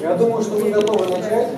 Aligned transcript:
Я 0.00 0.14
думаю, 0.14 0.40
что 0.40 0.58
мы 0.60 0.70
готовы 0.70 1.08
начать. 1.08 1.48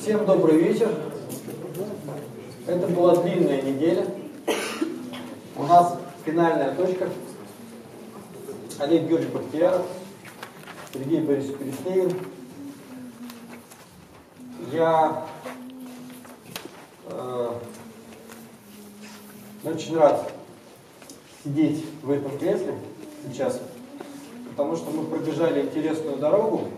Всем 0.00 0.24
добрый 0.24 0.56
вечер. 0.56 0.88
Это 2.66 2.86
была 2.86 3.16
длинная 3.16 3.60
неделя. 3.60 4.06
У 5.56 5.64
нас 5.64 5.98
финальная 6.24 6.74
точка. 6.74 7.10
Олег 8.78 9.02
Георгиевич 9.02 9.34
Бахтияров, 9.34 9.86
Сергей 10.94 11.20
Борисович 11.20 11.58
Перестеин. 11.58 12.31
Я 14.70 15.26
э, 17.06 17.48
очень 19.64 19.96
рад 19.96 20.32
сидеть 21.42 21.84
в 22.02 22.10
этом 22.10 22.38
кресле 22.38 22.74
сейчас, 23.26 23.60
потому 24.50 24.76
что 24.76 24.90
мы 24.90 25.04
пробежали 25.04 25.62
интересную 25.62 26.18
дорогу. 26.18 26.68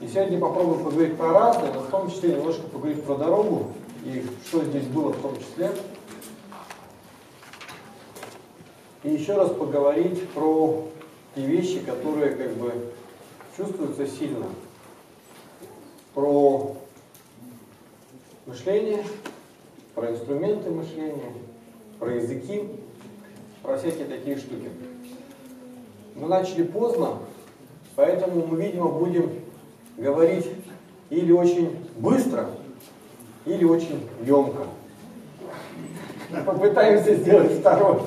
И 0.00 0.08
сегодня 0.08 0.38
попробуем 0.40 0.84
поговорить 0.84 1.16
про 1.18 1.32
разное, 1.32 1.72
но 1.74 1.80
в 1.80 1.90
том 1.90 2.10
числе 2.10 2.30
немножко 2.36 2.62
поговорить 2.62 3.04
про 3.04 3.16
дорогу 3.16 3.72
и 4.04 4.24
что 4.46 4.64
здесь 4.64 4.86
было 4.86 5.12
в 5.12 5.20
том 5.20 5.36
числе. 5.36 5.70
И 9.02 9.10
еще 9.10 9.34
раз 9.34 9.50
поговорить 9.50 10.28
про 10.30 10.88
те 11.34 11.42
вещи, 11.42 11.80
которые 11.80 12.34
как 12.34 12.54
бы 12.56 12.72
чувствуются 13.56 14.06
сильно. 14.06 14.46
Про 16.14 16.76
мышление, 18.46 19.04
про 19.94 20.10
инструменты 20.10 20.68
мышления, 20.70 21.32
про 22.00 22.14
языки, 22.14 22.64
про 23.62 23.78
всякие 23.78 24.06
такие 24.06 24.36
штуки. 24.36 24.70
Мы 26.16 26.26
начали 26.26 26.64
поздно, 26.64 27.18
поэтому 27.94 28.44
мы, 28.44 28.60
видимо, 28.60 28.88
будем 28.88 29.30
говорить 29.96 30.48
или 31.10 31.30
очень 31.30 31.76
быстро, 31.96 32.50
или 33.46 33.64
очень 33.64 34.08
емко. 34.26 34.66
Попытаемся 36.44 37.14
сделать 37.14 37.52
второе. 37.52 38.00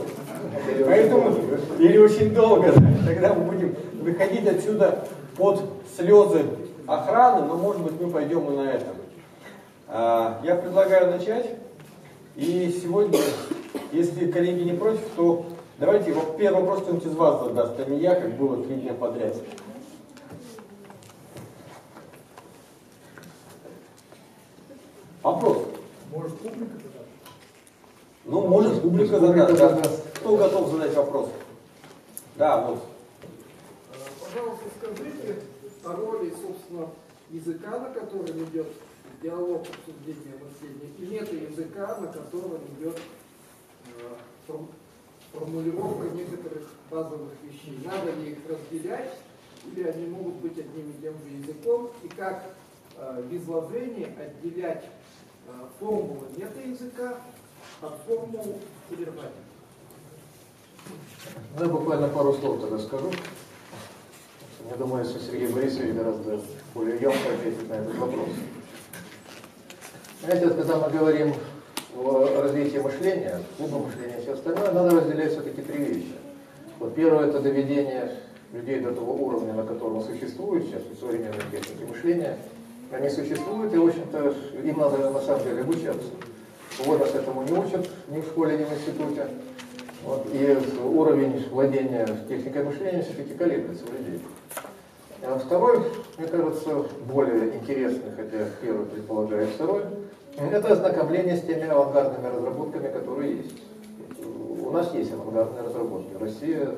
Поэтому, 0.85 1.35
или 1.79 1.97
очень 1.97 2.33
долго, 2.33 2.73
тогда 3.05 3.33
мы 3.33 3.49
будем 3.49 3.75
выходить 4.01 4.45
отсюда 4.45 5.07
под 5.37 5.61
слезы 5.95 6.43
охраны, 6.87 7.45
но 7.45 7.55
может 7.55 7.81
быть 7.81 7.99
мы 7.99 8.09
пойдем 8.09 8.51
и 8.51 8.55
на 8.55 8.71
этом. 8.71 8.95
А, 9.87 10.39
я 10.43 10.55
предлагаю 10.55 11.11
начать. 11.11 11.57
И 12.35 12.79
сегодня, 12.81 13.19
если 13.91 14.31
коллеги 14.31 14.63
не 14.63 14.75
против, 14.75 15.07
то 15.15 15.45
давайте 15.77 16.15
первый 16.37 16.61
вопрос 16.61 16.81
кто-нибудь 16.81 17.05
из 17.05 17.15
вас 17.15 17.43
задаст, 17.43 17.79
а 17.79 17.85
не 17.85 17.99
я, 17.99 18.15
как 18.15 18.35
было 18.37 18.63
три 18.63 18.75
дня 18.75 18.93
подряд. 18.93 19.35
Вопрос. 25.21 25.67
Может 26.11 26.37
публика 26.39 26.73
задать? 26.73 27.07
Ну, 28.25 28.47
может 28.47 28.81
публика 28.81 29.19
задать. 29.19 29.57
Да. 29.57 29.81
Кто 30.15 30.37
готов 30.37 30.71
задать 30.71 30.95
вопрос? 30.95 31.29
Да, 32.35 32.65
вот. 32.65 32.83
Пожалуйста, 34.19 34.63
скажите 34.81 35.52
роли, 35.83 36.33
собственно, 36.41 36.89
языка, 37.29 37.79
на 37.79 37.89
котором 37.89 38.43
идет 38.45 38.67
диалог, 39.21 39.65
обсуждение, 39.67 40.35
мышления, 40.41 40.93
и 40.97 41.05
мета-языка, 41.05 41.97
на 41.99 42.07
котором 42.07 42.61
идет 42.77 42.99
э, 44.47 44.53
формулировка 45.31 46.09
некоторых 46.09 46.69
базовых 46.91 47.31
вещей. 47.43 47.79
Надо 47.85 48.11
ли 48.11 48.31
их 48.31 48.37
разделять, 48.47 49.13
или 49.65 49.83
они 49.83 50.07
могут 50.07 50.35
быть 50.35 50.57
одним 50.59 50.91
и 50.91 51.01
тем 51.01 51.13
же 51.13 51.35
языком, 51.37 51.91
и 52.03 52.07
как 52.09 52.43
э, 52.97 53.21
в 53.21 53.35
изложении 53.35 54.07
отделять 54.19 54.85
э, 55.47 55.51
формулы 55.79 56.27
мета-языка 56.37 57.17
от 57.81 57.97
формул 58.05 58.59
содержания. 58.89 59.31
Ну, 61.57 61.63
я 61.63 61.69
буквально 61.69 62.09
пару 62.09 62.33
слов 62.33 62.61
тогда 62.61 62.77
скажу. 62.79 63.11
Я 64.69 64.77
думаю, 64.77 65.03
что 65.03 65.19
Сергей 65.19 65.47
Борисович 65.47 65.93
гораздо 65.93 66.39
более 66.73 66.95
емко 66.95 67.33
ответит 67.33 67.69
на 67.69 67.73
этот 67.73 67.95
вопрос. 67.95 68.29
Знаете, 70.23 70.47
когда 70.49 70.77
мы 70.77 70.89
говорим 70.89 71.33
о 71.97 72.41
развитии 72.41 72.77
мышления, 72.77 73.41
клуба 73.57 73.79
мышления 73.79 74.19
и 74.19 74.21
все 74.21 74.33
остальное, 74.33 74.71
надо 74.71 75.01
разделять 75.01 75.31
все-таки 75.31 75.61
три 75.61 75.83
вещи. 75.83 76.13
Вот 76.79 76.95
первое– 76.95 77.27
это 77.29 77.41
доведение 77.41 78.11
людей 78.53 78.79
до 78.79 78.93
того 78.93 79.13
уровня, 79.13 79.53
на 79.53 79.63
котором 79.65 80.01
существует 80.01 80.65
сейчас 80.65 80.81
современные 80.99 81.41
техники 81.51 81.83
мышления. 81.83 82.37
Они 82.91 83.09
существуют, 83.09 83.73
и, 83.73 83.77
в 83.77 83.87
общем-то, 83.87 84.33
им 84.63 84.77
надо 84.77 85.09
на 85.09 85.21
самом 85.21 85.43
деле 85.43 85.61
обучаться. 85.61 86.09
Вот 86.85 86.99
нас 86.99 87.13
этому 87.13 87.43
не 87.43 87.51
учат 87.51 87.87
ни 88.07 88.21
в 88.21 88.25
школе, 88.25 88.57
ни 88.57 88.63
в 88.63 88.73
институте. 88.73 89.27
Вот, 90.05 90.27
и 90.33 90.57
уровень 90.83 91.45
владения 91.49 92.05
техникой 92.27 92.63
мышления 92.65 93.03
все-таки 93.03 93.35
колеблется 93.35 93.85
у 93.85 93.97
людей. 93.97 94.21
А 95.23 95.39
второй, 95.39 95.79
мне 96.17 96.27
кажется, 96.27 96.85
более 97.05 97.55
интересный, 97.55 98.11
хотя 98.15 98.45
первый 98.61 98.85
предполагает 98.85 99.49
второй, 99.49 99.83
это 100.37 100.73
ознакомление 100.73 101.37
с 101.37 101.41
теми 101.41 101.67
авангардными 101.69 102.35
разработками, 102.35 102.91
которые 102.91 103.37
есть. 103.37 103.61
У 104.61 104.69
нас 104.71 104.93
есть 104.93 105.13
авангардные 105.13 105.63
разработки. 105.63 106.13
Россия, 106.19 106.69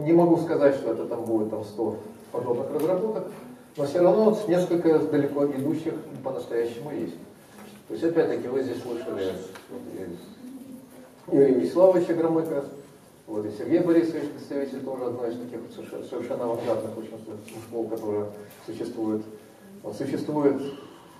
не 0.00 0.12
могу 0.12 0.38
сказать, 0.38 0.74
что 0.74 0.92
это 0.92 1.06
там 1.06 1.24
будет 1.24 1.50
там 1.50 1.64
100 1.64 1.96
подобных 2.32 2.72
разработок, 2.72 3.30
но 3.76 3.84
все 3.84 4.00
равно 4.00 4.36
несколько 4.48 4.98
далеко 4.98 5.46
идущих 5.46 5.94
по-настоящему 6.24 6.90
есть. 6.90 7.16
То 7.86 7.94
есть, 7.94 8.02
опять-таки, 8.02 8.48
вы 8.48 8.62
здесь 8.64 8.82
слышали 8.82 9.34
Юрия 11.30 11.54
Вячеславовича 11.54 12.14
Громыка, 12.14 12.64
вот 13.26 13.44
и 13.44 13.50
Сергей 13.50 13.80
Борисович, 13.80 14.30
представитель 14.30 14.80
тоже 14.84 15.06
одной 15.06 15.30
из 15.30 15.38
таких 15.38 15.60
совершенно, 16.08 16.44
авангардных 16.44 16.96
очень 16.96 17.18
школ, 17.66 17.88
которая 17.88 18.26
существует. 18.64 19.22
Существует 19.96 20.62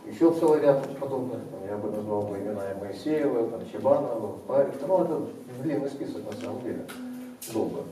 еще 0.06 0.32
целый 0.32 0.60
ряд 0.60 0.86
подобных, 0.98 1.38
там, 1.50 1.60
я 1.68 1.76
бы 1.76 1.90
назвал 1.90 2.22
бы 2.22 2.36
имена 2.38 2.70
и 2.70 2.80
Моисеева, 2.80 3.50
там, 3.50 3.60
Чебанова, 3.70 4.38
Парик, 4.46 4.74
ну 4.86 5.02
это 5.02 5.20
длинный 5.62 5.88
список 5.88 6.22
на 6.24 6.40
самом 6.40 6.62
деле, 6.62 6.86
долго. 7.52 7.82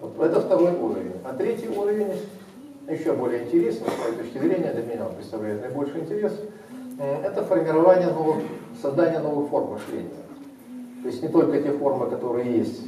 Вот, 0.00 0.18
это 0.20 0.40
второй 0.40 0.72
уровень. 0.72 1.12
А 1.24 1.34
третий 1.34 1.68
уровень, 1.68 2.12
еще 2.88 3.12
более 3.12 3.44
интересный, 3.44 3.86
с 3.88 3.98
моей 3.98 4.16
точки 4.16 4.38
зрения, 4.38 4.72
для 4.72 4.82
меня 4.82 5.06
он 5.06 5.14
представляет 5.14 5.60
наибольший 5.60 6.00
интерес, 6.00 6.32
это 6.98 7.44
формирование 7.44 8.08
новых, 8.08 8.42
создание 8.80 9.20
новых 9.20 9.50
форм 9.50 9.72
мышления. 9.72 10.21
То 11.02 11.08
есть 11.08 11.22
не 11.22 11.28
только 11.28 11.60
те 11.60 11.72
формы, 11.72 12.08
которые 12.08 12.58
есть, 12.58 12.82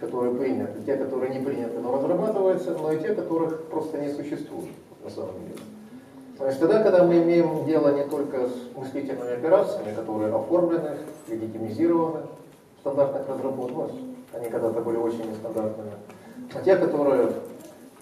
которые 0.00 0.34
приняты, 0.34 0.82
те, 0.84 0.96
которые 0.96 1.32
не 1.32 1.44
приняты, 1.44 1.78
но 1.78 1.94
разрабатываются, 1.94 2.72
но 2.72 2.92
и 2.92 2.98
те, 2.98 3.14
которых 3.14 3.64
просто 3.66 3.98
не 3.98 4.08
существует 4.08 4.70
на 5.04 5.10
самом 5.10 5.34
деле. 5.42 5.60
То 6.38 6.46
есть 6.46 6.58
тогда, 6.58 6.82
когда 6.82 7.04
мы 7.04 7.18
имеем 7.18 7.66
дело 7.66 7.94
не 7.94 8.04
только 8.04 8.48
с 8.48 8.76
мыслительными 8.76 9.34
операциями, 9.34 9.94
которые 9.94 10.34
оформлены, 10.34 10.96
легитимизированы 11.28 12.22
стандартных 12.80 13.28
разработках, 13.28 13.92
они 14.32 14.48
когда-то 14.48 14.80
были 14.80 14.96
очень 14.96 15.30
нестандартными, 15.30 15.92
а 16.52 16.62
те, 16.62 16.76
которые 16.76 17.32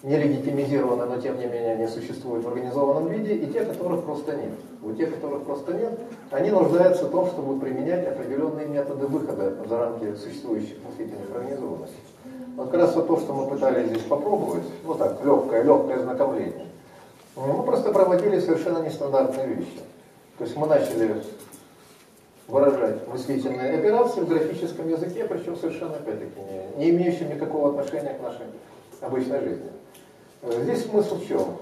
не 0.03 0.15
легитимизированы, 0.17 1.05
но 1.05 1.21
тем 1.21 1.37
не 1.37 1.45
менее 1.45 1.73
они 1.73 1.87
существуют 1.87 2.45
в 2.45 2.47
организованном 2.47 3.07
виде, 3.07 3.35
и 3.35 3.47
те, 3.47 3.65
которых 3.65 4.03
просто 4.05 4.35
нет. 4.35 4.51
У 4.81 4.93
тех, 4.93 5.13
которых 5.13 5.43
просто 5.43 5.73
нет, 5.73 5.99
они 6.31 6.51
нуждаются 6.51 7.05
в 7.05 7.11
том, 7.11 7.27
чтобы 7.27 7.59
применять 7.59 8.07
определенные 8.07 8.67
методы 8.67 9.07
выхода 9.07 9.55
за 9.67 9.77
рамки 9.77 10.15
существующих 10.15 10.77
мыслительных 10.87 11.35
организованностей. 11.35 11.99
Вот 12.55 12.71
как 12.71 12.79
раз 12.81 12.95
вот 12.95 13.07
то, 13.07 13.19
что 13.19 13.33
мы 13.33 13.49
пытались 13.49 13.87
здесь 13.87 14.03
попробовать, 14.03 14.63
вот 14.85 14.99
так, 14.99 15.23
легкое, 15.23 15.63
легкое 15.63 15.99
знакомление, 15.99 16.65
мы 17.35 17.63
просто 17.63 17.91
проводили 17.91 18.39
совершенно 18.39 18.79
нестандартные 18.79 19.47
вещи. 19.47 19.79
То 20.37 20.45
есть 20.45 20.55
мы 20.55 20.67
начали 20.67 21.21
выражать 22.47 23.07
мыслительные 23.07 23.77
операции 23.77 24.21
в 24.21 24.27
графическом 24.27 24.89
языке, 24.89 25.25
причем 25.25 25.57
совершенно, 25.57 25.95
опять-таки, 25.95 26.39
не, 26.77 26.85
не 26.85 26.89
имеющим 26.91 27.29
никакого 27.29 27.69
отношения 27.69 28.13
к 28.13 28.21
нашей 28.21 28.45
обычной 29.01 29.39
жизни. 29.41 29.69
Здесь 30.41 30.85
смысл 30.85 31.15
в 31.15 31.27
чем? 31.27 31.57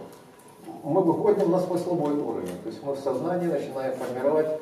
Мы 0.84 1.02
выходим 1.02 1.52
на 1.52 1.60
смысловой 1.60 2.14
уровень, 2.14 2.58
то 2.64 2.70
есть 2.70 2.84
мы 2.84 2.94
в 2.94 3.00
сознании 3.00 3.48
начинаем 3.48 3.96
формировать 3.98 4.60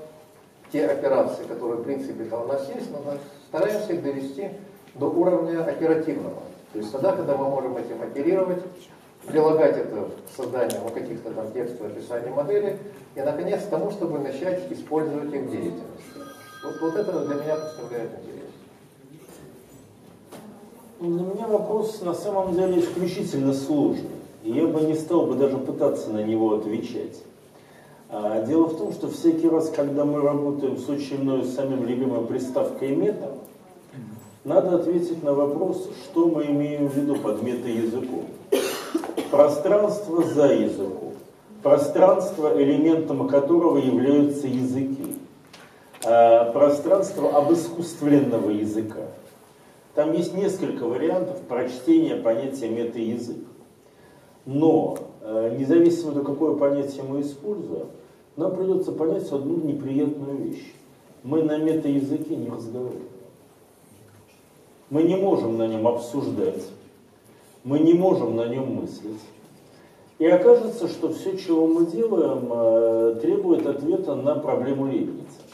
те 0.72 0.88
операции, 0.88 1.44
которые 1.44 1.82
в 1.82 1.84
принципе-то 1.84 2.40
у 2.40 2.48
нас 2.48 2.68
есть, 2.74 2.90
но 2.92 3.00
мы 3.00 3.18
стараемся 3.50 3.94
их 3.94 4.04
довести 4.04 4.52
до 4.96 5.08
уровня 5.08 5.64
оперативного. 5.64 6.42
То 6.72 6.80
есть 6.80 6.92
тогда, 6.92 7.12
когда 7.12 7.36
мы 7.36 7.50
можем 7.50 7.76
этим 7.76 8.02
оперировать, 8.02 8.64
прилагать 9.28 9.78
это 9.78 10.10
к 10.26 10.36
созданию 10.36 10.80
каких-то 10.94 11.32
там 11.32 11.52
текстов, 11.52 11.88
описания 11.88 12.30
модели, 12.30 12.80
и, 13.16 13.22
наконец, 13.22 13.64
к 13.64 13.70
тому, 13.70 13.92
чтобы 13.92 14.20
начать 14.20 14.72
использовать 14.72 15.34
их 15.34 15.42
в 15.42 15.52
деятельности. 15.52 16.20
Вот, 16.64 16.82
вот 16.82 16.96
это 16.96 17.26
для 17.26 17.36
меня 17.36 17.56
представляет 17.56 18.12
интерес. 18.22 18.35
Для 21.00 21.10
меня 21.10 21.48
вопрос 21.48 22.02
на 22.02 22.14
самом 22.14 22.56
деле 22.56 22.80
исключительно 22.80 23.54
сложный. 23.54 24.10
И 24.44 24.52
я 24.52 24.66
бы 24.66 24.80
не 24.82 24.96
стал 24.96 25.26
бы 25.26 25.36
даже 25.36 25.58
пытаться 25.58 26.10
на 26.10 26.24
него 26.24 26.54
отвечать. 26.56 27.22
А, 28.10 28.46
дело 28.46 28.68
в 28.68 28.78
том, 28.78 28.94
что 28.94 29.10
всякий 29.10 29.50
раз, 29.50 29.70
когда 29.70 30.06
мы 30.06 30.22
работаем 30.22 30.78
с 30.78 30.88
очень 30.88 31.22
мною 31.22 31.44
самым 31.44 31.86
любимой 31.86 32.26
приставкой 32.26 32.96
мета, 32.96 33.34
надо 34.46 34.76
ответить 34.76 35.22
на 35.22 35.34
вопрос, 35.34 35.90
что 36.06 36.28
мы 36.28 36.46
имеем 36.46 36.88
в 36.88 36.96
виду 36.96 37.18
под 37.18 37.44
метаязыком. 37.44 38.26
Пространство 39.32 40.24
за 40.24 40.54
языком. 40.54 41.14
Пространство, 41.62 42.54
элементом 42.56 43.28
которого 43.28 43.78
являются 43.78 44.48
языки. 44.48 45.18
А, 46.06 46.52
пространство 46.54 47.36
обыскусственного 47.36 48.52
языка. 48.52 49.02
Там 49.96 50.12
есть 50.12 50.34
несколько 50.34 50.84
вариантов 50.84 51.42
прочтения 51.44 52.18
понятия 52.18 52.68
метаязык. 52.68 53.38
Но, 54.46 54.98
э, 55.22 55.56
независимо 55.58 56.12
от 56.12 56.26
какое 56.26 56.56
понятие 56.56 57.04
мы 57.04 57.22
используем, 57.22 57.88
нам 58.36 58.56
придется 58.56 58.92
понять 58.92 59.32
одну 59.32 59.56
неприятную 59.56 60.38
вещь. 60.38 60.74
Мы 61.24 61.42
на 61.44 61.58
метаязыке 61.58 62.36
не 62.36 62.50
разговариваем. 62.50 63.08
Мы 64.90 65.04
не 65.04 65.16
можем 65.16 65.58
на 65.58 65.66
нем 65.66 65.88
обсуждать, 65.88 66.64
мы 67.64 67.80
не 67.80 67.94
можем 67.94 68.36
на 68.36 68.48
нем 68.48 68.76
мыслить. 68.76 69.22
И 70.20 70.28
окажется, 70.28 70.88
что 70.88 71.12
все, 71.12 71.38
чего 71.38 71.66
мы 71.66 71.88
делаем, 71.88 72.50
э, 72.52 73.20
требует 73.22 73.66
ответа 73.66 74.16
на 74.16 74.36
проблему 74.36 74.84
Лейбница. 74.84 75.45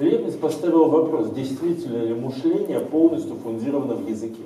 Лейбниц 0.00 0.34
поставил 0.36 0.86
вопрос, 0.86 1.30
действительно 1.30 2.02
ли 2.02 2.14
мышление 2.14 2.80
полностью 2.80 3.36
фундировано 3.36 3.94
в 3.94 4.08
языке. 4.08 4.44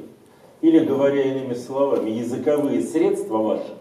Или, 0.60 0.80
говоря 0.80 1.22
иными 1.22 1.54
словами, 1.54 2.10
языковые 2.10 2.80
средства 2.82 3.38
ваши 3.38 3.74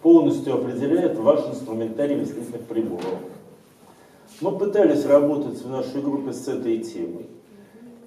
полностью 0.00 0.54
определяют 0.54 1.18
ваш 1.18 1.40
инструментарий 1.40 2.14
мыслительных 2.14 2.62
приборов. 2.62 3.18
Мы 4.40 4.56
пытались 4.56 5.04
работать 5.06 5.60
в 5.60 5.68
нашей 5.68 6.00
группе 6.02 6.32
с 6.32 6.46
этой 6.46 6.78
темой. 6.78 7.26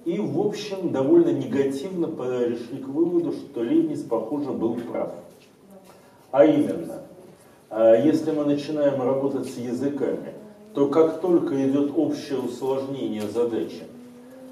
И, 0.06 0.18
в 0.18 0.40
общем, 0.40 0.90
довольно 0.90 1.32
негативно 1.32 2.08
пришли 2.08 2.78
к 2.78 2.88
выводу, 2.88 3.32
что 3.32 3.60
Лейбниц, 3.60 4.00
похоже, 4.00 4.52
был 4.52 4.76
прав. 4.90 5.12
А 6.30 6.46
именно, 6.46 7.02
а 7.68 7.94
если 7.94 8.30
мы 8.30 8.46
начинаем 8.46 9.02
работать 9.02 9.46
с 9.48 9.58
языками, 9.58 10.32
то 10.74 10.88
как 10.88 11.20
только 11.20 11.68
идет 11.68 11.92
общее 11.96 12.38
усложнение 12.38 13.28
задачи, 13.28 13.84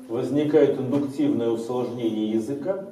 возникает 0.08 0.78
индуктивное 0.78 1.50
усложнение 1.50 2.32
языка, 2.32 2.86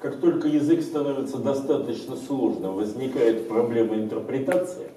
как 0.00 0.20
только 0.20 0.48
язык 0.48 0.82
становится 0.82 1.38
достаточно 1.38 2.16
сложным, 2.16 2.74
возникает 2.74 3.48
проблема 3.48 3.94
интерпретации. 3.96 4.88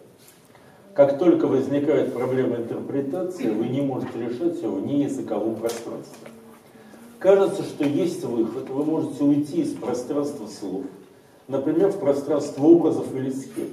Как 0.94 1.20
только 1.20 1.48
возникает 1.48 2.12
проблема 2.12 2.58
интерпретации, 2.58 3.50
вы 3.50 3.68
не 3.68 3.82
можете 3.82 4.20
решать 4.20 4.62
ее 4.62 4.70
вне 4.70 5.04
языковом 5.04 5.56
пространстве. 5.56 6.28
Кажется, 7.20 7.64
что 7.64 7.84
есть 7.84 8.24
выход. 8.26 8.70
Вы 8.70 8.84
можете 8.84 9.24
уйти 9.24 9.62
из 9.62 9.74
пространства 9.74 10.48
слов. 10.48 10.84
Например, 11.48 11.90
в 11.90 12.00
пространство 12.00 12.66
образов 12.66 13.16
или 13.16 13.30
схем. 13.30 13.70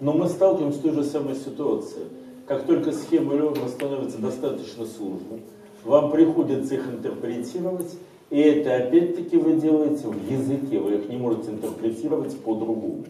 Но 0.00 0.12
мы 0.12 0.28
сталкиваемся 0.28 0.78
с 0.78 0.82
той 0.82 0.92
же 0.92 1.04
самой 1.04 1.36
ситуацией. 1.36 2.06
Как 2.50 2.66
только 2.66 2.90
схема 2.90 3.34
образ 3.34 3.70
становится 3.70 4.18
достаточно 4.18 4.84
сложным, 4.84 5.40
вам 5.84 6.10
приходится 6.10 6.74
их 6.74 6.84
интерпретировать, 6.84 7.96
и 8.28 8.40
это 8.40 8.74
опять-таки 8.74 9.36
вы 9.36 9.52
делаете 9.52 10.08
в 10.08 10.28
языке, 10.28 10.80
вы 10.80 10.96
их 10.96 11.08
не 11.08 11.16
можете 11.16 11.52
интерпретировать 11.52 12.36
по-другому. 12.40 13.04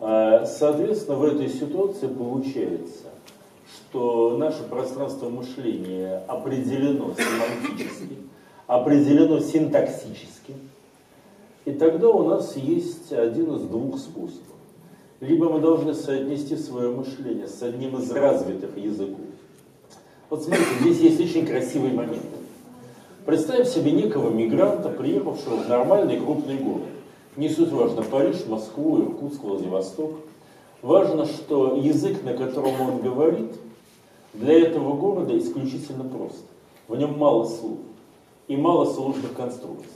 А, 0.00 0.44
соответственно, 0.44 1.16
в 1.16 1.24
этой 1.24 1.48
ситуации 1.48 2.08
получается, 2.08 3.06
что 3.88 4.36
наше 4.36 4.64
пространство 4.64 5.30
мышления 5.30 6.22
определено 6.28 7.14
семантически, 7.14 8.18
определено 8.66 9.40
синтаксически, 9.40 10.56
и 11.64 11.72
тогда 11.72 12.10
у 12.10 12.28
нас 12.28 12.54
есть 12.54 13.14
один 13.14 13.54
из 13.54 13.62
двух 13.62 13.98
способов. 13.98 14.49
Либо 15.20 15.50
мы 15.50 15.60
должны 15.60 15.92
соотнести 15.92 16.56
свое 16.56 16.90
мышление 16.90 17.46
с 17.46 17.62
одним 17.62 17.98
из 17.98 18.10
развитых 18.10 18.76
языков. 18.78 19.26
Вот 20.30 20.42
смотрите, 20.42 20.70
здесь 20.80 20.98
есть 20.98 21.20
очень 21.20 21.46
красивый 21.46 21.92
момент. 21.92 22.24
Представим 23.26 23.66
себе 23.66 23.92
некого 23.92 24.30
мигранта, 24.30 24.88
приехавшего 24.88 25.56
в 25.56 25.68
нормальный 25.68 26.18
крупный 26.18 26.56
город. 26.56 26.88
Не 27.36 27.50
суть 27.50 27.70
важно, 27.70 28.02
Париж, 28.02 28.46
Москву, 28.48 29.02
Иркутск, 29.02 29.42
Владивосток. 29.42 30.12
Важно, 30.80 31.26
что 31.26 31.76
язык, 31.76 32.22
на 32.24 32.32
котором 32.32 32.80
он 32.80 33.02
говорит, 33.02 33.52
для 34.32 34.58
этого 34.58 34.96
города 34.96 35.36
исключительно 35.36 36.04
прост. 36.04 36.44
В 36.88 36.96
нем 36.96 37.18
мало 37.18 37.44
слов 37.44 37.78
и 38.48 38.56
мало 38.56 38.86
сложных 38.86 39.34
конструкций. 39.34 39.86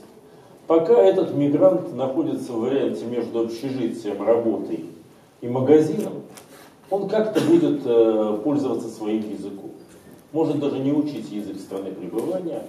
Пока 0.67 0.93
этот 0.93 1.33
мигрант 1.33 1.95
находится 1.95 2.51
в 2.53 2.59
варианте 2.59 3.05
между 3.05 3.39
общежитием, 3.39 4.21
работой 4.21 4.85
и 5.45 5.49
магазином, 5.49 6.23
он 6.89 7.07
как-то 7.07 7.41
будет 7.41 7.81
э, 7.85 8.39
пользоваться 8.43 8.89
своим 8.89 9.29
языком. 9.29 9.71
Может 10.31 10.59
даже 10.59 10.79
не 10.79 10.91
учить 10.91 11.31
язык 11.31 11.59
страны 11.59 11.91
пребывания, 11.91 12.63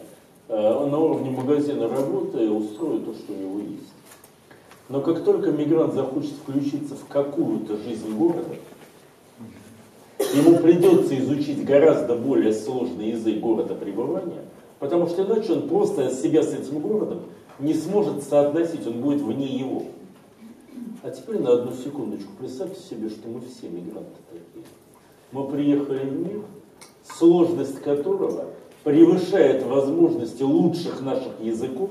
Э, 0.49 0.75
он 0.75 0.91
на 0.91 0.99
уровне 0.99 1.31
магазина 1.31 1.89
работы 1.89 2.49
устроит 2.51 3.05
то, 3.05 3.15
что 3.15 3.33
у 3.33 3.37
него 3.37 3.59
есть. 3.59 3.93
Но 4.89 5.01
как 5.01 5.25
только 5.25 5.51
мигрант 5.51 5.95
захочет 5.95 6.33
включиться 6.33 6.95
в 6.95 7.07
какую-то 7.09 7.77
жизнь 7.79 8.17
города, 8.17 8.55
ему 10.19 10.59
придется 10.59 11.19
изучить 11.19 11.65
гораздо 11.65 12.15
более 12.15 12.53
сложный 12.53 13.11
язык 13.11 13.41
города 13.41 13.75
пребывания, 13.75 14.45
потому 14.79 15.09
что 15.09 15.25
иначе 15.25 15.55
он 15.55 15.69
просто 15.69 16.15
себя 16.15 16.45
с 16.45 16.53
этим 16.55 16.79
городом 16.79 17.23
не 17.59 17.75
сможет 17.75 18.23
соотносить, 18.23 18.87
он 18.87 19.01
будет 19.01 19.23
вне 19.23 19.47
его. 19.47 19.83
А 21.03 21.11
теперь 21.11 21.41
на 21.41 21.53
одну 21.53 21.73
секундочку 21.73 22.33
представьте 22.39 22.81
себе, 22.81 23.09
что 23.09 23.29
мы 23.29 23.41
все 23.41 23.69
мигранты 23.69 24.19
такие. 24.31 24.65
Мы 25.33 25.49
приехали 25.49 26.09
в 26.09 26.27
мир, 26.27 26.43
сложность 27.05 27.81
которого 27.81 28.47
превышает 28.85 29.65
возможности 29.65 30.43
лучших 30.43 31.01
наших 31.03 31.41
языков, 31.41 31.91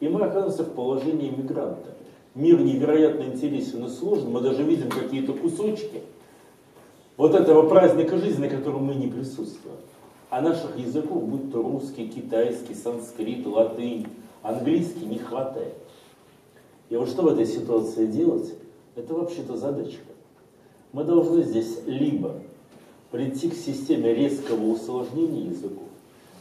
и 0.00 0.08
мы 0.08 0.20
оказываемся 0.22 0.64
в 0.64 0.74
положении 0.74 1.30
мигранта. 1.30 1.94
Мир 2.34 2.60
невероятно 2.60 3.22
интересен 3.22 3.84
и 3.86 3.88
сложен, 3.88 4.30
мы 4.30 4.40
даже 4.40 4.62
видим 4.62 4.90
какие-то 4.90 5.32
кусочки 5.32 6.02
вот 7.16 7.34
этого 7.34 7.68
праздника 7.68 8.18
жизни, 8.18 8.42
на 8.42 8.48
котором 8.48 8.84
мы 8.84 8.94
не 8.96 9.06
присутствуем. 9.06 9.76
А 10.30 10.40
наших 10.40 10.76
языков, 10.76 11.22
будь 11.22 11.52
то 11.52 11.62
русский, 11.62 12.08
китайский, 12.08 12.74
санскрит, 12.74 13.46
латынь, 13.46 14.06
английский, 14.42 15.06
не 15.06 15.18
хватает. 15.18 15.74
И 16.94 16.96
вот 16.96 17.08
что 17.08 17.22
в 17.22 17.26
этой 17.26 17.44
ситуации 17.44 18.06
делать, 18.06 18.54
это 18.94 19.14
вообще-то 19.14 19.56
задачка. 19.56 20.12
Мы 20.92 21.02
должны 21.02 21.42
здесь 21.42 21.80
либо 21.86 22.36
прийти 23.10 23.50
к 23.50 23.54
системе 23.54 24.14
резкого 24.14 24.64
усложнения 24.66 25.46
языков, 25.46 25.88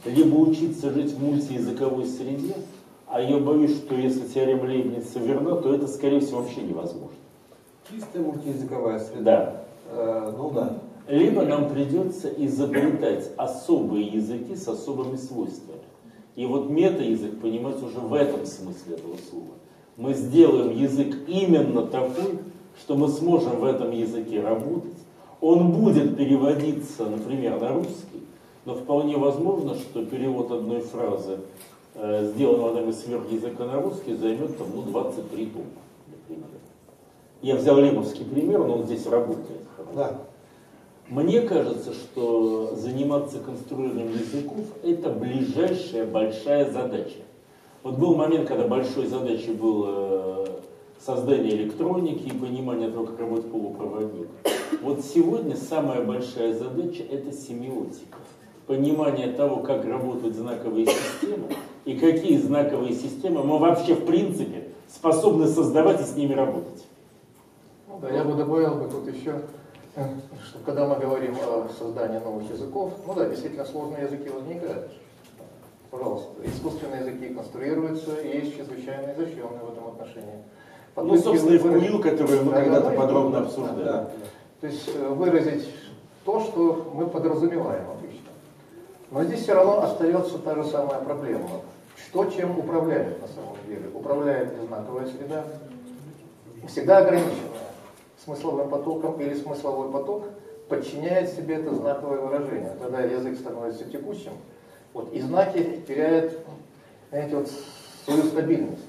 либо 0.06 0.36
учиться 0.36 0.92
жить 0.92 1.12
в 1.12 1.24
мультиязыковой 1.24 2.06
среде, 2.06 2.54
а 3.08 3.20
я 3.20 3.40
боюсь, 3.40 3.76
что 3.78 3.96
если 3.96 4.28
теорема 4.28 4.66
Лейбница 4.66 5.18
верна, 5.18 5.56
то 5.56 5.74
это, 5.74 5.88
скорее 5.88 6.20
всего, 6.20 6.42
вообще 6.42 6.62
невозможно. 6.62 7.18
Чистая 7.90 8.22
мультиязыковая 8.22 9.00
среда. 9.00 9.24
Да. 9.24 9.66
Э, 9.90 10.34
ну 10.38 10.52
да. 10.52 10.78
Либо 11.08 11.46
нам 11.46 11.68
придется 11.68 12.30
изобретать 12.30 13.32
особые 13.38 14.06
языки 14.06 14.56
с 14.56 14.68
особыми 14.68 15.16
свойствами. 15.16 15.82
И 16.36 16.46
вот 16.46 16.70
мета-язык 16.70 17.42
понимать 17.42 17.82
уже 17.82 17.98
в 17.98 18.14
этом 18.14 18.46
смысле 18.46 18.98
этого 18.98 19.16
слова. 19.32 19.56
Мы 19.98 20.14
сделаем 20.14 20.76
язык 20.76 21.16
именно 21.28 21.86
такой, 21.86 22.40
что 22.80 22.96
мы 22.96 23.08
сможем 23.08 23.60
в 23.60 23.64
этом 23.66 23.92
языке 23.92 24.42
работать, 24.42 24.94
он 25.40 25.72
будет 25.72 26.18
переводиться, 26.18 27.06
например, 27.06 27.60
на 27.60 27.74
русский, 27.74 28.24
но 28.66 28.76
вполне 28.76 29.18
возможно, 29.18 29.76
что 29.76 30.06
перевод 30.06 30.52
одной 30.52 30.82
фразы, 30.82 31.40
э, 31.96 32.32
сделанного 32.34 32.74
нами 32.74 32.92
сверх 32.92 33.30
языка 33.30 33.66
на 33.66 33.82
русский, 33.82 34.16
займет 34.16 34.58
там, 34.58 34.68
ну, 34.74 34.84
23 34.84 35.46
тома, 35.48 35.66
например. 36.08 36.50
Я 37.42 37.58
взял 37.58 37.78
лемовский 37.78 38.24
пример, 38.24 38.60
но 38.66 38.78
он 38.78 38.86
здесь 38.86 39.06
работает. 39.06 39.60
Да. 39.94 40.22
Мне 41.10 41.42
кажется, 41.42 41.94
что 41.94 42.74
заниматься 42.76 43.40
конструированием 43.40 44.14
языков– 44.14 44.66
это 44.84 45.10
ближайшая 45.10 46.08
большая 46.08 46.72
задача. 46.72 47.20
Вот 47.84 47.96
был 47.96 48.16
момент, 48.16 48.48
когда 48.48 48.66
большой 48.66 49.08
задачей 49.08 49.52
было 49.52 50.48
создание 51.06 51.54
электроники 51.56 52.28
и 52.28 52.32
понимание 52.32 52.90
того, 52.90 53.08
как 53.08 53.20
работает 53.20 53.52
полупроводник. 53.52 54.30
Вот 54.82 55.04
сегодня 55.04 55.58
самая 55.58 56.02
большая 56.02 56.54
задача– 56.54 57.04
это 57.12 57.34
семиотика. 57.34 58.18
Понимание 58.68 59.34
того, 59.34 59.58
как 59.58 59.84
работают 59.84 60.36
знаковые 60.36 60.88
системы 60.88 61.50
и 61.84 61.98
какие 61.98 62.38
знаковые 62.38 62.94
системы 62.94 63.44
мы 63.44 63.60
вообще 63.60 63.96
в 63.96 64.06
принципе 64.06 64.70
способны 64.88 65.48
создавать 65.48 66.00
и 66.00 66.06
с 66.06 66.16
ними 66.16 66.34
работать. 66.34 66.86
Ну, 67.90 68.00
да, 68.00 68.10
я 68.10 68.24
бы 68.24 68.34
добавил 68.36 68.76
бы 68.76 68.88
тут 68.90 69.14
еще, 69.14 69.42
что 69.94 70.60
когда 70.66 70.88
мы 70.88 70.96
говорим 70.96 71.36
о 71.36 71.68
создании 71.78 72.20
новых 72.20 72.50
языков, 72.50 72.94
ну 73.06 73.14
да, 73.14 73.28
действительно 73.28 73.66
сложные 73.66 74.04
языки 74.04 74.30
возникают. 74.30 74.90
Пожалуйста, 75.94 76.32
искусственные 76.44 77.02
языки 77.02 77.36
конструируются 77.36 78.16
и 78.16 78.38
есть 78.40 78.56
чрезвычайно 78.58 79.14
изощренные 79.14 79.60
в 79.64 79.74
этом 79.74 79.90
отношении. 79.90 80.42
Ну, 80.96 81.18
собственно, 81.20 81.54
и 81.54 81.58
в 81.60 81.64
выразить- 81.66 81.88
КУИЛ, 81.92 82.02
который 82.02 82.40
мы 82.42 82.52
Да, 82.52 82.62
когда-то 82.64 82.90
да, 82.90 82.96
подробно 82.98 83.40
да, 83.40 83.46
обсуждали. 83.46 83.84
да. 83.84 84.10
То 84.62 84.68
есть 84.68 84.90
э, 84.96 85.08
выразить 85.10 85.70
то, 86.26 86.40
что 86.40 86.92
мы 86.96 87.06
подразумеваем 87.06 87.84
обычно. 87.92 88.30
Но 89.12 89.24
здесь 89.24 89.42
все 89.44 89.54
равно 89.54 89.84
остается 89.84 90.40
та 90.40 90.56
же 90.56 90.64
самая 90.64 91.00
проблема. 91.00 91.48
Что 91.96 92.26
чем 92.26 92.58
управляет 92.58 93.22
на 93.22 93.28
самом 93.28 93.58
деле? 93.68 93.84
Управляет 93.94 94.52
ли 94.60 94.66
знаковая 94.66 95.06
среда? 95.06 95.44
Всегда 96.70 96.98
ограниченная 97.00 97.38
смысловым 98.26 98.68
потоком 98.70 99.22
или 99.22 99.36
смысловой 99.36 99.92
поток 99.92 100.24
подчиняет 100.70 101.30
себе 101.30 101.58
это 101.58 101.76
знаковое 101.76 102.18
выражение. 102.20 102.76
Тогда 102.82 103.02
язык 103.02 103.38
становится 103.38 103.84
текущим, 103.84 104.32
вот, 104.94 105.14
и 105.14 105.20
знаки 105.22 105.82
теряют, 105.88 106.40
знаете, 107.10 107.36
вот, 107.38 107.50
свою 108.06 108.24
стабильность. 108.24 108.82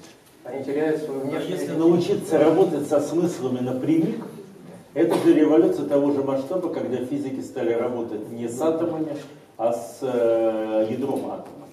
Они 0.45 0.63
теряют 0.63 1.03
свою 1.03 1.23
А 1.23 1.25
внешнюю 1.25 1.59
если 1.59 1.73
научиться 1.73 2.39
работать 2.39 2.87
со 2.87 3.01
смыслами 3.01 3.61
напрямик, 3.61 4.25
это 4.93 5.17
же 5.19 5.35
революция 5.35 5.87
того 5.87 6.13
же 6.13 6.23
масштаба, 6.23 6.69
когда 6.69 6.99
физики 7.05 7.41
стали 7.41 7.73
работать 7.73 8.31
не 8.31 8.49
с 8.49 8.61
атомами, 8.61 9.17
а 9.57 9.73
с 9.73 9.99
э, 10.03 10.87
ядром 10.91 11.27
атома. 11.27 11.67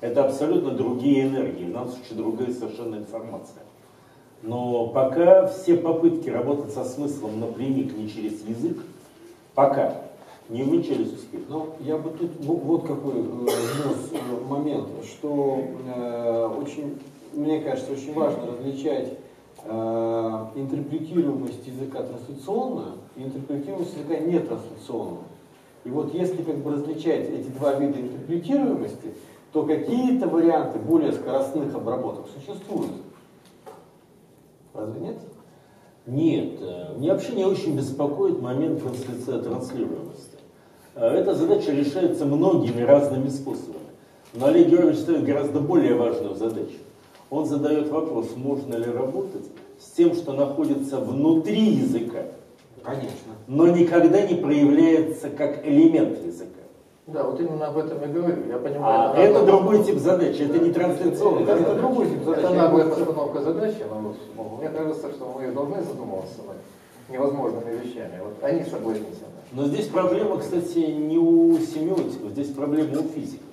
Это 0.00 0.24
абсолютно 0.24 0.72
другие 0.72 1.22
энергии, 1.22 1.64
в 1.64 1.72
данном 1.72 1.90
случае 1.90 2.18
другая 2.18 2.52
совершенно 2.52 2.96
информация. 2.96 3.62
Но 4.42 4.88
пока 4.88 5.48
все 5.48 5.76
попытки 5.76 6.28
работать 6.28 6.72
со 6.72 6.84
смыслом 6.84 7.40
напрямик, 7.40 7.96
не 7.96 8.08
через 8.08 8.44
язык, 8.44 8.78
пока 9.54 10.02
не 10.48 10.62
увенчались 10.62 11.12
успехом. 11.12 11.46
Ну, 11.48 11.66
я 11.80 11.96
бы 11.98 12.10
тут 12.10 12.30
во- 12.40 12.54
вот 12.54 12.86
какой 12.86 13.14
э, 13.18 13.22
внес 13.22 14.10
э, 14.12 14.44
момент, 14.48 14.88
что 15.04 15.60
э, 15.94 16.46
очень, 16.62 16.98
мне 17.34 17.60
кажется, 17.60 17.92
очень 17.92 18.14
важно 18.14 18.46
различать 18.46 19.12
э, 19.64 20.46
интерпретируемость 20.56 21.66
языка 21.66 22.02
трансляционную 22.02 22.92
и 23.16 23.22
интерпретируемость 23.24 23.94
языка 23.96 24.18
нетрансляционную. 24.20 25.24
И 25.84 25.90
вот 25.90 26.12
если 26.14 26.42
как 26.42 26.56
бы 26.58 26.72
различать 26.72 27.28
эти 27.30 27.48
два 27.48 27.74
вида 27.74 28.00
интерпретируемости, 28.00 29.14
то 29.52 29.64
какие-то 29.64 30.28
варианты 30.28 30.78
более 30.78 31.12
скоростных 31.12 31.74
обработок 31.74 32.26
существуют. 32.34 32.92
Разве 34.74 35.00
нет? 35.00 35.16
Нет, 36.06 36.58
э, 36.60 36.94
меня 36.98 37.12
вообще 37.12 37.32
не 37.34 37.44
очень 37.44 37.76
беспокоит 37.76 38.40
момент 38.40 38.82
трансляции- 38.82 39.42
транслируемости. 39.42 40.27
Э, 40.98 41.14
Эта 41.20 41.34
задача 41.34 41.72
решается 41.72 42.24
многими 42.26 42.82
разными 42.82 43.28
способами. 43.28 43.78
Но 44.34 44.46
Олег 44.46 44.68
Георгиевич 44.68 44.98
ставит 45.00 45.24
гораздо 45.24 45.60
более 45.60 45.94
важную 45.94 46.34
задачу. 46.34 46.78
Он 47.30 47.46
задает 47.46 47.88
вопрос, 47.88 48.30
можно 48.36 48.74
ли 48.74 48.90
работать 48.90 49.46
с 49.80 49.90
тем, 49.92 50.14
что 50.14 50.32
находится 50.32 50.98
внутри 50.98 51.60
языка, 51.60 52.22
Конечно. 52.82 53.32
но 53.46 53.68
никогда 53.68 54.22
не 54.22 54.34
проявляется 54.34 55.28
как 55.30 55.66
элемент 55.66 56.24
языка. 56.24 56.48
Да, 57.06 57.24
вот 57.24 57.40
именно 57.40 57.68
об 57.68 57.78
этом 57.78 58.00
я 58.00 58.08
говорю. 58.08 58.36
Я 58.48 58.58
понимаю, 58.58 59.12
А 59.14 59.18
это 59.18 59.38
это 59.38 59.46
другой 59.46 59.84
тип 59.84 59.98
задачи, 59.98 60.42
это 60.42 60.58
не 60.58 60.72
трансляционная 60.72 61.42
Это, 61.44 61.52
это 61.52 61.60
задача. 61.62 61.80
другой 61.80 62.06
тип 62.08 62.24
задачи. 62.24 62.44
Это 62.44 62.54
наглая 62.54 62.88
постановка 62.88 63.40
задачи, 63.40 63.84
но 63.88 64.14
ну, 64.36 64.56
мне 64.58 64.68
кажется, 64.68 65.10
что 65.10 65.32
мы 65.34 65.52
должны 65.52 65.82
задумываться 65.82 66.38
над 66.46 66.56
невозможными 67.08 67.78
вещами. 67.78 68.20
Вот 68.22 68.42
они 68.42 68.64
согласятся. 68.64 69.24
Но 69.52 69.66
здесь 69.66 69.86
проблема, 69.86 70.38
кстати, 70.38 70.78
не 70.78 71.18
у 71.18 71.58
семиотиков, 71.58 72.30
здесь 72.32 72.48
проблема 72.48 73.00
у 73.00 73.08
физиков. 73.08 73.46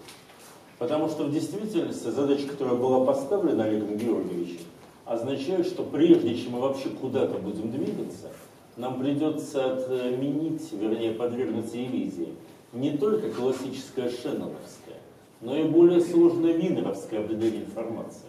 Потому 0.77 1.07
что 1.07 1.23
в 1.23 1.31
действительности 1.31 2.09
задача, 2.09 2.47
которая 2.49 2.75
была 2.75 3.05
поставлена 3.05 3.63
Олегом 3.63 3.95
Георгиевичем, 3.95 4.65
означает, 5.05 5.67
что 5.67 5.83
прежде 5.83 6.35
чем 6.35 6.53
мы 6.53 6.59
вообще 6.59 6.89
куда-то 6.89 7.37
будем 7.39 7.71
двигаться, 7.71 8.27
нам 8.75 8.99
придется 8.99 9.73
отменить, 9.73 10.69
вернее, 10.73 11.11
подвергнуться 11.11 11.77
ревизии 11.77 12.33
не 12.73 12.97
только 12.97 13.29
классическая 13.29 14.09
шенноновская, 14.09 14.99
но 15.39 15.55
и 15.55 15.63
более 15.63 16.01
сложная 16.01 16.51
винеровская 16.53 17.21
определение 17.21 17.63
информации. 17.63 18.27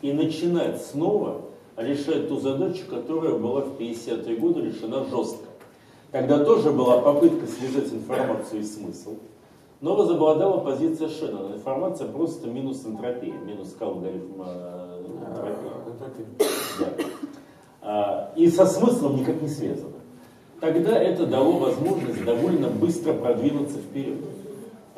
И 0.00 0.12
начинать 0.12 0.80
снова 0.80 1.42
решать 1.82 2.28
ту 2.28 2.38
задачу, 2.38 2.82
которая 2.88 3.34
была 3.34 3.62
в 3.62 3.78
50-е 3.78 4.36
годы 4.36 4.62
решена 4.62 5.04
жестко. 5.04 5.46
Тогда 6.10 6.44
тоже 6.44 6.70
была 6.72 7.00
попытка 7.00 7.46
связать 7.46 7.92
информацию 7.92 8.62
и 8.62 8.64
смысл, 8.64 9.16
но 9.80 9.94
возобладала 9.94 10.58
позиция 10.58 11.08
Шеннона. 11.08 11.54
Информация 11.54 12.08
просто 12.08 12.48
минус 12.48 12.84
энтропия, 12.84 13.32
минус 13.32 13.76
алгоритм 13.78 14.42
э, 14.44 15.02
энтропии. 15.26 16.24
Да. 16.80 17.04
А, 17.82 18.32
И 18.36 18.48
со 18.48 18.66
смыслом 18.66 19.16
никак 19.16 19.40
не 19.40 19.48
связано. 19.48 19.92
Тогда 20.60 21.00
это 21.00 21.26
дало 21.26 21.52
возможность 21.52 22.24
довольно 22.24 22.68
быстро 22.68 23.14
продвинуться 23.14 23.78
вперед. 23.78 24.18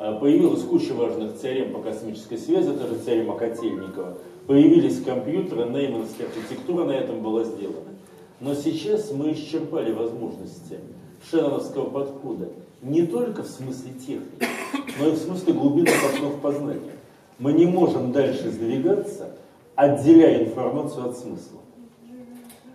А, 0.03 0.11
Появилась 0.11 0.63
куча 0.63 0.93
важных 0.93 1.39
теорем 1.39 1.71
по 1.71 1.79
космической 1.79 2.37
связи, 2.37 2.71
это 2.71 2.87
же 2.87 2.99
теорема 2.99 3.37
Котельникова. 3.37 4.17
Появились 4.47 5.01
компьютеры, 5.01 5.63
неймановская 5.69 6.27
архитектура 6.27 6.83
на 6.83 6.91
этом 6.91 7.23
была 7.23 7.45
сделана. 7.45 7.93
Но 8.41 8.53
сейчас 8.53 9.11
мы 9.11 9.31
исчерпали 9.31 9.93
возможности 9.93 10.79
шенноновского 11.31 11.89
подхода 11.89 12.49
не 12.81 13.07
только 13.07 13.43
в 13.43 13.47
смысле 13.47 13.93
техники, 13.93 14.45
но 14.99 15.07
и 15.07 15.11
в 15.11 15.17
смысле 15.19 15.53
глубинных 15.53 15.95
основ 16.13 16.37
познания. 16.41 16.97
Мы 17.39 17.53
не 17.53 17.65
можем 17.65 18.11
дальше 18.11 18.51
сдвигаться, 18.51 19.29
отделяя 19.75 20.43
информацию 20.43 21.05
от 21.05 21.17
смысла. 21.17 21.61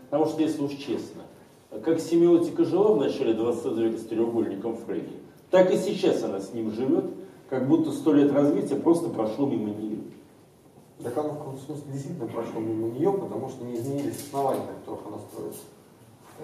Потому 0.08 0.30
что, 0.30 0.40
если 0.40 0.62
уж 0.62 0.72
честно, 0.72 1.24
как 1.84 2.00
семиотика 2.00 2.64
жила 2.64 2.94
в 2.94 2.96
начале 2.96 3.34
20 3.34 3.76
века 3.76 3.98
с 3.98 4.04
треугольником 4.06 4.78
Фрейда, 4.78 5.10
так 5.50 5.72
и 5.72 5.76
сейчас 5.76 6.22
она 6.22 6.40
с 6.40 6.52
ним 6.52 6.72
живет, 6.72 7.04
как 7.48 7.66
будто 7.68 7.92
сто 7.92 8.12
лет 8.12 8.32
развития 8.32 8.76
просто 8.76 9.08
прошло 9.08 9.46
мимо 9.46 9.70
нее. 9.70 9.98
Так 11.02 11.16
оно 11.16 11.30
в 11.30 11.38
каком-то 11.38 11.62
смысле 11.62 11.84
действительно 11.92 12.26
прошло 12.26 12.60
мимо 12.60 12.88
нее, 12.88 13.12
потому 13.12 13.48
что 13.48 13.64
не 13.64 13.76
изменились 13.76 14.16
основания, 14.26 14.60
на 14.62 14.72
которых 14.80 15.00
она 15.06 15.18
строится. 15.30 15.62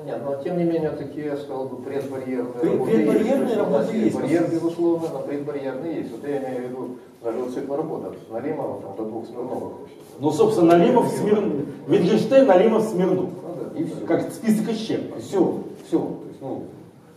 Нет, 0.05 0.21
но 0.25 0.43
тем 0.43 0.59
не 0.59 0.65
менее 0.65 0.91
такие, 0.91 1.27
я 1.27 1.37
сказал 1.37 1.67
бы, 1.69 1.77
предбарьерные 1.77 2.53
Пред- 2.55 2.73
работы 2.73 2.91
предбарьерные 2.93 3.45
есть. 3.45 3.57
работы 3.57 3.97
есть. 3.97 4.17
Барьер, 4.17 4.51
безусловно, 4.51 5.09
но 5.13 5.21
предбарьерные 5.21 5.97
есть. 5.99 6.11
Вот 6.11 6.25
я 6.27 6.39
имею 6.39 6.57
в 6.67 6.71
виду 6.71 6.89
даже 7.23 7.51
цикл 7.53 7.75
работ 7.75 8.05
от 8.07 8.31
Налимова 8.33 8.83
там, 8.83 8.97
до 8.97 9.05
двух 9.05 9.27
Смирновых. 9.27 9.73
Ну, 10.19 10.31
собственно, 10.33 10.77
Налимов, 10.77 11.09
Смирнов, 11.13 11.53
Wittgenstein, 11.87 12.45
Налимов, 12.45 12.83
Смирнов. 12.85 13.29
Ну 13.31 13.57
да. 13.73 13.79
И 13.81 13.85
все. 13.85 13.97
Как 14.07 14.33
список 14.33 14.69
исчерпан. 14.71 15.21
Все, 15.21 15.59
все. 15.87 15.99
То 15.99 16.27
есть, 16.29 16.41
ну, 16.41 16.63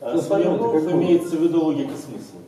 А 0.02 0.18
Смирнов 0.20 0.92
имеется 0.92 1.36
в 1.36 1.42
виду 1.42 1.64
логика 1.66 1.94
смысла. 1.98 2.40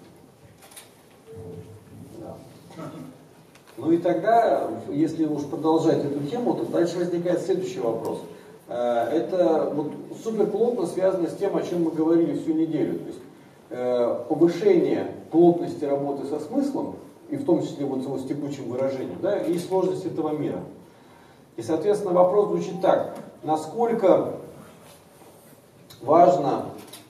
Ну 3.80 3.94
и 3.94 3.98
тогда, 3.98 4.70
если 4.90 5.26
уж 5.26 5.44
продолжать 5.44 6.04
эту 6.04 6.20
тему, 6.28 6.54
то 6.54 6.66
дальше 6.66 6.98
возникает 6.98 7.42
следующий 7.42 7.80
вопрос. 7.80 8.20
Э, 8.68 9.08
Это 9.12 9.72
вот 9.74 9.94
супер 10.22 10.48
плотно 10.48 10.86
связано 10.86 11.30
с 11.30 11.36
тем, 11.36 11.56
о 11.56 11.62
чем 11.62 11.86
мы 11.86 11.92
говорили 11.92 12.38
всю 12.38 12.54
неделю. 12.54 13.00
То 13.00 13.06
есть 13.06 13.20
э, 13.70 14.24
повышение 14.28 15.16
плотности 15.32 15.86
работы 15.86 16.28
со 16.28 16.42
смыслом, 16.42 16.98
и 17.30 17.38
в 17.38 17.46
том 17.46 17.62
числе 17.62 17.86
вот 17.86 18.02
с 18.20 18.26
текучим 18.26 18.70
выражением, 18.70 19.20
да, 19.22 19.38
и 19.38 19.58
сложность 19.58 20.06
этого 20.06 20.38
мира. 20.38 20.60
И, 21.56 21.62
соответственно, 21.62 22.14
вопрос 22.14 22.50
звучит 22.50 22.82
так. 22.82 23.16
Насколько 23.44 24.34
важно, 26.02 26.66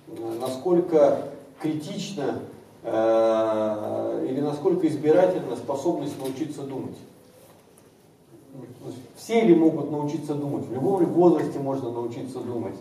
э, 0.07 0.37
насколько 0.39 1.23
критично 1.59 2.39
или 2.83 4.41
насколько 4.41 4.87
избирательна 4.87 5.55
способность 5.55 6.17
научиться 6.19 6.63
думать? 6.63 6.97
Есть 8.85 8.97
Все 9.15 9.41
ли 9.41 9.55
могут 9.55 9.91
научиться 9.91 10.33
думать? 10.33 10.65
В 10.65 10.73
любом 10.73 11.05
возрасте 11.05 11.59
можно 11.59 11.91
научиться 11.91 12.39
думать? 12.39 12.75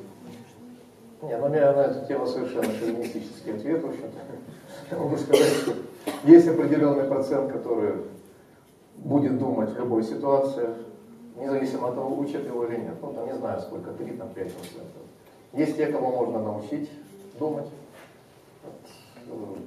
Не, 1.23 1.37
ну 1.37 1.47
у 1.47 1.49
меня 1.49 1.73
на 1.73 1.81
эту 1.81 2.07
тему 2.07 2.27
совершенно 2.27 2.73
шовинистический 2.73 3.55
ответ, 3.55 3.83
в 3.83 3.89
общем-то. 3.89 4.97
Могу 4.97 5.17
сказать, 5.17 5.49
что 5.49 5.73
есть 6.25 6.47
определенный 6.47 7.05
процент, 7.05 7.53
который 7.53 7.97
будет 8.97 9.39
думать 9.39 9.71
в 9.71 9.79
любой 9.79 10.05
ситуации. 10.05 10.69
независимо 11.39 11.89
от 11.89 11.95
того, 11.95 12.19
учат 12.19 12.45
его 12.45 12.65
или 12.65 12.77
нет. 12.81 12.95
Ну, 13.01 13.13
там 13.13 13.27
не 13.27 13.35
знаю 13.35 13.61
сколько, 13.61 13.93
3, 13.93 14.13
там 14.13 14.29
5 14.31 14.53
Есть 15.55 15.77
те, 15.77 15.87
кого 15.87 16.11
можно 16.11 16.41
научить 16.41 16.91
думать. 17.39 17.67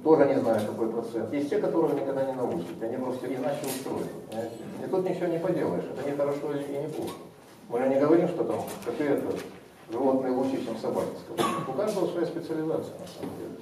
Тоже 0.02 0.24
не 0.26 0.40
знаю, 0.40 0.66
какой 0.66 0.88
процент. 0.90 1.32
Есть 1.32 1.50
те, 1.50 1.58
которые 1.58 1.94
никогда 1.94 2.24
не 2.24 2.32
научат. 2.32 2.82
Они 2.82 2.96
просто 2.96 3.26
иначе 3.26 3.60
устроены. 3.64 4.08
И 4.84 4.88
тут 4.88 5.08
ничего 5.08 5.26
не 5.26 5.38
поделаешь. 5.38 5.84
Это 5.84 6.10
не 6.10 6.16
хорошо 6.16 6.52
и 6.52 6.82
не 6.82 6.88
плохо. 6.88 7.14
Мы 7.68 7.78
же 7.78 7.88
не 7.88 8.00
говорим, 8.00 8.28
что 8.28 8.44
там 8.44 8.60
это 8.86 9.20
животные 9.90 10.32
лучше, 10.32 10.64
чем 10.64 10.76
собаки. 10.76 11.08
У 11.68 11.72
каждого 11.72 12.06
своя 12.08 12.26
специализация, 12.26 12.94
на 12.98 13.06
самом 13.06 13.36
деле. 13.38 13.52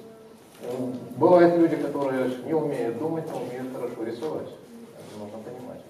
Ну, 0.63 0.93
бывают 1.17 1.55
люди, 1.57 1.75
которые 1.75 2.31
не 2.45 2.53
умеют 2.53 2.97
думать, 2.97 3.25
но 3.31 3.41
умеют 3.41 3.73
хорошо 3.73 4.03
рисовать. 4.03 4.47
Это 4.47 5.19
нужно 5.19 5.37
понимать. 5.39 5.81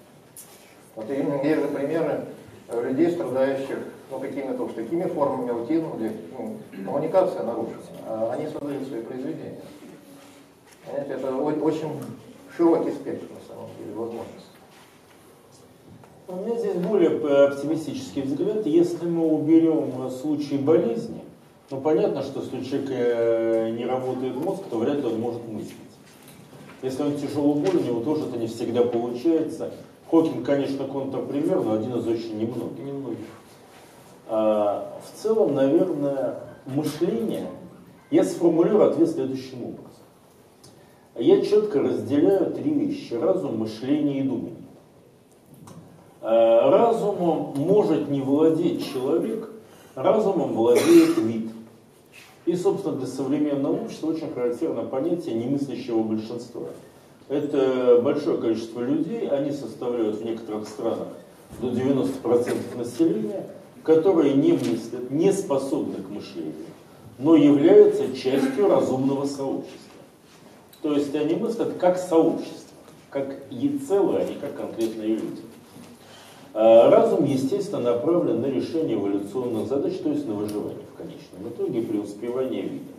Вот 0.94 1.10
именно 1.10 1.42
есть 1.42 1.60
же 1.60 1.68
примеры 1.68 2.24
людей, 2.72 3.10
страдающих 3.10 3.78
ну, 4.10 4.18
какими-то 4.18 4.66
такими 4.68 5.04
формами 5.04 5.50
аутизма, 5.50 5.96
где 5.96 6.12
ну, 6.38 6.56
коммуникация 6.84 7.42
нарушена, 7.42 7.82
а 8.06 8.32
они 8.34 8.46
создают 8.46 8.86
свои 8.86 9.02
произведения. 9.02 9.60
Понимаете, 10.84 11.12
это 11.14 11.36
очень 11.36 11.90
широкий 12.56 12.90
спектр, 12.90 13.26
на 13.32 13.54
самом 13.54 13.70
деле, 13.78 13.92
возможностей. 13.94 14.52
У 16.28 16.36
меня 16.36 16.58
здесь 16.58 16.76
более 16.76 17.46
оптимистический 17.46 18.22
взгляд. 18.22 18.66
Если 18.66 19.06
мы 19.06 19.26
уберем 19.26 20.10
случай 20.10 20.56
болезни, 20.56 21.22
ну 21.70 21.80
понятно, 21.80 22.22
что 22.22 22.40
если 22.40 22.56
у 22.56 22.84
э, 22.88 23.70
не 23.70 23.84
работает 23.84 24.36
мозг, 24.36 24.62
то 24.70 24.78
вряд 24.78 24.98
ли 24.98 25.04
он 25.04 25.20
может 25.20 25.46
мыслить. 25.46 25.76
Если 26.82 27.02
он 27.02 27.16
тяжело 27.16 27.54
болен, 27.54 27.78
у 27.78 27.82
него 27.82 28.00
тоже 28.00 28.26
это 28.26 28.38
не 28.38 28.46
всегда 28.46 28.82
получается. 28.82 29.72
Хокинг, 30.10 30.44
конечно, 30.44 30.84
контрпример, 30.84 31.62
но 31.62 31.74
один 31.74 31.94
из 31.94 32.06
очень 32.06 32.38
немногих. 32.38 32.78
немногих. 32.78 33.26
А, 34.28 35.00
в 35.02 35.22
целом, 35.22 35.54
наверное, 35.54 36.40
мышление 36.66 37.46
я 38.10 38.24
сформулирую 38.24 38.90
ответ 38.90 39.10
следующим 39.10 39.62
образом. 39.62 39.91
Я 41.16 41.42
четко 41.42 41.80
разделяю 41.80 42.52
три 42.52 42.72
вещи. 42.72 43.14
Разум, 43.14 43.58
мышление 43.58 44.20
и 44.20 44.22
думание. 44.22 44.56
А, 46.22 46.70
разумом 46.70 47.52
может 47.56 48.08
не 48.08 48.22
владеть 48.22 48.90
человек, 48.92 49.50
разумом 49.94 50.54
владеет 50.54 51.18
вид. 51.18 51.50
И, 52.46 52.56
собственно, 52.56 52.96
для 52.96 53.06
современного 53.06 53.84
общества 53.84 54.08
очень 54.08 54.32
характерно 54.32 54.82
понятие 54.82 55.34
немыслящего 55.34 56.02
большинства. 56.02 56.68
Это 57.28 58.00
большое 58.02 58.38
количество 58.38 58.80
людей, 58.80 59.28
они 59.28 59.52
составляют 59.52 60.16
в 60.16 60.24
некоторых 60.24 60.66
странах 60.66 61.08
до 61.60 61.68
90% 61.68 62.76
населения, 62.76 63.48
которые 63.84 64.34
не 64.34 64.52
мыслят, 64.52 65.10
не 65.10 65.32
способны 65.32 66.02
к 66.02 66.08
мышлению, 66.08 66.54
но 67.18 67.36
являются 67.36 68.16
частью 68.16 68.68
разумного 68.68 69.26
сообщества. 69.26 69.91
То 70.82 70.94
есть 70.94 71.14
они 71.14 71.34
мыслят 71.34 71.74
как 71.78 71.96
сообщество, 71.96 72.76
как 73.10 73.36
и 73.50 73.80
а 73.90 74.24
не 74.24 74.34
как 74.40 74.56
конкретные 74.56 75.14
люди. 75.14 75.42
Разум, 76.54 77.24
естественно, 77.24 77.94
направлен 77.94 78.40
на 78.42 78.46
решение 78.46 78.96
эволюционных 78.96 79.68
задач, 79.68 79.96
то 79.98 80.10
есть 80.10 80.26
на 80.26 80.34
выживание 80.34 80.84
в 80.92 80.96
конечном 80.98 81.48
итоге 81.48 81.82
при 81.82 81.98
успевании 81.98 82.62
вида. 82.62 82.92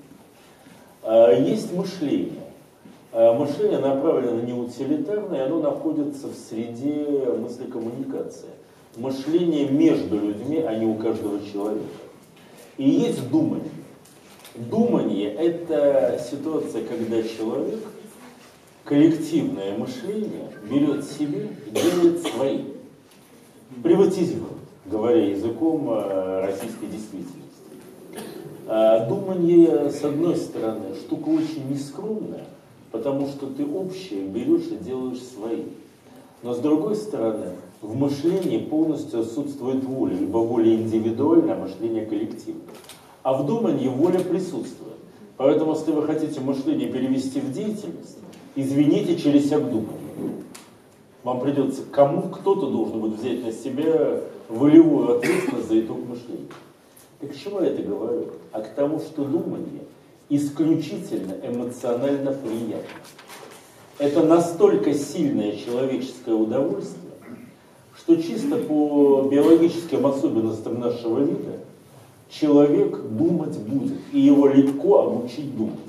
А 1.04 1.32
есть 1.34 1.74
мышление. 1.74 2.42
А 3.12 3.38
мышление 3.38 3.80
направлено 3.80 4.42
не 4.42 4.54
утилитарное, 4.54 5.46
оно 5.46 5.60
находится 5.60 6.28
в 6.28 6.36
среде 6.36 7.06
мысли 7.38 7.66
коммуникации. 7.66 8.50
Мышление 8.96 9.68
между 9.68 10.18
людьми, 10.18 10.58
а 10.58 10.74
не 10.76 10.86
у 10.86 10.96
каждого 10.96 11.40
человека. 11.52 11.84
И 12.78 12.90
есть 12.90 13.30
думание. 13.30 13.70
Думание– 14.56 15.34
это 15.34 16.24
ситуация, 16.30 16.86
когда 16.86 17.24
человек 17.24 17.80
коллективное 18.84 19.76
мышление 19.76 20.50
берет 20.70 21.04
себе 21.06 21.50
и 21.66 21.72
делает 21.72 22.22
своим 22.22 22.74
приватизирован, 23.82 24.60
говоря 24.86 25.26
языком 25.26 25.90
э, 25.90 26.46
российской 26.46 26.86
действительности. 26.86 27.42
А 28.68 29.08
думание, 29.08 29.90
с 29.90 30.04
одной 30.04 30.36
стороны, 30.36 30.96
штука 30.96 31.30
очень 31.30 31.68
нескромная, 31.72 32.46
потому 32.92 33.28
что 33.30 33.48
ты 33.48 33.66
общее 33.66 34.28
берешь 34.28 34.68
и 34.68 34.76
делаешь 34.76 35.22
свои. 35.24 35.64
Но 36.44 36.54
с 36.54 36.60
другой 36.60 36.96
стороны, 36.96 37.54
в 37.82 37.96
мышлении 37.96 38.60
полностью 38.60 39.22
отсутствует 39.22 39.84
воля, 39.84 40.14
либо 40.14 40.38
воля 40.38 40.76
индивидуальная, 40.76 41.56
а 41.56 41.60
мышление 41.60 42.06
коллективное. 42.06 42.76
А 43.24 43.34
в 43.34 43.46
думании 43.46 43.88
воля 43.88 44.20
присутствует. 44.20 44.98
Поэтому, 45.38 45.74
если 45.74 45.92
вы 45.92 46.04
хотите 46.04 46.40
мышление 46.42 46.90
перевести 46.90 47.40
в 47.40 47.52
деятельность, 47.52 48.18
извините 48.56 49.18
через 49.18 49.46
себя 49.48 49.60
думание. 49.60 50.44
Вам 51.24 51.40
придется, 51.40 51.84
кому 51.90 52.24
кто-то 52.24 52.70
должен 52.70 53.00
будет 53.00 53.20
взять 53.20 53.44
на 53.44 53.52
себя 53.52 54.20
волевую 54.50 55.18
ответственность 55.18 55.68
за 55.70 55.80
итог 55.80 56.00
мышления. 56.06 56.50
И 57.22 57.26
к 57.28 57.36
чему 57.36 57.62
я 57.62 57.68
это 57.68 57.82
говорю? 57.82 58.28
А 58.52 58.62
к 58.62 58.76
тому, 58.76 59.00
что 59.00 59.24
думание 59.24 59.84
исключительно 60.30 61.34
эмоционально 61.42 62.34
приятно. 62.34 63.00
Это 64.00 64.24
настолько 64.24 64.94
сильное 64.94 65.56
человеческое 65.56 66.36
удовольствие, 66.36 67.14
что 67.96 68.16
чисто 68.18 68.58
по 68.58 69.28
биологическим 69.32 70.06
особенностям 70.06 70.80
нашего 70.80 71.20
вида 71.20 71.60
человек 72.30 73.00
думать 73.10 73.58
будет, 73.58 73.98
и 74.12 74.20
его 74.20 74.48
легко 74.48 75.04
обучить 75.04 75.56
думать. 75.56 75.80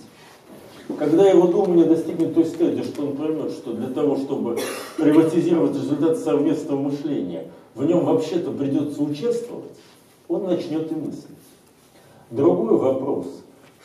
Когда 0.99 1.29
его 1.29 1.47
думание 1.47 1.87
достигнет 1.87 2.35
той 2.35 2.45
стадии, 2.45 2.83
что 2.83 3.07
он 3.07 3.17
поймет, 3.17 3.51
что 3.53 3.73
для 3.73 3.89
того, 3.89 4.17
чтобы 4.17 4.59
приватизировать 4.99 5.75
результат 5.75 6.19
совместного 6.19 6.81
мышления, 6.81 7.47
в 7.75 7.85
нем 7.85 8.05
вообще-то 8.05 8.51
придется 8.51 9.03
участвовать, 9.03 9.73
он 10.29 10.45
начнет 10.45 10.91
и 10.93 10.95
мыслить. 10.95 11.25
Другой 12.31 12.77
вопрос, 12.77 13.27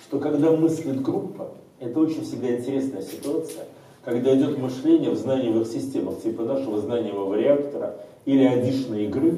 что 0.03 0.19
когда 0.19 0.51
мыслит 0.51 1.01
группа, 1.01 1.51
это 1.79 1.99
очень 1.99 2.23
всегда 2.23 2.57
интересная 2.57 3.01
ситуация, 3.01 3.65
когда 4.03 4.35
идет 4.35 4.57
мышление 4.57 5.11
в 5.11 5.17
знаниевых 5.17 5.67
системах, 5.67 6.21
типа 6.21 6.43
нашего 6.43 6.79
знаниевого 6.79 7.35
реактора 7.35 7.95
или 8.25 8.43
адишной 8.43 9.05
игры, 9.05 9.37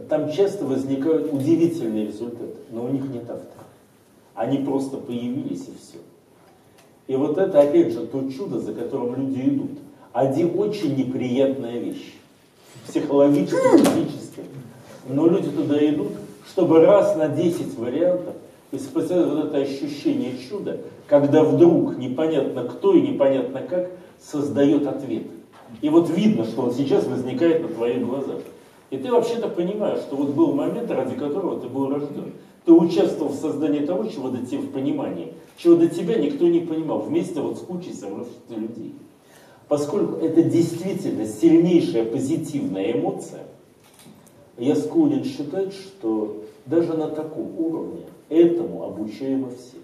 там 0.00 0.32
часто 0.32 0.64
возникают 0.64 1.32
удивительные 1.32 2.06
результаты, 2.06 2.56
но 2.70 2.84
у 2.84 2.88
них 2.88 3.04
нет 3.04 3.22
автора. 3.22 3.64
Они 4.34 4.58
просто 4.58 4.96
появились 4.96 5.68
и 5.68 5.72
все. 5.80 5.98
И 7.06 7.16
вот 7.16 7.38
это, 7.38 7.60
опять 7.60 7.92
же, 7.92 8.06
то 8.06 8.28
чудо, 8.30 8.58
за 8.58 8.72
которым 8.72 9.14
люди 9.14 9.48
идут. 9.48 9.70
Один 10.12 10.58
очень 10.58 10.96
неприятная 10.96 11.78
вещь. 11.78 12.14
Психологически, 12.88 13.56
физически. 13.56 14.42
Но 15.08 15.28
люди 15.28 15.50
туда 15.50 15.78
идут, 15.86 16.12
чтобы 16.48 16.80
раз 16.80 17.14
на 17.16 17.28
10 17.28 17.78
вариантов 17.78 18.34
испытать 18.72 19.26
вот 19.26 19.46
это 19.46 19.58
ощущение 19.58 20.38
чуда, 20.38 20.78
когда 21.06 21.44
вдруг 21.44 21.96
непонятно 21.98 22.64
кто 22.64 22.94
и 22.94 23.00
непонятно 23.00 23.60
как 23.60 23.90
создает 24.20 24.86
ответ. 24.86 25.24
И 25.82 25.88
вот 25.88 26.10
видно, 26.10 26.44
что 26.44 26.62
он 26.62 26.72
сейчас 26.72 27.06
возникает 27.06 27.62
на 27.62 27.68
твоих 27.68 28.04
глазах. 28.04 28.40
И 28.94 28.96
ты 28.96 29.10
вообще-то 29.10 29.48
понимаешь, 29.48 30.02
что 30.02 30.14
вот 30.14 30.34
был 30.34 30.52
момент, 30.52 30.88
ради 30.88 31.16
которого 31.16 31.58
ты 31.58 31.66
был 31.66 31.88
рожден. 31.90 32.32
Ты 32.64 32.70
участвовал 32.70 33.32
в 33.32 33.34
создании 33.34 33.84
того, 33.84 34.06
чего 34.06 34.28
до 34.28 34.46
тебя 34.46 34.60
в 34.60 34.70
понимании, 34.70 35.34
чего 35.56 35.74
до 35.74 35.88
тебя 35.88 36.14
никто 36.14 36.46
не 36.46 36.60
понимал, 36.60 37.00
вместе 37.00 37.40
вот 37.40 37.58
с 37.58 37.60
кучей 37.62 37.92
собравшихся 37.92 38.54
людей. 38.54 38.94
Поскольку 39.66 40.24
это 40.24 40.44
действительно 40.44 41.26
сильнейшая 41.26 42.04
позитивная 42.04 42.92
эмоция, 42.92 43.42
я 44.58 44.76
склонен 44.76 45.24
считать, 45.24 45.72
что 45.74 46.44
даже 46.64 46.94
на 46.94 47.08
таком 47.08 47.58
уровне 47.58 48.02
этому 48.28 48.84
обучаемы 48.84 49.48
все. 49.48 49.78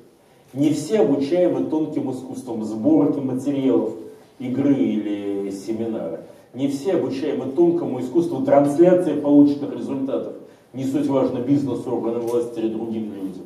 Не 0.53 0.71
все 0.71 1.01
обучаемы 1.01 1.65
тонким 1.65 2.13
искусством 2.13 2.65
сборки 2.65 3.19
материалов, 3.19 3.93
игры 4.39 4.75
или 4.75 5.51
семинара. 5.51 6.21
Не 6.53 6.69
все 6.69 6.95
обучаемы 6.95 7.53
тонкому 7.53 8.01
искусству 8.01 8.45
трансляции 8.45 9.21
полученных 9.21 9.73
результатов 9.77 10.35
не 10.73 10.85
суть 10.85 11.07
важно 11.07 11.39
бизнесу, 11.39 11.93
органам 11.93 12.23
власти 12.23 12.59
или 12.59 12.69
другим 12.69 13.15
людям. 13.15 13.45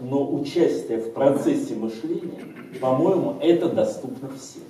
Но 0.00 0.32
участие 0.32 0.98
в 0.98 1.12
процессе 1.12 1.74
мышления, 1.74 2.44
по-моему, 2.80 3.36
это 3.40 3.68
доступно 3.68 4.30
всем. 4.30 4.62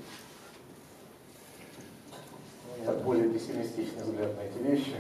У 2.77 2.83
меня 2.83 2.93
более 3.05 3.29
пессимистичный 3.29 4.03
взгляд 4.05 4.31
на 4.37 4.43
эти 4.43 4.71
вещи. 4.71 4.97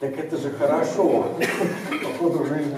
Так 0.00 0.18
это 0.18 0.36
же 0.36 0.50
хорошо. 0.50 1.26
По 2.02 2.18
ходу 2.18 2.44
жизни. 2.44 2.76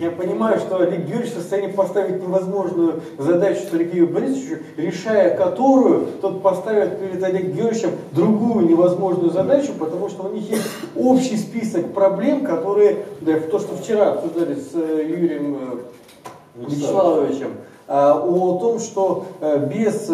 Я 0.00 0.10
понимаю, 0.10 0.58
что 0.58 0.76
Олег 0.76 1.06
Георгиевич 1.06 1.30
в 1.30 1.34
состоянии 1.34 1.72
поставить 1.72 2.20
невозможную 2.20 3.00
задачу 3.16 3.60
Сергею 3.70 4.08
Борисовичу, 4.08 4.62
решая 4.76 5.36
которую 5.36 6.06
тот 6.20 6.42
поставит 6.42 6.98
перед 6.98 7.22
Олегом 7.22 7.52
Георгиевичем 7.52 7.90
другую 8.12 8.66
невозможную 8.66 9.30
задачу, 9.30 9.72
потому 9.78 10.08
что 10.08 10.24
у 10.24 10.32
них 10.32 10.50
есть 10.50 10.64
общий 10.96 11.36
список 11.36 11.92
проблем, 11.92 12.44
которые, 12.44 13.04
да, 13.20 13.38
то, 13.38 13.58
что 13.60 13.76
вчера 13.76 14.12
обсуждали 14.12 14.54
с 14.54 14.74
э, 14.74 15.06
Юрием 15.08 15.58
э, 16.56 16.66
Вячеславовичем, 16.66 17.52
о 17.88 18.58
том, 18.60 18.78
что 18.78 19.26
э, 19.40 19.66
без 19.66 20.06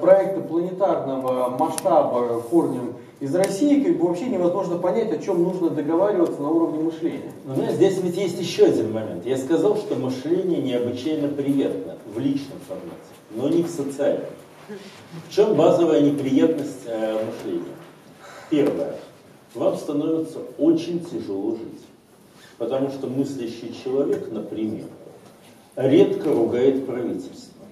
проекта 0.00 0.40
планетарного 0.40 1.56
масштаба 1.56 2.40
корнем 2.50 2.94
из 3.20 3.34
России 3.34 3.82
как 3.82 3.96
бы 3.96 4.08
вообще 4.08 4.26
невозможно 4.26 4.76
понять, 4.76 5.12
о 5.12 5.18
чем 5.18 5.42
нужно 5.42 5.70
договариваться 5.70 6.40
на 6.40 6.50
уровне 6.50 6.82
мышления. 6.82 7.32
Но 7.44 7.54
знаешь, 7.54 7.74
здесь 7.74 7.98
ведь 8.02 8.16
есть 8.16 8.38
еще 8.38 8.66
один 8.66 8.92
момент. 8.92 9.24
Я 9.24 9.38
сказал, 9.38 9.76
что 9.76 9.94
мышление 9.94 10.60
необычайно 10.60 11.28
приятно 11.28 11.96
в 12.14 12.18
личном 12.18 12.58
формате, 12.68 12.96
но 13.30 13.48
не 13.48 13.62
в 13.62 13.68
социальном. 13.68 14.26
В 15.28 15.32
чем 15.32 15.54
базовая 15.54 16.00
неприятность 16.00 16.86
э, 16.86 17.24
мышления? 17.24 17.74
Первое. 18.50 18.96
Вам 19.54 19.76
становится 19.76 20.40
очень 20.58 21.04
тяжело 21.04 21.52
жить. 21.52 21.82
Потому 22.58 22.90
что 22.90 23.06
мыслящий 23.06 23.74
человек, 23.84 24.30
например, 24.30 24.86
редко 25.76 26.32
ругает 26.32 26.86
правительство. 26.86 27.64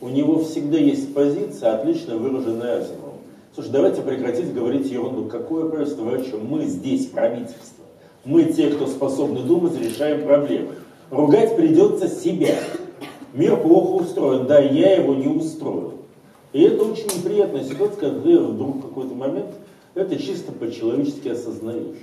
У 0.00 0.08
него 0.08 0.40
всегда 0.40 0.78
есть 0.78 1.14
позиция, 1.14 1.74
отлично 1.74 2.16
выраженная 2.16 2.80
Азимовым. 2.80 3.20
Слушай, 3.54 3.70
давайте 3.70 4.02
прекратить 4.02 4.52
говорить 4.52 4.90
ерунду. 4.90 5.26
Какое 5.26 5.68
правительство? 5.68 6.02
Вы 6.02 6.16
о 6.16 6.22
чем? 6.22 6.46
Мы 6.46 6.64
здесь 6.64 7.06
правительство. 7.06 7.84
Мы 8.24 8.44
те, 8.44 8.70
кто 8.70 8.86
способны 8.86 9.40
думать, 9.40 9.78
решаем 9.78 10.24
проблемы. 10.26 10.74
Ругать 11.10 11.56
придется 11.56 12.08
себя. 12.08 12.56
Мир 13.32 13.56
плохо 13.58 14.02
устроен. 14.02 14.46
Да, 14.46 14.58
я 14.58 14.96
его 14.96 15.14
не 15.14 15.28
устроил. 15.28 15.94
И 16.52 16.62
это 16.62 16.84
очень 16.84 17.04
неприятная 17.04 17.64
ситуация, 17.64 17.98
когда 17.98 18.40
вдруг 18.40 18.76
в 18.76 18.82
какой-то 18.82 19.14
момент 19.14 19.54
это 19.94 20.16
чисто 20.16 20.52
по-человечески 20.52 21.28
осознаешь. 21.28 21.96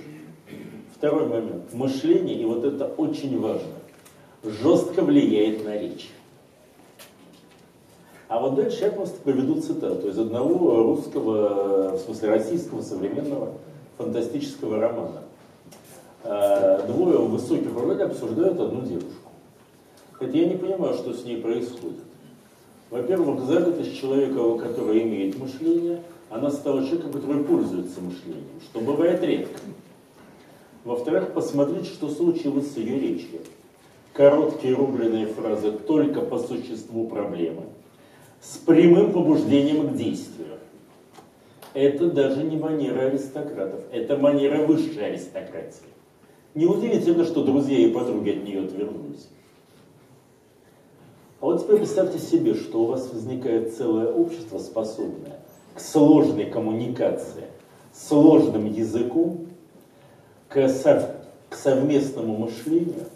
Второй 0.96 1.26
момент. 1.26 1.72
Мышление, 1.72 2.36
и 2.36 2.44
вот 2.44 2.64
это 2.64 2.86
очень 2.86 3.38
важно, 3.40 3.68
жестко 4.42 5.02
влияет 5.02 5.64
на 5.64 5.76
речь. 5.76 6.10
А 8.28 8.38
вот 8.38 8.54
дальше 8.54 8.84
я 8.84 8.92
просто 8.92 9.20
приведу 9.22 9.60
цитату 9.60 10.08
из 10.08 10.18
одного 10.18 10.82
русского, 10.84 11.96
в 11.96 11.98
смысле 11.98 12.28
российского 12.30 12.80
современного 12.80 13.54
фантастического 13.98 14.78
романа. 14.80 15.22
Э, 16.22 16.86
двое 16.86 17.18
высоких 17.18 17.70
вроде 17.70 18.04
обсуждают 18.04 18.60
одну 18.60 18.82
девушку. 18.82 19.32
Хотя 20.12 20.38
я 20.38 20.46
не 20.46 20.56
понимаю, 20.56 20.94
что 20.94 21.12
с 21.12 21.24
ней 21.24 21.38
происходит. 21.38 21.98
Во-первых, 22.90 23.44
занятость 23.46 23.98
человека, 23.98 24.58
который 24.58 25.02
имеет 25.02 25.38
мышление, 25.38 26.02
она 26.28 26.50
стала 26.50 26.84
человеком, 26.84 27.12
который 27.12 27.42
пользуется 27.42 28.00
мышлением, 28.00 28.60
что 28.62 28.80
бывает 28.80 29.22
редко. 29.22 29.58
Во-вторых, 30.84 31.32
посмотреть, 31.32 31.86
что 31.86 32.08
случилось 32.08 32.72
с 32.72 32.76
ее 32.76 32.98
речью. 32.98 33.40
Короткие 34.20 34.74
рубленые 34.74 35.24
фразы 35.24 35.72
только 35.72 36.20
по 36.20 36.38
существу 36.38 37.08
проблемы– 37.08 37.62
с 38.42 38.58
прямым 38.58 39.14
побуждением 39.14 39.88
к 39.88 39.96
действию. 39.96 40.58
Это 41.72 42.10
даже 42.10 42.42
не 42.42 42.58
манера 42.58 43.06
аристократов, 43.06 43.80
это 43.90 44.18
манера 44.18 44.66
высшей 44.66 45.06
аристократии. 45.06 45.88
Неудивительно, 46.54 47.24
что 47.24 47.42
друзья 47.42 47.78
и 47.78 47.90
подруги 47.90 48.32
от 48.32 48.44
нее 48.44 48.66
отвернулись. 48.66 49.26
А 51.40 51.46
вот 51.46 51.62
теперь 51.62 51.78
представьте 51.78 52.18
себе, 52.18 52.52
что 52.52 52.82
у 52.82 52.86
вас 52.88 53.10
возникает 53.10 53.74
целое 53.74 54.12
общество, 54.12 54.58
способное 54.58 55.40
к 55.74 55.80
сложной 55.80 56.44
коммуникации, 56.44 57.44
сложным 57.94 58.70
языку, 58.70 59.46
к, 60.50 60.68
сов 60.68 61.04
к 61.48 61.54
совместному 61.54 62.36
мышлению, 62.36 63.06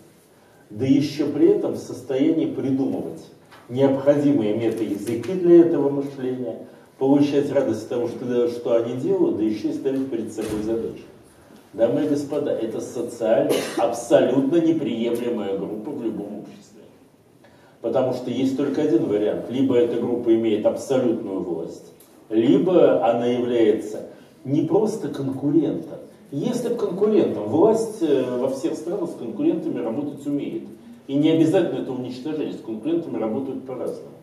да 0.71 0.87
еще 0.87 1.27
при 1.27 1.49
этом 1.49 1.73
в 1.73 1.79
состоянии 1.79 2.47
придумывать 2.47 3.23
необходимые 3.69 4.55
метаязыки 4.55 5.33
для 5.33 5.61
этого 5.61 5.91
мышления, 5.91 6.67
получать 6.99 7.51
радость 7.53 7.85
от 7.85 7.89
того, 7.89 8.09
что, 8.09 8.49
что 8.49 8.77
они 8.77 8.97
делают, 8.97 9.39
да 9.39 9.43
еще 9.43 9.69
и 9.69 9.73
ставить 9.73 10.11
перед 10.11 10.33
собой 10.33 10.63
задачи. 10.63 11.03
Дамы 11.73 12.05
и 12.05 12.09
господа, 12.09 12.53
это 12.53 12.81
социально 12.81 13.53
абсолютно 13.77 14.57
неприемлемая 14.57 15.59
группа 15.59 15.91
в 15.91 16.05
любом 16.05 16.41
обществе. 16.41 16.83
Потому 17.81 18.15
что 18.15 18.31
есть 18.31 18.57
только 18.57 18.83
один 18.83 19.07
вариант. 19.07 19.51
Либо 19.51 19.77
эта 19.77 20.01
группа 20.01 20.33
имеет 20.35 20.65
абсолютную 20.67 21.41
власть, 21.41 21.93
либо 22.29 23.05
она 23.05 23.27
является 23.27 24.07
не 24.45 24.63
просто 24.63 25.09
конкурентом. 25.09 25.99
Если 26.31 26.69
бы 26.69 26.75
конкурентом, 26.77 27.45
власть 27.45 28.03
э, 28.03 28.39
во 28.39 28.49
всех 28.49 28.75
странах 28.75 29.11
с 29.11 29.15
конкурентами 29.15 29.79
работать 29.79 30.27
умеет. 30.27 30.65
И 31.07 31.15
не 31.15 31.31
обязательно 31.31 31.83
это 31.83 31.93
уничтожение, 31.93 32.55
с 32.55 32.61
конкурентами 32.61 33.19
работают 33.19 33.67
по-разному. 33.67 34.17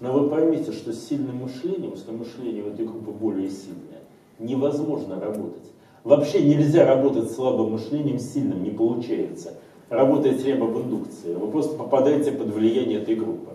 Но 0.00 0.12
вы 0.12 0.28
поймите, 0.28 0.72
что 0.72 0.92
с 0.92 1.06
сильным 1.06 1.42
мышлением, 1.42 1.92
если 1.94 2.10
мышление 2.10 2.62
в 2.62 2.68
этой 2.68 2.86
группе 2.86 3.10
более 3.10 3.50
сильное, 3.50 4.02
невозможно 4.38 5.20
работать. 5.20 5.64
Вообще 6.04 6.42
нельзя 6.42 6.86
работать 6.86 7.30
слабым 7.30 7.72
мышлением, 7.72 8.18
сильным, 8.18 8.62
не 8.62 8.70
получается. 8.70 9.54
Работает 9.88 10.42
прямо 10.42 10.66
в 10.66 10.82
индукции. 10.82 11.34
Вы 11.34 11.48
просто 11.48 11.76
попадаете 11.76 12.32
под 12.32 12.48
влияние 12.48 13.00
этой 13.02 13.14
группы. 13.14 13.52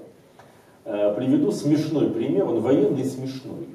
Э, 0.86 1.14
приведу 1.16 1.52
смешной 1.52 2.10
пример, 2.10 2.46
он 2.46 2.60
военный 2.60 3.06
смешной. 3.06 3.68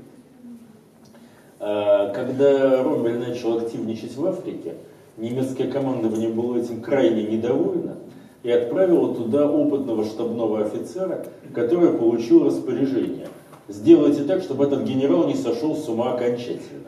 Э, 1.58 2.12
когда 2.14 2.82
Роммель 2.82 3.18
начал 3.18 3.58
активничать 3.58 4.16
в 4.16 4.26
Африке, 4.26 4.74
немецкое 5.16 5.70
командование 5.70 6.28
было 6.28 6.58
этим 6.58 6.80
крайне 6.80 7.22
недовольно, 7.24 7.96
и 8.42 8.50
отправила 8.50 9.14
туда 9.14 9.50
опытного 9.50 10.04
штабного 10.04 10.64
офицера, 10.64 11.26
который 11.54 11.92
получил 11.94 12.44
распоряжение. 12.44 13.28
Сделайте 13.68 14.22
так, 14.22 14.42
чтобы 14.42 14.66
этот 14.66 14.84
генерал 14.84 15.26
не 15.26 15.34
сошел 15.34 15.74
с 15.74 15.88
ума 15.88 16.14
окончательно. 16.14 16.86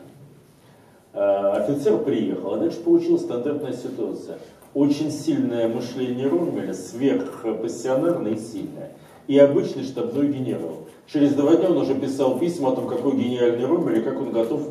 А, 1.13 1.57
офицер 1.57 1.97
приехал, 1.97 2.53
а 2.53 2.57
дальше 2.57 2.79
получилась 2.79 3.23
стандартная 3.23 3.73
ситуация. 3.73 4.37
Очень 4.73 5.11
сильное 5.11 5.67
мышление 5.67 6.29
Роммеля, 6.29 6.73
сверхпассионарное 6.73 8.33
и 8.33 8.37
сильное. 8.37 8.91
И 9.27 9.37
обычный 9.37 9.83
штабной 9.83 10.27
генерал. 10.27 10.87
Через 11.11 11.33
два 11.33 11.55
дня 11.55 11.71
он 11.71 11.77
уже 11.77 11.95
писал 11.95 12.37
письма 12.37 12.69
о 12.69 12.75
том, 12.75 12.87
какой 12.87 13.15
гениальный 13.15 13.65
Роммель 13.65 13.97
и 13.97 14.01
как 14.01 14.21
он 14.21 14.31
готов 14.31 14.61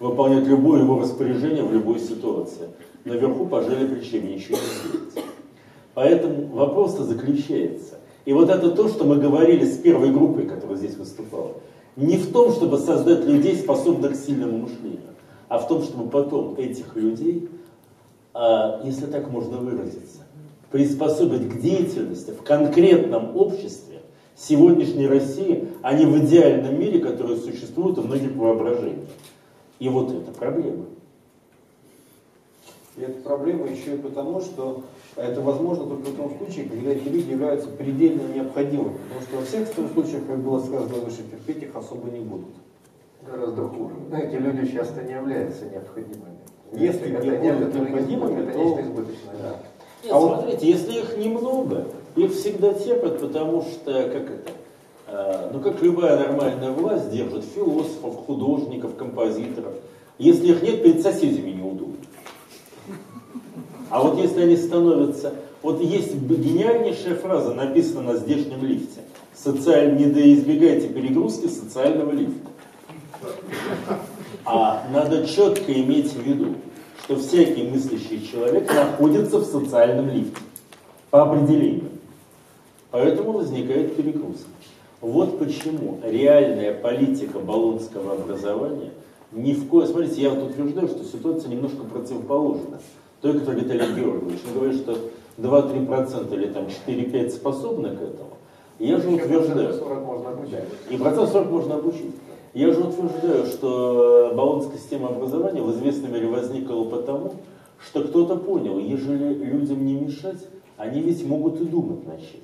выполнять 0.00 0.44
любое 0.46 0.82
его 0.82 0.98
распоряжение 0.98 1.62
в 1.62 1.72
любой 1.72 2.00
ситуации. 2.00 2.68
Наверху 3.04 3.46
пожали 3.46 3.86
плечами, 3.86 4.32
ничего 4.32 4.56
не 4.56 4.88
сделать. 4.88 5.26
Поэтому 5.94 6.46
вопрос-то 6.48 7.04
заключается. 7.04 7.98
И 8.24 8.32
вот 8.32 8.50
это 8.50 8.72
то, 8.72 8.88
что 8.88 9.04
мы 9.04 9.16
говорили 9.16 9.64
с 9.64 9.78
первой 9.78 10.10
группой, 10.10 10.46
которая 10.46 10.76
здесь 10.76 10.96
выступала. 10.96 11.52
Не 11.94 12.16
в 12.16 12.32
том, 12.32 12.50
чтобы 12.50 12.78
создать 12.78 13.24
людей, 13.24 13.54
способных 13.56 14.14
к 14.14 14.16
сильному 14.16 14.58
мышлению, 14.58 15.14
а 15.48 15.58
в 15.58 15.68
том, 15.68 15.82
чтобы 15.82 16.10
потом 16.10 16.56
этих 16.56 16.96
людей, 16.96 17.48
а, 18.34 18.82
если 18.84 19.06
так 19.06 19.30
можно 19.30 19.58
выразиться, 19.58 20.22
приспособить 20.72 21.48
к 21.48 21.60
деятельности 21.60 22.32
в 22.32 22.42
конкретном 22.42 23.36
обществе 23.36 23.95
сегодняшней 24.36 25.06
России, 25.06 25.68
а 25.82 25.94
не 25.94 26.04
в 26.04 26.18
идеальном 26.24 26.78
мире, 26.78 27.00
который 27.00 27.36
существует 27.38 27.98
у 27.98 28.02
многих 28.02 28.34
воображений. 28.36 29.06
И 29.78 29.88
вот 29.88 30.10
это 30.10 30.30
проблема. 30.32 30.84
И 32.96 33.02
это 33.02 33.20
проблема 33.22 33.66
еще 33.66 33.94
и 33.94 33.98
потому, 33.98 34.40
что 34.40 34.82
это 35.16 35.40
возможно 35.40 35.86
только 35.86 36.10
в 36.10 36.16
том 36.16 36.36
случае, 36.38 36.66
когда 36.66 36.90
эти 36.90 37.08
люди 37.08 37.30
являются 37.30 37.68
предельно 37.68 38.22
необходимыми. 38.34 38.96
Потому 39.08 39.20
что 39.22 39.36
во 39.36 39.42
всех 39.44 39.68
остальных 39.68 39.92
случаях, 39.92 40.26
как 40.26 40.38
было 40.38 40.60
сказано 40.60 40.94
выше, 41.04 41.22
терпеть 41.30 41.62
их 41.62 41.76
особо 41.76 42.10
не 42.10 42.20
будут. 42.20 42.54
Гораздо 43.26 43.68
хуже. 43.68 43.94
Но 44.10 44.18
эти 44.18 44.36
люди 44.36 44.72
часто 44.72 45.02
не 45.02 45.12
являются 45.12 45.66
необходимыми. 45.66 46.36
Если 46.72 47.12
это 47.12 47.36
не 47.38 47.52
будут 47.52 47.74
необходимыми, 47.74 48.42
это 48.42 48.52
то... 48.52 48.58
нечто 48.58 48.82
избыточное. 48.82 49.34
Да. 49.42 49.56
Нет, 50.04 50.12
а 50.12 50.20
смотрите, 50.20 50.56
вот... 50.56 50.62
если 50.62 51.00
их 51.00 51.18
немного, 51.18 51.86
их 52.16 52.32
всегда 52.32 52.72
терпят, 52.72 53.20
потому 53.20 53.62
что, 53.62 53.92
как 53.92 54.30
это, 54.30 54.50
э, 55.06 55.50
ну 55.52 55.60
как 55.60 55.82
любая 55.82 56.18
нормальная 56.18 56.70
власть 56.70 57.10
держит 57.10 57.44
философов, 57.44 58.26
художников, 58.26 58.96
композиторов. 58.96 59.74
Если 60.18 60.48
их 60.48 60.62
нет, 60.62 60.82
перед 60.82 61.02
соседями 61.02 61.50
неудобно. 61.50 61.96
А 63.90 64.02
вот 64.02 64.18
если 64.18 64.42
они 64.42 64.56
становятся... 64.56 65.34
Вот 65.62 65.80
есть 65.80 66.14
гениальнейшая 66.14 67.16
фраза, 67.16 67.52
написана 67.52 68.12
на 68.12 68.16
здешнем 68.16 68.64
лифте. 68.64 69.00
Социаль... 69.34 69.96
Не 69.96 70.34
избегайте 70.34 70.88
перегрузки 70.88 71.48
социального 71.48 72.12
лифта. 72.12 72.48
А 74.44 74.86
надо 74.92 75.26
четко 75.26 75.72
иметь 75.72 76.12
в 76.12 76.22
виду, 76.22 76.54
что 77.04 77.16
всякий 77.16 77.64
мыслящий 77.64 78.26
человек 78.26 78.72
находится 78.72 79.38
в 79.38 79.44
социальном 79.44 80.08
лифте. 80.08 80.40
по 81.10 81.22
определению. 81.22 81.95
Поэтому 82.90 83.32
возникает 83.32 83.96
перегрузка. 83.96 84.48
Вот 85.00 85.38
почему 85.38 85.98
реальная 86.02 86.72
политика 86.72 87.38
болонского 87.38 88.14
образования 88.14 88.90
ни 89.32 89.52
в 89.52 89.68
коем... 89.68 89.86
Смотрите, 89.88 90.22
я 90.22 90.30
вот 90.30 90.50
утверждаю, 90.50 90.88
что 90.88 91.04
ситуация 91.04 91.50
немножко 91.50 91.84
противоположна. 91.84 92.78
Той, 93.20 93.38
который 93.40 93.60
Виталий 93.62 93.94
Георгиевич. 93.94 94.40
Он 94.48 94.54
говорит, 94.54 94.80
что 94.80 94.98
2-3% 95.38 96.34
или 96.34 96.46
там 96.46 96.66
4-5 96.66 97.30
способны 97.30 97.90
к 97.90 98.02
этому. 98.02 98.30
Я 98.78 98.98
же 98.98 99.08
утверждаю... 99.08 99.74
40 99.74 100.04
можно 100.04 100.30
обучать. 100.30 100.64
И 100.90 100.96
процент 100.96 101.30
40 101.30 101.50
можно 101.50 101.74
обучить. 101.76 102.14
Я 102.54 102.72
же 102.72 102.80
утверждаю, 102.80 103.46
что 103.46 104.32
баллонская 104.34 104.78
система 104.78 105.08
образования 105.08 105.60
в 105.60 105.70
известной 105.72 106.10
мере 106.10 106.28
возникла 106.28 106.84
потому, 106.84 107.34
что 107.84 108.02
кто-то 108.02 108.36
понял, 108.36 108.78
ежели 108.78 109.34
людям 109.34 109.84
не 109.84 109.94
мешать, 109.94 110.46
они 110.76 111.00
ведь 111.00 111.26
могут 111.26 111.60
и 111.60 111.64
думать 111.64 112.06
начать. 112.06 112.40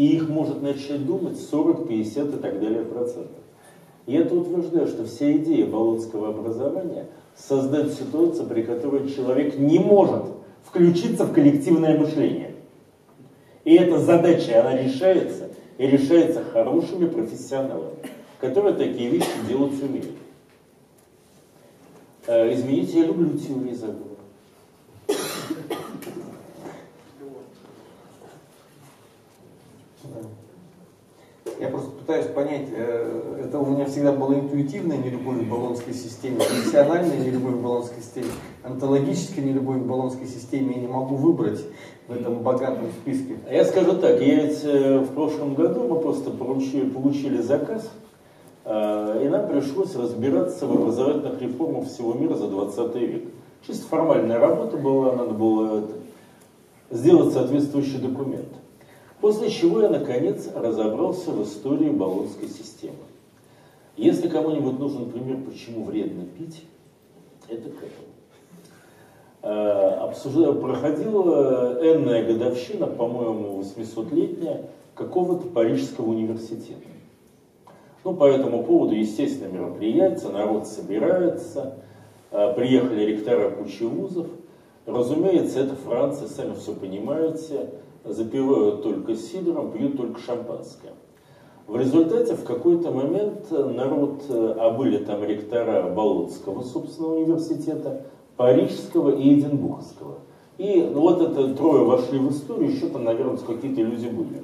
И 0.00 0.16
их 0.16 0.30
может 0.30 0.62
начать 0.62 1.04
думать 1.04 1.38
40, 1.38 1.86
50 1.86 2.28
и 2.28 2.38
так 2.38 2.58
далее 2.58 2.86
процентов. 2.86 3.36
И 4.06 4.14
это 4.14 4.34
утверждаю, 4.34 4.86
что 4.86 5.04
вся 5.04 5.30
идея 5.32 5.66
болонского 5.66 6.30
образования 6.30 7.08
создать 7.36 7.92
ситуацию, 7.92 8.46
при 8.46 8.62
которой 8.62 9.10
человек 9.10 9.58
не 9.58 9.78
может 9.78 10.24
включиться 10.64 11.26
в 11.26 11.34
коллективное 11.34 11.98
мышление. 11.98 12.54
И 13.64 13.74
эта 13.74 13.98
задача, 13.98 14.60
она 14.60 14.74
решается, 14.74 15.50
и 15.76 15.86
решается 15.86 16.44
хорошими 16.44 17.06
профессионалами, 17.06 17.98
которые 18.40 18.76
такие 18.76 19.10
вещи 19.10 19.28
делать 19.46 19.82
умеют. 19.82 20.16
Э, 22.26 22.54
извините, 22.54 23.00
я 23.00 23.06
люблю 23.08 23.36
теории 23.36 23.74
заговора. 23.74 24.10
Я 31.60 31.68
просто 31.68 31.90
пытаюсь 32.10 32.26
понять, 32.26 32.66
э, 32.72 33.44
это 33.44 33.60
у 33.60 33.66
меня 33.66 33.84
всегда 33.84 34.10
было 34.10 34.34
интуитивная 34.34 34.96
нелюбовь 34.96 35.46
к 35.46 35.48
баллонской 35.48 35.94
системе, 35.94 36.38
профессиональная 36.38 37.16
нелюбовь 37.16 37.54
к 37.54 37.58
баллонской 37.58 38.02
системе, 38.02 38.26
онтологическая 38.64 39.44
нелюбовь 39.44 39.80
к 39.80 39.84
баллонской 39.84 40.26
системе, 40.26 40.74
я 40.74 40.80
не 40.80 40.88
могу 40.88 41.14
выбрать 41.14 41.60
в 42.08 42.12
этом 42.12 42.40
богатом 42.40 42.86
списке. 43.00 43.36
А 43.48 43.54
Я 43.54 43.64
скажу 43.64 43.92
так, 43.92 44.20
я 44.20 44.42
ведь 44.42 44.60
э, 44.64 44.98
в 44.98 45.14
прошлом 45.14 45.54
году 45.54 45.86
мы 45.86 46.00
просто 46.00 46.30
поручили, 46.30 46.88
получили 46.88 47.40
заказ, 47.40 47.88
э, 48.64 49.22
и 49.24 49.28
нам 49.28 49.46
пришлось 49.46 49.94
разбираться 49.94 50.66
в 50.66 50.72
образовательных 50.72 51.40
реформах 51.40 51.86
всего 51.86 52.12
мира 52.14 52.34
за 52.34 52.48
20 52.48 52.94
век. 52.96 53.24
Чисто 53.64 53.86
формальная 53.86 54.40
работа 54.40 54.76
была, 54.76 55.14
надо 55.14 55.34
было 55.34 55.84
сделать 56.90 57.32
соответствующий 57.32 57.98
документ. 57.98 58.48
После 59.20 59.50
чего 59.50 59.82
я, 59.82 59.88
наконец, 59.90 60.48
разобрался 60.54 61.30
в 61.30 61.42
истории 61.44 61.90
баллонской 61.90 62.48
системы. 62.48 62.96
Если 63.96 64.28
кому-нибудь 64.28 64.78
нужен 64.78 65.10
пример, 65.10 65.38
почему 65.44 65.84
вредно 65.84 66.24
пить, 66.24 66.64
это 67.48 67.68
к 67.68 67.74
этому. 67.74 68.08
Э, 69.42 70.04
обсужда- 70.04 70.54
Проходила 70.54 71.78
энная 71.82 72.24
годовщина, 72.26 72.86
по-моему, 72.86 73.58
800-летняя, 73.60 74.70
какого-то 74.94 75.48
Парижского 75.48 76.10
университета. 76.10 76.80
Ну, 78.04 78.14
по 78.14 78.24
этому 78.24 78.64
поводу, 78.64 78.94
естественно, 78.94 79.52
мероприятие, 79.52 80.30
народ 80.30 80.66
собирается, 80.66 81.74
э, 82.30 82.54
приехали 82.54 83.04
ректора 83.04 83.50
кучи 83.50 83.82
вузов. 83.82 84.28
Разумеется, 84.86 85.60
это 85.60 85.74
Франция, 85.74 86.28
сами 86.28 86.54
все 86.54 86.74
понимаете, 86.74 87.70
запивают 88.04 88.82
только 88.82 89.14
сидром, 89.14 89.72
пьют 89.72 89.96
только 89.96 90.20
шампанское. 90.20 90.92
В 91.66 91.76
результате 91.76 92.34
в 92.34 92.44
какой-то 92.44 92.90
момент 92.90 93.50
народ, 93.50 94.22
э, 94.28 94.54
а 94.58 94.70
были 94.70 94.98
там 94.98 95.22
ректора 95.22 95.88
Болотского, 95.88 96.62
собственно, 96.62 97.14
университета, 97.14 98.06
Парижского 98.36 99.10
и 99.10 99.38
Эдинбургского. 99.38 100.16
И 100.58 100.90
вот 100.92 101.20
это 101.22 101.54
трое 101.54 101.84
вошли 101.84 102.18
в 102.18 102.30
историю, 102.30 102.72
еще 102.72 102.88
там, 102.88 103.04
наверное, 103.04 103.36
какие-то 103.36 103.82
люди 103.82 104.08
были. 104.08 104.42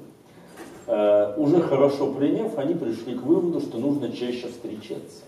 Э, 0.87 1.35
уже 1.37 1.61
хорошо 1.61 2.13
приняв, 2.13 2.57
они 2.59 2.75
пришли 2.75 3.15
к 3.15 3.23
выводу, 3.23 3.61
что 3.61 3.79
нужно 3.79 4.13
чаще 4.13 4.47
встречаться. 4.49 5.25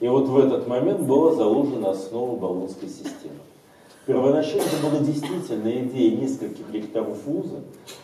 И 0.00 0.08
вот 0.08 0.28
в 0.28 0.38
этот 0.38 0.66
момент 0.66 1.00
была 1.00 1.34
заложена 1.34 1.90
основа 1.90 2.36
Болонской 2.36 2.88
системы. 2.88 3.38
Первоначально 4.04 4.64
была 4.82 4.98
действительно 5.00 5.70
идея 5.70 6.16
нескольких 6.16 6.72
ректоров 6.72 7.18
вуза 7.24 7.60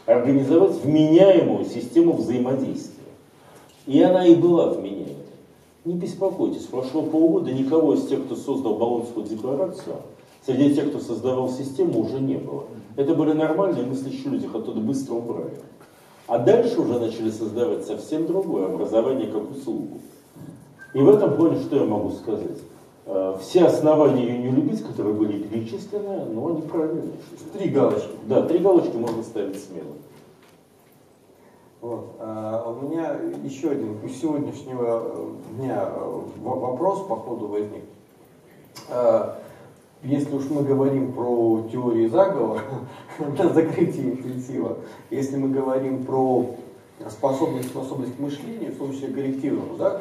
организовать 0.06 0.76
вменяемую 0.84 1.64
систему 1.64 2.12
взаимодействия. 2.12 2.94
И 3.86 4.00
она 4.00 4.24
и 4.24 4.36
была 4.36 4.70
вменяемой. 4.70 5.16
Не 5.84 5.94
беспокойтесь, 5.94 6.66
прошло 6.66 7.02
полгода, 7.02 7.50
никого 7.50 7.94
из 7.94 8.06
тех, 8.06 8.24
кто 8.26 8.36
создал 8.36 8.76
Болонскую 8.76 9.26
декларацию, 9.26 9.96
среди 10.46 10.74
тех, 10.74 10.90
кто 10.90 11.00
создавал 11.00 11.48
систему, 11.48 12.00
уже 12.00 12.20
не 12.20 12.36
было. 12.36 12.64
Это 12.96 13.14
были 13.14 13.32
нормальные 13.32 13.86
мыслящие 13.86 14.30
люди, 14.30 14.44
их 14.44 14.54
оттуда 14.54 14.80
быстро 14.80 15.14
убрали. 15.14 15.58
А 16.26 16.38
дальше 16.38 16.80
уже 16.80 16.98
начали 16.98 17.30
создавать 17.30 17.86
совсем 17.86 18.26
другое 18.26 18.66
образование 18.66 19.28
как 19.28 19.50
услугу. 19.50 20.00
И 20.94 20.98
в 20.98 21.08
этом 21.08 21.36
плане 21.36 21.60
что 21.60 21.76
я 21.76 21.84
могу 21.84 22.10
сказать? 22.10 22.58
Э, 23.08 23.36
Все 23.40 23.64
основания 23.64 24.22
ее 24.22 24.38
не 24.38 24.50
любить, 24.50 24.82
которые 24.86 25.14
были 25.14 25.42
перечислены, 25.42 26.26
но 26.26 26.48
они 26.48 26.62
правильные. 26.62 27.12
Три 27.54 27.70
галочки. 27.70 28.10
Да, 28.26 28.42
три 28.42 28.58
галочки 28.58 28.96
можно 28.96 29.22
ставить 29.22 29.62
смело. 29.62 29.94
Вот. 31.80 32.16
А 32.18 32.70
у 32.70 32.86
меня 32.86 33.16
еще 33.42 33.70
один 33.70 33.98
из 34.04 34.20
сегодняшнего 34.20 35.04
э, 35.06 35.30
дня 35.56 35.88
э, 35.90 36.20
вопрос 36.42 37.06
по 37.06 37.16
ходу 37.16 37.48
возник. 37.48 37.84
Если 40.04 40.32
уж 40.32 40.48
мы 40.50 40.62
говорим 40.62 41.12
про 41.12 41.66
теории 41.72 42.06
заговора 42.06 42.60
на 43.18 43.48
закрытии 43.48 44.12
интенсива, 44.12 44.78
если 45.10 45.36
мы 45.36 45.48
говорим 45.48 46.04
про 46.04 46.46
способность, 47.10 47.68
способность 47.68 48.16
к 48.16 48.18
мышлению, 48.18 48.72
в 48.72 48.78
том 48.78 48.92
числе 48.92 49.08
коллективному, 49.08 49.76
да, 49.76 50.00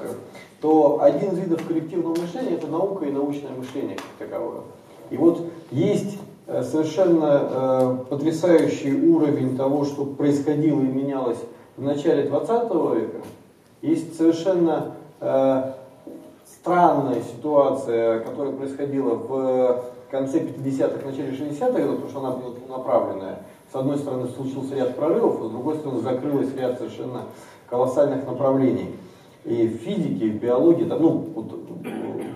то 0.61 1.01
один 1.01 1.31
из 1.31 1.39
видов 1.39 1.65
коллективного 1.67 2.15
мышления 2.19 2.55
это 2.55 2.67
наука 2.67 3.05
и 3.05 3.11
научное 3.11 3.51
мышление 3.51 3.95
как 3.95 4.27
таковое. 4.27 4.61
И 5.09 5.17
вот 5.17 5.45
есть 5.71 6.17
э, 6.47 6.63
совершенно 6.63 7.49
э, 7.49 7.97
потрясающий 8.09 8.93
уровень 8.93 9.55
того, 9.55 9.85
что 9.85 10.05
происходило 10.05 10.81
и 10.81 10.87
менялось 10.87 11.39
в 11.77 11.83
начале 11.83 12.23
20 12.23 12.49
века. 12.95 13.17
Есть 13.81 14.17
совершенно 14.17 14.95
э, 15.19 15.73
странная 16.45 17.21
ситуация, 17.21 18.19
которая 18.21 18.53
происходила 18.53 19.15
в 19.15 19.85
конце 20.09 20.39
50-х, 20.39 21.05
начале 21.05 21.31
60-х 21.31 21.71
годов, 21.71 22.01
потому 22.01 22.09
что 22.09 22.19
она 22.19 22.31
была 22.31 22.77
направленная. 22.77 23.39
С 23.71 23.75
одной 23.75 23.97
стороны 23.97 24.27
случился 24.29 24.75
ряд 24.75 24.95
прорывов, 24.95 25.41
а 25.41 25.47
с 25.47 25.51
другой 25.51 25.75
стороны 25.75 26.01
закрылось 26.01 26.53
ряд 26.55 26.77
совершенно 26.77 27.23
колоссальных 27.69 28.25
направлений. 28.25 28.95
И 29.43 29.67
в 29.67 29.77
физике, 29.83 30.27
и 30.27 30.31
в 30.31 30.41
биологии, 30.41 30.85
там, 30.85 31.01
ну, 31.01 31.09
вот, 31.35 31.51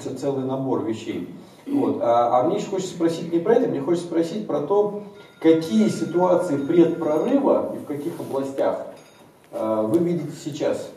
ц- 0.02 0.16
целый 0.16 0.46
набор 0.46 0.84
вещей. 0.84 1.34
Вот. 1.68 2.00
А, 2.02 2.40
а 2.40 2.44
мне 2.44 2.58
еще 2.58 2.68
хочется 2.68 2.94
спросить 2.94 3.32
не 3.32 3.40
про 3.40 3.56
это, 3.56 3.70
мне 3.70 3.80
хочется 3.82 4.08
спросить 4.08 4.48
про 4.48 4.62
то, 4.62 5.04
какие 5.40 5.90
ситуации 5.90 6.58
предпрорыва 6.58 7.74
и 7.76 7.80
в 7.80 7.86
каких 7.86 8.20
областях 8.20 8.88
э, 9.52 9.88
вы 9.88 10.00
видите 10.00 10.32
сейчас. 10.44 10.90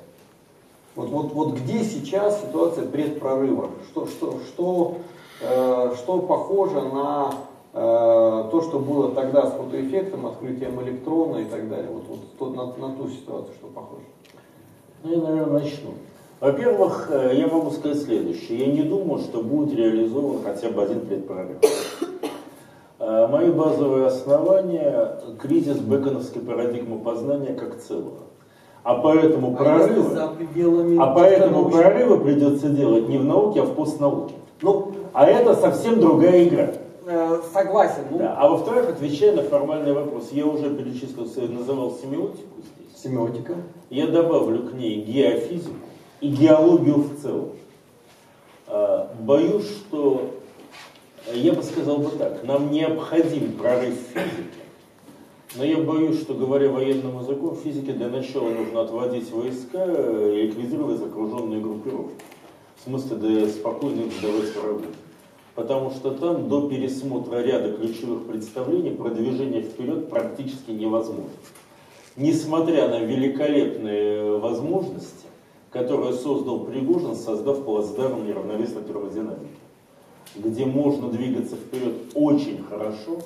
Вот, 0.96 1.08
вот, 1.10 1.32
вот 1.32 1.54
где 1.54 1.82
сейчас 1.82 2.40
ситуация 2.42 2.86
предпрорыва? 2.86 3.70
Что, 3.90 4.06
что, 4.06 4.38
что, 4.46 4.98
э, 5.40 5.94
что 5.96 6.18
похоже 6.20 6.80
на 6.82 7.30
э, 7.32 7.53
то, 7.74 8.62
что 8.62 8.78
было 8.78 9.10
тогда 9.10 9.46
с 9.46 9.52
фотоэффектом, 9.52 10.26
открытием 10.26 10.80
электрона 10.82 11.38
и 11.38 11.44
так 11.44 11.68
далее? 11.68 11.88
Вот, 11.90 12.04
вот 12.38 12.54
на, 12.56 12.66
на 12.88 12.94
ту 12.94 13.08
ситуацию, 13.08 13.52
что 13.58 13.66
похоже? 13.66 14.04
Ну, 15.02 15.10
я, 15.10 15.18
наверное, 15.20 15.60
начну. 15.60 15.90
Во-первых, 16.40 17.08
э, 17.10 17.32
я 17.34 17.46
могу 17.46 17.70
сказать 17.70 18.02
следующее. 18.02 18.58
Я 18.58 18.72
не 18.72 18.82
думаю, 18.82 19.20
что 19.20 19.42
будет 19.42 19.74
реализован 19.74 20.38
хотя 20.44 20.68
бы 20.70 20.82
один 20.82 21.00
предпрорыв. 21.00 21.56
Э, 22.98 23.26
Мои 23.26 23.50
базовые 23.50 24.06
основания– 24.06 25.20
кризис 25.40 25.78
бэконовской 25.78 26.42
парадигмы 26.42 26.98
познания 26.98 27.54
как 27.54 27.80
целого. 27.80 28.24
А 28.82 28.94
поэтому 28.94 29.56
прорывы, 29.56 30.36
пределами 30.36 30.98
а 31.00 31.14
поэтому 31.14 31.70
прорывы 31.70 32.20
придется 32.20 32.68
делать 32.68 33.08
не 33.08 33.18
в 33.18 33.24
науке, 33.24 33.62
а 33.62 33.64
в 33.64 33.74
постнауке. 33.74 34.34
Ну, 34.62 34.92
А 35.12 35.26
это 35.26 35.54
совсем 35.54 36.00
другая 36.00 36.44
игра. 36.44 36.68
Э, 37.06 37.40
согласен. 37.52 38.04
Ну, 38.10 38.18
Да. 38.18 38.36
А 38.38 38.48
во-вторых, 38.48 38.90
отвечая 38.90 39.34
на 39.34 39.42
формальный 39.42 39.92
вопрос, 39.92 40.30
я 40.32 40.46
уже 40.46 40.74
перечислил, 40.74 41.26
называл 41.52 41.92
семиотику 41.92 42.60
здесь. 42.60 43.02
Семиотика. 43.02 43.56
Я 43.90 44.06
добавлю 44.06 44.68
к 44.68 44.74
ней 44.74 45.02
геофизику 45.02 45.76
и 46.20 46.28
геологию 46.28 46.96
в 46.96 47.20
целом. 47.20 47.50
А, 48.66 49.14
Боюсь, 49.20 49.68
что, 49.68 50.30
я 51.32 51.52
бы 51.52 51.62
сказал 51.62 51.98
бы 51.98 52.10
так, 52.10 52.44
нам 52.44 52.70
необходим 52.70 53.52
прорыв 53.52 53.94
в 53.94 54.12
физике. 54.12 54.64
Но 55.56 55.64
я 55.64 55.76
боюсь, 55.78 56.20
что 56.20 56.34
говоря 56.34 56.68
военным 56.68 57.20
языком, 57.20 57.56
физике 57.56 57.92
для 57.92 58.08
начала 58.08 58.48
нужно 58.48 58.80
отводить 58.80 59.30
войска 59.30 59.84
и 59.84 60.46
ликвидировать 60.46 61.00
окруженные 61.00 61.60
группировки. 61.60 62.16
В 62.76 62.84
смысле, 62.88 63.16
да 63.16 63.48
спокойно 63.48 64.00
их 64.00 64.12
сдавать 64.14 64.56
врагу. 64.56 64.82
Потому 65.54 65.90
что 65.90 66.10
там 66.10 66.48
до 66.48 66.68
пересмотра 66.68 67.38
ряда 67.38 67.72
ключевых 67.72 68.26
представлений 68.26 68.90
продвижение 68.90 69.62
вперед 69.62 70.10
практически 70.10 70.72
невозможно. 70.72 71.30
Несмотря 72.16 72.88
на 72.88 73.00
великолепные 73.00 74.38
возможности, 74.38 75.26
которые 75.70 76.12
создал 76.14 76.60
Пригожин, 76.60 77.14
создав 77.14 77.64
плацдарм 77.64 78.26
неравновесной 78.26 78.82
термодинамики, 78.82 79.48
где 80.36 80.64
можно 80.64 81.08
двигаться 81.08 81.56
вперед 81.56 81.94
очень 82.14 82.62
хорошо, 82.64 83.18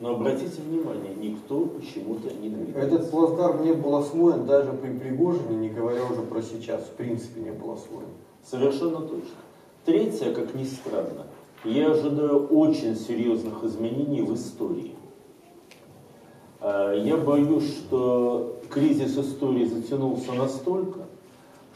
но 0.00 0.10
обратите 0.10 0.62
внимание, 0.62 1.12
никто 1.16 1.60
почему-то 1.60 2.32
не 2.34 2.48
двигается. 2.48 2.96
Этот 2.96 3.10
плацдарм 3.10 3.64
не 3.64 3.72
был 3.72 3.96
освоен 3.96 4.46
даже 4.46 4.72
при 4.72 4.90
Пригожине, 4.90 5.56
не 5.56 5.68
говоря 5.68 6.04
уже 6.04 6.22
про 6.22 6.42
сейчас, 6.42 6.82
в 6.82 6.92
принципе 6.92 7.40
не 7.40 7.50
был 7.50 7.72
освоен. 7.72 8.08
Совершенно 8.44 9.00
точно. 9.00 9.38
Третье, 9.84 10.32
как 10.32 10.54
ни 10.54 10.64
странно, 10.64 11.26
я 11.64 11.90
ожидаю 11.90 12.46
очень 12.46 12.96
серьезных 12.96 13.64
изменений 13.64 14.22
в 14.22 14.34
истории. 14.34 14.94
А, 16.60 16.94
я 16.94 17.16
боюсь, 17.16 17.76
что 17.76 18.58
кризис 18.70 19.16
истории 19.16 19.64
затянулся 19.64 20.32
настолько, 20.32 21.00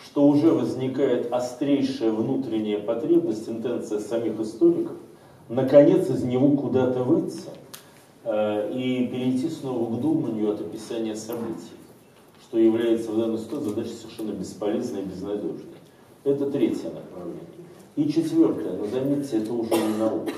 что 0.05 0.27
уже 0.27 0.51
возникает 0.51 1.33
острейшая 1.33 2.11
внутренняя 2.11 2.79
потребность, 2.79 3.49
интенция 3.49 4.01
самих 4.01 4.38
историков, 4.40 4.97
наконец 5.49 6.11
из 6.11 6.23
него 6.23 6.57
куда-то 6.57 7.05
выйти 7.05 7.51
Э, 8.25 8.71
и 8.73 9.09
перейти 9.09 9.49
снова 9.49 9.97
к 9.97 10.01
думанию 10.01 10.53
от 10.53 10.61
описания 10.61 11.16
событий, 11.16 11.73
что 12.42 12.57
является 12.57 13.11
в 13.11 13.18
данной 13.18 13.38
ситуации 13.38 13.71
задачей 13.71 13.95
совершенно 13.95 14.31
бесполезной 14.31 15.03
и 15.03 15.07
безнадежной. 15.07 15.64
Это 16.23 16.49
третье 16.49 16.90
направление. 16.90 17.42
И 17.94 18.11
четвертое, 18.11 18.72
но 18.78 18.87
заметьте, 18.87 19.38
это 19.38 19.52
уже 19.52 19.74
не 19.74 19.98
наука. 19.98 20.33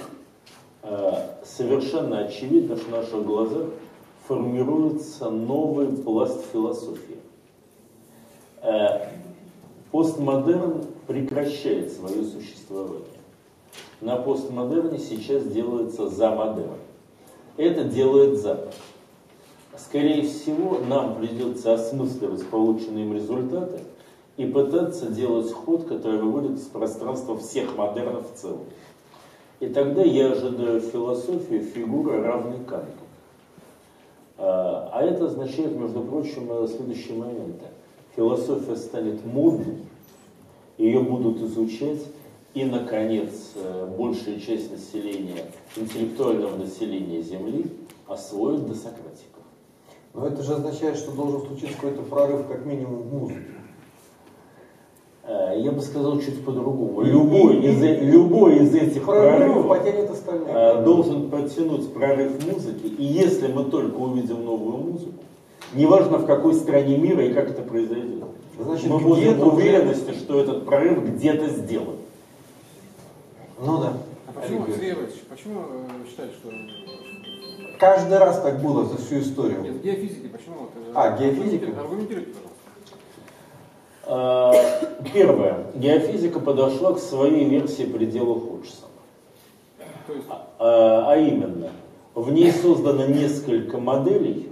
Э, 0.83 1.37
совершенно 1.45 2.19
очевидно, 2.19 2.77
что 2.77 2.87
в 2.87 2.91
наших 2.91 3.25
глазах 3.25 3.67
формируется 4.27 5.31
новый 5.31 5.89
пласт 5.89 6.45
философии. 6.53 7.19
Э, 8.61 9.09
постмодерн 9.93 10.85
прекращает 11.07 11.93
свое 11.93 12.25
существование. 12.25 13.05
На 14.01 14.17
постмодерне 14.17 14.99
сейчас 14.99 15.45
делается 15.45 16.09
за 16.09 16.31
модерн. 16.31 16.79
Это 17.57 17.85
делает 17.85 18.41
Запад. 18.41 18.75
Скорее 19.77 20.23
всего, 20.23 20.81
нам 20.89 21.15
придется 21.17 21.75
осмысливать 21.75 22.45
полученные 22.49 23.05
им 23.05 23.15
результаты 23.15 23.81
и 24.37 24.47
пытаться 24.47 25.07
делать 25.07 25.53
ход, 25.53 25.85
который 25.85 26.21
выводит 26.21 26.59
из 26.59 26.67
пространства 26.67 27.39
всех 27.39 27.77
модернов 27.77 28.33
в 28.33 28.37
целом. 28.37 28.65
И 29.61 29.69
тогда 29.69 30.03
я 30.03 30.33
ожидаю 30.33 30.81
философию 30.81 31.63
фигуры 31.63 32.23
равной 32.23 32.65
Канту. 32.65 33.05
А, 34.37 34.91
а 34.93 35.03
это 35.03 35.27
означает, 35.27 35.77
между 35.77 36.01
прочим, 36.01 36.49
следующие 36.67 37.17
моменты. 37.17 37.67
Философия 38.17 38.77
станет 38.77 39.25
модной, 39.25 39.79
ее 40.79 41.01
будут 41.01 41.41
изучать 41.43 42.03
и, 42.55 42.65
наконец, 42.65 43.53
э, 43.57 43.87
большая 43.97 44.39
часть 44.39 44.71
населения, 44.71 45.45
интеллектуального 45.77 46.57
населения 46.57 47.21
Земли 47.23 47.67
освоит 48.07 48.67
досократиков. 48.67 49.43
Но 50.13 50.27
это 50.27 50.43
же 50.43 50.55
означает, 50.55 50.97
что 50.97 51.11
должен 51.11 51.47
случиться 51.47 51.75
какой-то 51.75 52.03
прорыв, 52.03 52.47
как 52.47 52.65
минимум, 52.65 53.03
в 53.03 53.13
музыке. 53.13 53.54
Э, 55.27 55.55
я 55.57 55.73
бы 55.73 55.81
сказал 55.81 56.21
чуть 56.21 56.45
по-другому. 56.45 57.03
Любой, 57.03 57.57
из, 57.61 57.81
любой 57.81 58.57
из 58.59 58.75
этих 58.75 59.05
прорывов 59.05 59.69
потянет 59.69 60.11
остальные. 60.11 60.55
Э, 60.55 60.83
должен 60.83 61.31
подтянуть 61.31 61.93
прорыв 61.95 62.33
музыки. 62.47 62.87
И 62.87 63.05
если 63.05 63.49
мы 63.49 63.65
только 63.65 63.97
увидим 63.97 64.45
новую 64.45 64.77
музыку, 64.77 65.15
неважно 65.73 66.19
в 66.19 66.27
какой 66.27 66.55
стране 66.55 66.99
мира 66.99 67.25
и 67.25 67.33
как 67.33 67.51
это 67.51 67.63
произойдет, 67.63 68.25
Значит, 68.59 68.87
мы 68.87 68.99
будем 69.01 69.41
уверенности, 69.41 70.13
что 70.13 70.41
этот 70.41 70.67
прорыв 70.67 71.05
где-то 71.05 71.49
сделан. 71.49 71.97
Ну 73.59 73.81
да. 73.81 73.95
А 74.27 74.33
почему, 74.41 74.67
Сергей 74.67 74.93
Иванович, 74.93 75.15
почему 75.29 75.61
э, 75.61 76.09
считаете, 76.09 76.35
что... 76.35 76.51
Каждый 77.79 78.19
раз 78.19 78.41
так 78.41 78.63
было 78.63 78.85
за 78.85 78.99
всю 78.99 79.21
историю. 79.21 79.63
Нет, 79.63 79.83
геофизики, 79.83 80.29
почему? 80.29 80.69
Э, 80.75 80.93
а, 80.95 81.19
геофизика? 81.19 81.67
Аргументируйте, 81.81 82.31
пожалуйста. 82.31 82.54
А, 84.07 84.53
первое. 85.13 85.67
Геофизика 85.75 86.41
подошла 86.41 86.93
к 86.95 86.99
своей 86.99 87.45
версии 87.45 87.85
предела 87.85 88.39
Ходжсона. 88.39 88.89
а, 90.59 91.13
а 91.13 91.17
именно, 91.17 91.71
в 92.15 92.31
ней 92.31 92.53
создано 92.53 93.07
несколько 93.07 93.79
моделей, 93.79 94.49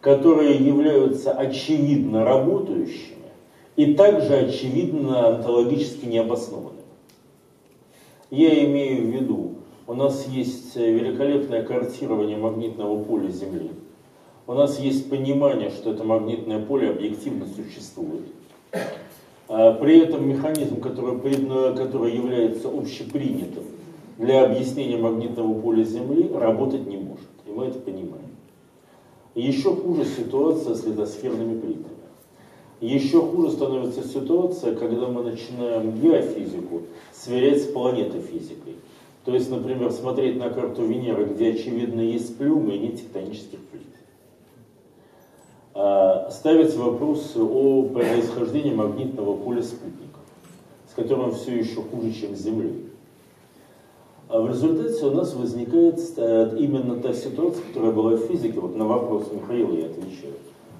которые 0.00 0.56
являются 0.56 1.32
очевидно 1.32 2.24
работающими 2.24 3.12
и 3.76 3.94
также 3.94 4.34
очевидно 4.34 5.28
онтологически 5.28 6.06
необоснованными. 6.06 6.82
Я 8.30 8.64
имею 8.64 9.06
в 9.06 9.10
виду, 9.10 9.54
у 9.86 9.94
нас 9.94 10.26
есть 10.26 10.74
великолепное 10.74 11.62
картирование 11.62 12.36
магнитного 12.38 13.02
поля 13.02 13.28
Земли. 13.28 13.70
У 14.46 14.54
нас 14.54 14.78
есть 14.80 15.08
понимание, 15.08 15.70
что 15.70 15.92
это 15.92 16.02
магнитное 16.02 16.64
поле 16.64 16.90
объективно 16.90 17.46
существует. 17.46 18.22
А 19.48 19.72
при 19.74 20.00
этом 20.00 20.28
механизм, 20.28 20.80
который, 20.80 21.18
который 21.74 22.14
является 22.14 22.68
общепринятым 22.68 23.64
для 24.18 24.44
объяснения 24.44 24.96
магнитного 24.96 25.60
поля 25.60 25.84
Земли, 25.84 26.30
работать 26.32 26.86
не 26.86 26.96
может. 26.96 27.28
И 27.46 27.50
мы 27.50 27.66
это 27.66 27.78
понимаем. 27.78 28.32
Еще 29.34 29.74
хуже 29.74 30.04
ситуация 30.04 30.74
с 30.74 30.84
литосферными 30.84 31.60
плитами. 31.60 31.86
Еще 32.80 33.20
хуже 33.20 33.52
становится 33.52 34.02
ситуация, 34.06 34.74
когда 34.74 35.06
мы 35.06 35.22
начинаем 35.22 35.92
геофизику 36.00 36.82
сверять 37.12 37.62
с 37.62 37.66
планетофизикой. 37.66 38.76
То 39.24 39.34
есть, 39.34 39.50
например, 39.50 39.92
смотреть 39.92 40.36
на 40.36 40.50
карту 40.50 40.84
Венеры, 40.84 41.26
где 41.26 41.50
очевидно 41.50 42.00
есть 42.00 42.36
плюмы 42.36 42.74
и 42.74 42.78
нет 42.80 42.96
тектонических 42.96 43.60
плит. 43.70 43.82
А, 45.74 46.30
ставить 46.30 46.74
вопросы 46.76 47.40
о 47.40 47.84
происхождении 47.84 48.74
магнитного 48.74 49.36
поля 49.36 49.62
спутников, 49.62 50.20
с 50.90 50.94
которым 50.94 51.32
все 51.32 51.56
еще 51.56 51.76
хуже, 51.76 52.12
чем 52.12 52.36
с 52.36 52.40
Землей. 52.40 52.88
А 54.28 54.40
в 54.40 54.48
результате 54.48 55.06
у 55.06 55.12
нас 55.12 55.34
возникает 55.34 55.98
э, 56.16 56.56
именно 56.58 56.96
та 56.96 57.14
ситуация, 57.14 57.62
которая 57.64 57.92
была 57.92 58.10
в 58.16 58.26
физике, 58.26 58.60
вот 58.60 58.76
на 58.76 58.84
вопрос 58.84 59.30
Михаила 59.32 59.72
я 59.74 59.86
отвечаю, 59.86 60.34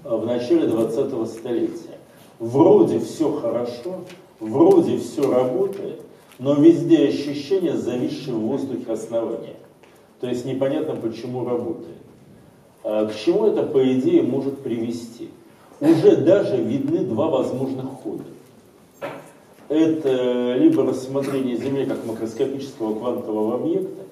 а, 0.04 0.16
в 0.18 0.26
начале 0.26 0.68
20-го 0.68 1.24
столетия 1.24 1.98
вроде 2.38 2.98
все 2.98 3.32
хорошо, 3.32 4.00
вроде 4.40 4.98
все 4.98 5.30
работает, 5.32 6.02
но 6.38 6.54
везде 6.54 7.08
ощущение 7.08 7.78
зависшее 7.78 8.36
в 8.36 8.40
воздухе 8.40 8.92
основания. 8.92 9.56
То 10.20 10.28
есть 10.28 10.44
непонятно, 10.44 10.96
почему 10.96 11.46
работает. 11.46 12.01
А 12.84 13.06
к 13.06 13.14
чему 13.14 13.46
это, 13.46 13.62
по 13.62 13.92
идее, 13.92 14.22
может 14.22 14.60
привести? 14.60 15.30
Уже 15.80 16.16
даже 16.16 16.56
видны 16.56 17.00
два 17.00 17.28
возможных 17.28 17.86
хода. 18.02 18.24
Это 19.68 20.54
либо 20.54 20.84
рассмотрение 20.84 21.56
Земли 21.56 21.86
как 21.86 22.04
макроскопического 22.04 22.98
квантового 22.98 23.54
объекта, 23.54 24.02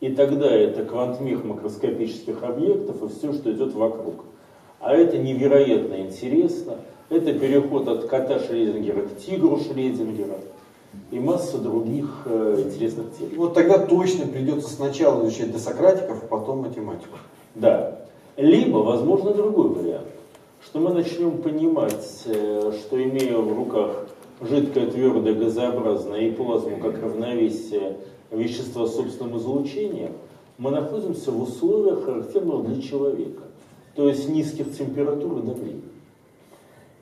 и 0.00 0.10
тогда 0.10 0.50
это 0.50 0.84
квантмех 0.84 1.44
макроскопических 1.44 2.42
объектов 2.42 3.02
и 3.02 3.08
все, 3.08 3.32
что 3.32 3.52
идет 3.52 3.74
вокруг. 3.74 4.24
А 4.80 4.94
это 4.94 5.18
невероятно 5.18 6.00
интересно– 6.00 6.78
это 7.10 7.32
переход 7.32 7.88
от 7.88 8.06
кота 8.06 8.38
Шрёдингера 8.38 9.02
к 9.02 9.18
тигру 9.18 9.58
Шрёдингера 9.58 10.38
и 11.10 11.18
масса 11.18 11.58
других 11.58 12.22
э, 12.24 12.62
интересных 12.64 13.06
тем. 13.18 13.30
Вот 13.36 13.52
тогда 13.52 13.78
точно 13.78 14.26
придется 14.26 14.70
сначала 14.70 15.26
изучать 15.26 15.52
досократиков, 15.52 16.22
а 16.22 16.26
потом 16.26 16.60
математику. 16.60 17.18
Да. 17.54 17.98
Либо, 18.36 18.78
возможно, 18.78 19.34
другой 19.34 19.68
вариант, 19.70 20.06
что 20.64 20.78
мы 20.78 20.92
начнем 20.92 21.42
понимать, 21.42 22.22
э, 22.26 22.72
что 22.78 23.02
имея 23.02 23.38
в 23.38 23.52
руках 23.56 24.06
жидкое, 24.40 24.90
твердое, 24.90 25.34
газообразное 25.34 26.20
и 26.20 26.30
плазму 26.30 26.78
как 26.78 27.02
равновесие 27.02 27.98
вещества 28.30 28.86
с 28.86 28.94
собственным 28.94 29.36
излучением, 29.38 30.12
мы 30.58 30.70
находимся 30.70 31.30
в 31.30 31.42
условиях, 31.42 32.04
характерных 32.04 32.66
для 32.66 32.82
человека, 32.82 33.42
то 33.94 34.08
есть 34.08 34.28
низких 34.28 34.76
температур 34.76 35.38
и 35.38 35.42
давлений. 35.42 35.89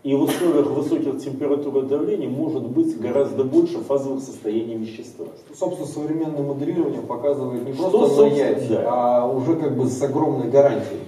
И 0.09 0.15
в 0.15 0.23
условиях 0.23 0.71
высоких 0.71 1.23
температур 1.23 1.85
и 1.85 1.87
давлений 1.87 2.29
может 2.29 2.63
быть 2.63 2.99
гораздо 2.99 3.45
больше 3.45 3.77
фазовых 3.81 4.23
состояний 4.23 4.77
вещества. 4.77 5.27
Собственно, 5.55 5.87
современное 5.87 6.43
моделирование 6.43 7.03
показывает 7.03 7.67
не 7.67 7.75
просто 7.75 8.07
что, 8.07 8.25
на 8.25 8.29
яйца, 8.31 8.69
да. 8.71 8.85
а 8.87 9.27
уже 9.27 9.57
как 9.57 9.77
бы 9.77 9.87
с 9.87 10.01
огромной 10.01 10.49
гарантией. 10.49 11.01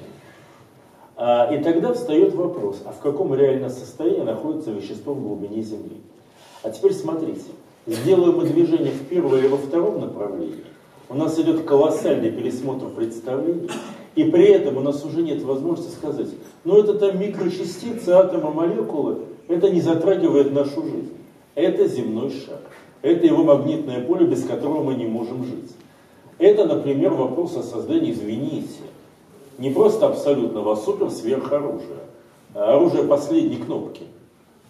А, 1.17 1.47
и 1.51 1.63
тогда 1.63 1.95
встает 1.95 2.35
вопрос, 2.35 2.83
а 2.85 2.93
в 2.93 2.99
каком 2.99 3.35
реальном 3.35 3.71
состоянии 3.71 4.21
находится 4.21 4.71
вещество 4.71 5.15
в 5.15 5.23
глубине 5.23 5.63
Земли? 5.63 5.97
А 6.63 6.69
теперь 6.69 6.93
смотрите, 6.93 7.41
сделаем 7.87 8.37
мы 8.37 8.45
движение 8.45 8.93
в 8.93 9.07
первом 9.07 9.35
или 9.37 9.49
во 9.49 9.57
втором 9.57 9.99
направлении, 10.03 10.63
у 11.09 11.15
нас 11.15 11.39
идет 11.39 11.65
колоссальный 11.65 12.31
пересмотр 12.31 12.89
представлений, 12.89 13.71
и 14.15 14.25
при 14.25 14.45
этом 14.45 14.77
у 14.77 14.81
нас 14.81 15.03
уже 15.07 15.23
нет 15.23 15.43
возможности 15.43 15.95
сказать, 15.95 16.29
ну 16.65 16.79
это 16.79 16.95
там 16.95 17.19
микрочастицы, 17.19 18.11
атомы, 18.11 18.51
молекулы, 18.51 19.19
это 19.49 19.71
не 19.71 19.81
затрагивает 19.81 20.53
нашу 20.53 20.83
жизнь. 20.83 21.13
Это 21.55 21.89
земной 21.89 22.31
шар. 22.31 22.61
Это 23.03 23.27
его 23.27 23.43
магнитное 23.43 24.01
поле, 24.03 24.27
без 24.27 24.45
которого 24.45 24.83
мы 24.83 24.95
не 24.95 25.07
можем 25.07 25.45
жить. 25.45 25.73
Это, 26.39 26.67
например, 26.67 27.13
вопрос 27.13 27.57
о 27.57 27.63
создании, 27.63 28.13
извините, 28.13 28.83
не 29.59 29.71
просто 29.71 30.07
абсолютного, 30.07 30.73
а 30.73 30.77
супер 30.77 31.11
сверхоружия. 31.11 32.05
Оружие 32.55 33.05
последней 33.05 33.57
кнопки. 33.57 34.05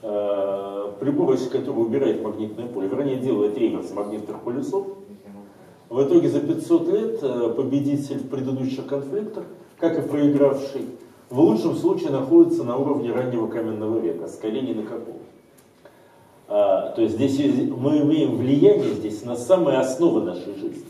Э, 0.03 0.93
прибор, 0.99 1.37
который 1.37 1.79
убирает 1.79 2.23
магнитное 2.23 2.67
поле, 2.67 2.89
вернее, 2.89 3.17
делает 3.17 3.57
реверс 3.59 3.91
магнитных 3.93 4.41
полюсов. 4.41 4.87
В 5.89 6.03
итоге 6.05 6.29
за 6.29 6.41
500 6.41 6.89
лет 6.89 7.19
э, 7.23 7.55
победитель 7.57 8.19
в 8.19 8.29
предыдущих 8.29 8.87
конфликтах, 8.87 9.45
как 9.79 9.99
и 9.99 10.09
проигравший, 10.09 10.87
в 11.31 11.39
лучшем 11.39 11.77
случае 11.77 12.11
находится 12.11 12.65
на 12.65 12.77
уровне 12.77 13.13
раннего 13.13 13.47
каменного 13.47 13.99
века, 13.99 14.29
скорее 14.29 14.63
не 14.63 14.75
на 14.75 14.83
каком. 14.83 15.19
А, 16.49 16.91
то 16.91 17.03
есть 17.03 17.15
здесь 17.15 17.39
мы 17.71 17.99
имеем 17.99 18.37
влияние 18.37 18.95
здесь 18.95 19.25
на 19.25 19.37
самые 19.37 19.79
основы 19.79 20.23
нашей 20.23 20.55
жизни. 20.55 20.85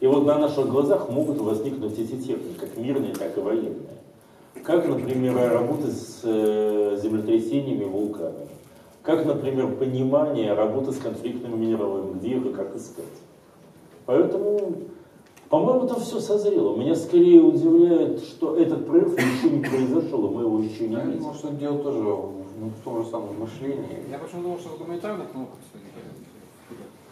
И 0.00 0.06
вот 0.06 0.26
на 0.26 0.38
наших 0.38 0.68
глазах 0.68 1.08
могут 1.08 1.38
возникнуть 1.38 1.98
эти 1.98 2.16
техники, 2.16 2.58
как 2.58 2.76
мирные, 2.76 3.14
так 3.14 3.36
и 3.38 3.40
военные. 3.40 4.00
Как, 4.64 4.88
например, 4.88 5.36
работа 5.36 5.88
с 5.88 6.20
э, 6.24 6.98
землетрясениями, 7.00 7.84
вулканами. 7.84 8.48
Как, 9.02 9.24
например, 9.24 9.68
понимание 9.76 10.52
работы 10.52 10.92
с 10.92 10.98
конфликтными 10.98 11.54
минералами, 11.54 12.18
где 12.18 12.36
их 12.36 12.46
и 12.46 12.52
как 12.52 12.74
искать. 12.74 13.04
Поэтому, 14.06 14.72
по-моему, 15.50 15.88
там 15.88 16.00
все 16.00 16.20
созрело. 16.20 16.76
Меня 16.76 16.94
скорее 16.94 17.42
удивляет, 17.42 18.20
что 18.20 18.56
этот 18.56 18.86
проект 18.86 19.18
еще 19.18 19.50
не 19.50 19.64
произошел, 19.64 20.28
и 20.28 20.34
мы 20.34 20.42
его 20.42 20.60
еще 20.60 20.86
не 20.86 20.94
видим. 20.94 21.22
Может, 21.22 21.44
это 21.44 21.54
дело 21.54 21.78
тоже 21.78 21.98
ну, 21.98 22.68
в 22.68 22.84
том 22.84 23.02
же 23.02 23.10
самом 23.10 23.40
мышлении. 23.40 24.04
Я 24.08 24.18
почему 24.18 24.42
думал, 24.42 24.58
что 24.60 24.76
гуманитарная 24.78 25.26
кнопка, 25.26 25.56
кстати. 25.60 25.84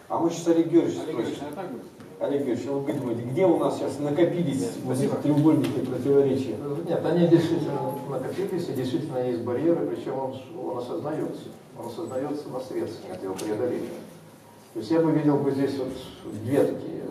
А 0.07 0.17
мы 0.17 0.29
сейчас 0.29 0.47
Олег 0.47 0.71
Георгиевич 0.71 0.99
Олег 1.05 1.27
а 1.41 1.55
так 1.55 1.71
будет? 1.71 1.83
Олег 2.19 2.45
Георгиевич, 2.45 2.69
вы 2.69 2.85
как 2.85 3.01
думаете, 3.01 3.23
где 3.23 3.45
у 3.45 3.57
нас 3.57 3.77
сейчас 3.77 3.99
накопились 3.99 4.69
вот 4.85 4.97
эти 4.97 5.13
треугольники 5.21 5.79
противоречия? 5.81 6.55
Нет, 6.87 7.05
они 7.05 7.27
действительно 7.27 7.93
накопились, 8.09 8.69
и 8.69 8.73
действительно 8.73 9.17
есть 9.17 9.43
барьеры, 9.43 9.85
причем 9.85 10.17
он, 10.17 10.35
он 10.57 10.77
осознается. 10.77 11.49
Он 11.77 11.87
осознается 11.87 12.49
на 12.49 12.61
средстве 12.61 13.19
его 13.21 13.33
преодоления. 13.33 13.99
То 14.73 14.79
есть 14.79 14.91
я 14.91 15.01
бы 15.01 15.11
видел 15.11 15.37
бы 15.37 15.51
здесь 15.51 15.77
вот 15.77 15.89
две 16.43 16.63
такие, 16.63 17.03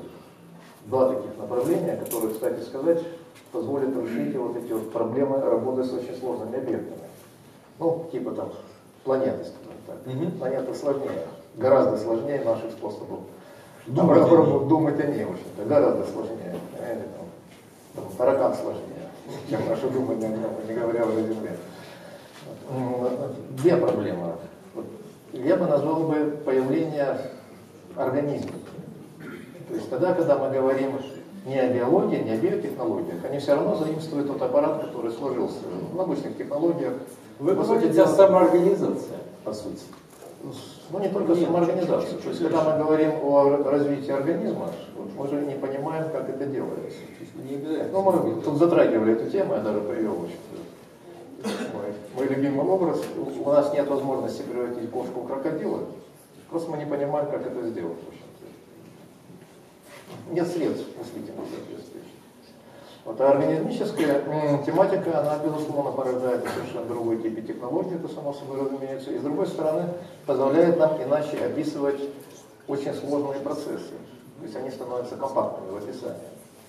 два 0.88 1.14
таких 1.14 1.36
направления, 1.38 1.96
которые, 1.96 2.32
кстати 2.32 2.60
сказать, 2.62 3.02
позволят 3.52 3.94
решить 3.96 4.34
вот 4.36 4.56
эти 4.56 4.72
вот 4.72 4.90
проблемы 4.92 5.40
работы 5.40 5.84
с 5.84 5.92
очень 5.92 6.16
сложными 6.18 6.56
объектами. 6.58 7.00
Ну, 7.78 8.08
типа 8.10 8.32
там 8.32 8.52
планеты, 9.04 9.44
скажем 9.44 9.78
так. 9.86 9.96
Мгм. 10.06 10.32
Планета 10.32 10.74
сложнее, 10.74 11.26
гораздо 11.56 11.98
сложнее 11.98 12.42
наших 12.44 12.72
способов. 12.72 13.20
Думать 13.86 14.18
Там, 14.18 14.32
о 14.32 14.36
думать, 14.36 14.68
думать 14.68 15.00
о 15.00 15.06
ней, 15.06 15.24
в 15.24 15.30
общем-то, 15.30 15.64
гораздо 15.64 16.04
сложнее. 16.06 16.56
Понимаете, 16.72 17.02
там, 17.16 18.04
там 18.04 18.12
таракан 18.16 18.54
сложнее, 18.54 19.08
чем 19.50 19.68
наше 19.68 19.88
думание, 19.88 20.30
не 20.66 20.74
говоря 20.74 21.06
уже 21.06 21.20
о 21.20 21.22
Земле. 21.22 21.56
М, 22.70 23.08
Две 23.50 23.76
проблемы. 23.76 24.32
Вот 24.74 24.84
Я 25.32 25.56
бы 25.56 25.66
назвал 25.66 26.02
бы 26.04 26.38
появление 26.44 27.18
организмов. 27.96 28.54
То 29.68 29.74
есть 29.74 29.90
тогда, 29.90 30.14
когда 30.14 30.38
мы 30.38 30.50
говорим 30.50 30.92
не 31.46 31.58
о 31.58 31.72
биологии, 31.72 32.22
не 32.22 32.32
о 32.32 32.36
биотехнологиях, 32.36 33.24
они 33.24 33.38
все 33.38 33.54
равно 33.54 33.74
заимствуют 33.76 34.28
тот 34.28 34.42
аппарат, 34.42 34.84
который 34.84 35.12
сложился 35.12 35.60
в 35.92 35.96
научных 35.96 36.36
технологиях. 36.36 36.94
Вы 37.38 37.54
По 37.54 37.62
сути 37.62 37.78
говорите 37.78 38.02
о 38.02 38.04
дела, 38.04 38.16
самоорганизации, 38.16 39.16
по 39.44 39.52
сути. 39.52 39.82
ну 40.90 40.98
не 40.98 41.08
только 41.08 41.34
самоорганизацию. 41.34 42.18
То 42.20 42.28
есть 42.30 42.42
когда 42.42 42.64
мы 42.64 42.82
говорим 42.82 43.12
о 43.22 43.62
развитии 43.64 44.10
организма, 44.10 44.70
мы 45.16 45.28
же 45.28 45.40
не 45.42 45.54
понимаем, 45.54 46.10
как 46.10 46.28
это 46.28 46.46
делается. 46.46 46.98
Не 47.48 47.56
обязательно. 47.56 47.92
Ну, 47.92 48.02
мы 48.02 48.42
тут 48.42 48.58
затрагивали 48.58 49.12
эту 49.12 49.30
тему, 49.30 49.54
я 49.54 49.60
даже 49.60 49.80
привел 49.80 50.12
очень 50.22 50.36
мой, 51.72 51.92
мой 52.16 52.26
любимый 52.34 52.66
образ. 52.66 53.00
У 53.16 53.48
нас 53.48 53.72
нет 53.72 53.88
возможности 53.88 54.42
превратить 54.42 54.90
кошку 54.90 55.20
в 55.20 55.26
крокодила. 55.26 55.80
Просто 56.50 56.70
мы 56.70 56.78
не 56.78 56.86
понимаем, 56.86 57.30
как 57.30 57.46
это 57.46 57.68
сделать. 57.68 57.98
в 58.04 58.08
общем-то. 58.08 58.27
Нет 60.30 60.46
средств 60.46 60.86
действительно 60.98 61.42
соответствующих. 61.42 62.08
Вот, 63.04 63.20
а 63.20 63.30
организмическая 63.30 64.22
тематика, 64.66 65.20
она, 65.20 65.38
безусловно, 65.42 65.92
порождает 65.92 66.44
совершенно 66.54 66.86
другой 66.86 67.22
тип 67.22 67.46
технологий, 67.46 67.94
это 67.94 68.08
само 68.08 68.34
собой 68.34 68.60
разумеется, 68.60 69.10
и 69.10 69.18
с 69.18 69.22
другой 69.22 69.46
стороны, 69.46 69.88
позволяет 70.26 70.78
нам 70.78 71.02
иначе 71.02 71.38
описывать 71.38 72.00
очень 72.66 72.92
сложные 72.92 73.40
процессы. 73.40 73.94
То 74.38 74.44
есть 74.44 74.56
они 74.56 74.70
становятся 74.70 75.16
компактными 75.16 75.70
в 75.70 75.76
описании. 75.76 76.20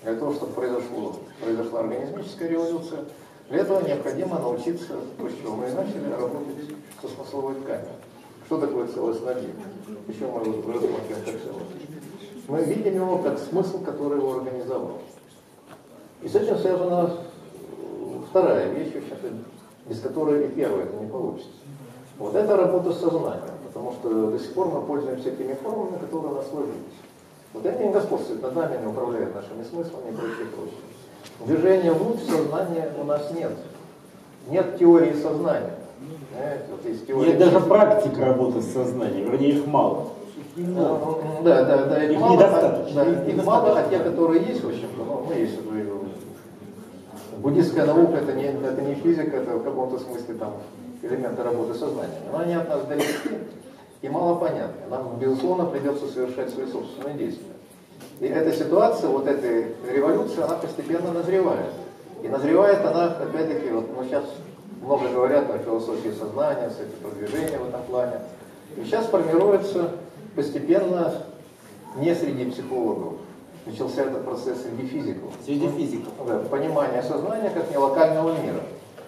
Для 0.02 0.14
того, 0.14 0.32
чтобы 0.32 0.52
произошло, 0.54 1.16
произошла 1.42 1.80
организмическая 1.80 2.48
революция, 2.48 3.04
для 3.50 3.58
этого 3.58 3.86
необходимо 3.86 4.38
научиться, 4.38 4.94
то, 5.18 5.28
с 5.28 5.32
чего 5.42 5.56
мы 5.56 5.68
и 5.68 5.72
начали, 5.72 6.10
работать 6.10 6.70
со 7.02 7.08
смысловой 7.08 7.56
тканью. 7.56 7.90
Что 8.46 8.58
такое 8.58 8.84
объект? 8.84 9.58
Почему 10.06 10.38
мы 10.38 10.46
его 10.46 10.72
рассматриваем 10.72 11.24
как 11.24 11.34
целостный? 11.42 11.79
Мы 12.50 12.64
видим 12.64 12.96
его 12.96 13.18
как 13.18 13.38
смысл, 13.38 13.78
который 13.84 14.18
его 14.18 14.38
организовал. 14.38 14.98
И 16.20 16.28
с 16.28 16.34
этим 16.34 16.58
связана 16.58 17.14
вторая 18.28 18.72
вещь, 18.72 18.92
без 19.86 20.00
которой 20.00 20.46
и 20.46 20.48
первая 20.48 20.86
это 20.86 20.96
не 20.96 21.08
получится. 21.08 21.48
Вот 22.18 22.34
это 22.34 22.56
работа 22.56 22.92
с 22.92 22.98
сознанием, 22.98 23.54
потому 23.68 23.92
что 23.92 24.32
до 24.32 24.38
сих 24.40 24.52
пор 24.52 24.66
мы 24.66 24.82
пользуемся 24.82 25.30
теми 25.30 25.54
формами, 25.54 25.96
которые 25.98 26.32
у 26.32 26.34
нас 26.34 26.50
сложились. 26.50 26.74
Вот 27.52 27.64
это 27.64 27.84
не 27.84 27.92
господствует 27.92 28.42
над 28.42 28.56
нами, 28.56 28.80
не 28.80 28.86
управляет 28.88 29.32
нашими 29.32 29.62
смыслами 29.62 30.10
и 30.10 30.14
прочее, 30.14 30.46
прочее. 30.54 31.46
Движения 31.46 31.92
внутрь 31.92 32.24
сознания 32.28 32.92
у 33.00 33.04
нас 33.04 33.30
нет. 33.32 33.52
Нет 34.48 34.76
теории 34.76 35.14
сознания. 35.14 35.74
Знаете, 36.32 36.64
вот 36.70 36.84
есть 36.84 37.06
теория... 37.06 37.30
Нет 37.30 37.38
даже 37.38 37.60
практик 37.60 38.18
работы 38.18 38.60
с 38.60 38.72
сознанием, 38.72 39.30
вернее 39.30 39.50
их 39.50 39.66
мало. 39.66 40.08
Ну, 40.66 41.18
Да, 41.42 41.64
да, 41.64 41.84
да, 41.86 42.04
их, 42.04 42.12
Их 42.12 42.20
мало, 42.20 42.32
недостаточно. 42.34 43.02
а- 43.02 43.04
да, 43.04 43.24
их 43.24 43.44
мало, 43.44 43.78
а 43.78 43.88
те, 43.88 43.98
которые 43.98 44.42
есть, 44.44 44.62
в 44.62 44.68
общем-то, 44.68 45.04
ну, 45.04 45.26
ну, 45.28 45.34
есть 45.34 45.54
это, 45.54 45.74
э, 45.74 47.38
буддистская 47.38 47.86
наука, 47.86 48.16
это 48.16 48.32
не, 48.32 48.44
это 48.44 48.82
не 48.82 48.94
физика, 48.94 49.36
это 49.38 49.56
в 49.56 49.64
каком-то 49.64 49.98
смысле 49.98 50.34
там 50.34 50.52
элементы 51.02 51.42
работы 51.42 51.74
сознания. 51.74 52.20
Но 52.30 52.40
они 52.40 52.54
от 52.54 52.68
нас 52.68 52.84
далеки 52.84 53.30
и 54.02 54.08
мало 54.08 54.34
понятны. 54.36 54.82
Нам, 54.90 55.16
безусловно, 55.18 55.66
придется 55.66 56.06
совершать 56.06 56.50
свои 56.50 56.66
собственные 56.66 57.16
действия. 57.16 57.54
И 58.20 58.26
эта 58.26 58.52
ситуация, 58.52 59.08
вот 59.08 59.26
эта 59.26 59.46
революция, 59.90 60.44
она 60.44 60.56
постепенно 60.56 61.12
назревает. 61.12 61.70
И 62.22 62.28
назревает 62.28 62.84
она, 62.84 63.06
опять-таки, 63.06 63.70
вот 63.70 63.86
мы 63.96 64.04
сейчас 64.04 64.24
много 64.82 65.08
говорят 65.08 65.50
о 65.50 65.58
философии 65.58 66.10
сознания, 66.10 66.68
кстати, 66.68 66.90
продвижении 67.02 67.56
в 67.56 67.68
этом 67.68 67.82
плане. 67.88 68.20
И 68.76 68.84
сейчас 68.84 69.06
формируется 69.06 69.92
постепенно 70.34 71.14
не 71.96 72.14
среди 72.14 72.50
психологов, 72.50 73.14
начался 73.66 74.02
этот 74.02 74.24
процесс 74.24 74.62
среди 74.62 74.86
физиков. 74.86 75.30
Среди 75.44 75.68
физиков. 75.68 76.12
Да, 76.26 76.38
понимание 76.50 77.02
сознания 77.02 77.50
как 77.50 77.70
не 77.70 77.76
локального 77.76 78.30
мира. 78.42 78.60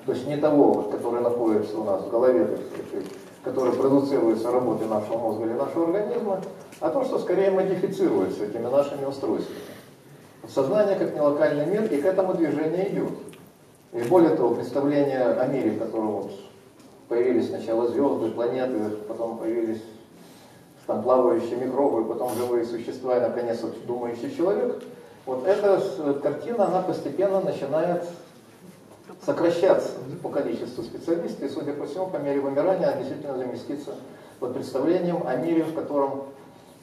То 0.07 0.13
есть 0.13 0.27
не 0.27 0.37
того, 0.37 0.83
который 0.91 1.21
находится 1.23 1.79
у 1.79 1.85
нас 1.85 2.03
в 2.03 2.11
голове, 2.11 2.45
так 2.47 2.61
сказать, 2.67 3.07
который 3.45 3.73
продуцируется 3.73 4.51
работой 4.51 4.89
нашего 4.89 5.19
мозга 5.19 5.45
или 5.45 5.53
нашего 5.53 5.87
организма, 5.87 6.41
а 6.81 6.91
то, 6.91 7.05
что 7.05 7.19
скорее 7.19 7.51
модифицируется 7.51 8.45
этими 8.45 8.67
нашими 8.67 9.05
устройствами. 9.05 9.61
Сознание 10.49 10.97
как 10.97 11.15
не 11.15 11.21
локальный 11.21 11.67
мир, 11.67 11.85
и 11.85 12.01
к 12.01 12.05
этому 12.05 12.35
движение 12.35 12.93
идет. 12.93 13.13
И 13.93 14.03
более 14.09 14.35
того, 14.35 14.55
представление 14.55 15.21
о 15.21 15.47
мире, 15.47 15.71
в 15.71 15.79
котором 15.79 16.13
вот 16.13 16.33
появились 17.09 17.49
сначала 17.49 17.87
звезды, 17.87 18.31
планеты, 18.31 18.91
потом 19.07 19.39
появились 19.39 19.83
там 20.87 21.03
плавающие 21.03 21.57
микробы, 21.57 22.05
потом 22.05 22.35
живые 22.35 22.65
существа 22.65 23.17
и, 23.17 23.21
наконец, 23.21 23.61
вот 23.63 23.87
думающий 23.87 24.35
человек, 24.35 24.83
вот 25.27 25.47
эта 25.47 25.79
с- 25.81 26.21
картина, 26.23 26.67
она 26.67 26.83
постепенно 26.83 27.41
начинает 27.41 28.05
сокращаться 29.25 29.91
по 30.23 30.29
количеству 30.29 30.83
специалистов, 30.83 31.43
и, 31.43 31.49
судя 31.49 31.73
по 31.75 31.87
всему, 31.87 32.07
по 32.07 32.17
мере 32.17 32.41
вымирания 32.41 32.89
она 32.89 32.97
действительно 32.99 33.37
заместится 33.37 33.91
под 34.41 34.55
представлением 34.55 35.23
о 35.27 35.37
мире, 35.37 35.63
в 35.63 35.75
котором 35.75 36.25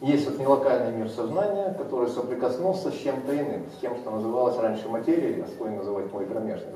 есть 0.01 0.29
вот 0.29 0.39
нелокальный 0.39 0.95
мир 0.95 1.09
сознания, 1.09 1.75
который 1.77 2.07
соприкоснулся 2.09 2.91
с 2.91 2.93
чем-то 2.95 3.35
иным, 3.35 3.63
с 3.77 3.81
тем, 3.81 3.97
что 3.97 4.11
называлось 4.11 4.57
раньше 4.57 4.87
материей, 4.87 5.43
а 5.43 5.47
стоит 5.47 5.75
называть 5.77 6.11
мой 6.13 6.25
кромешный. 6.25 6.71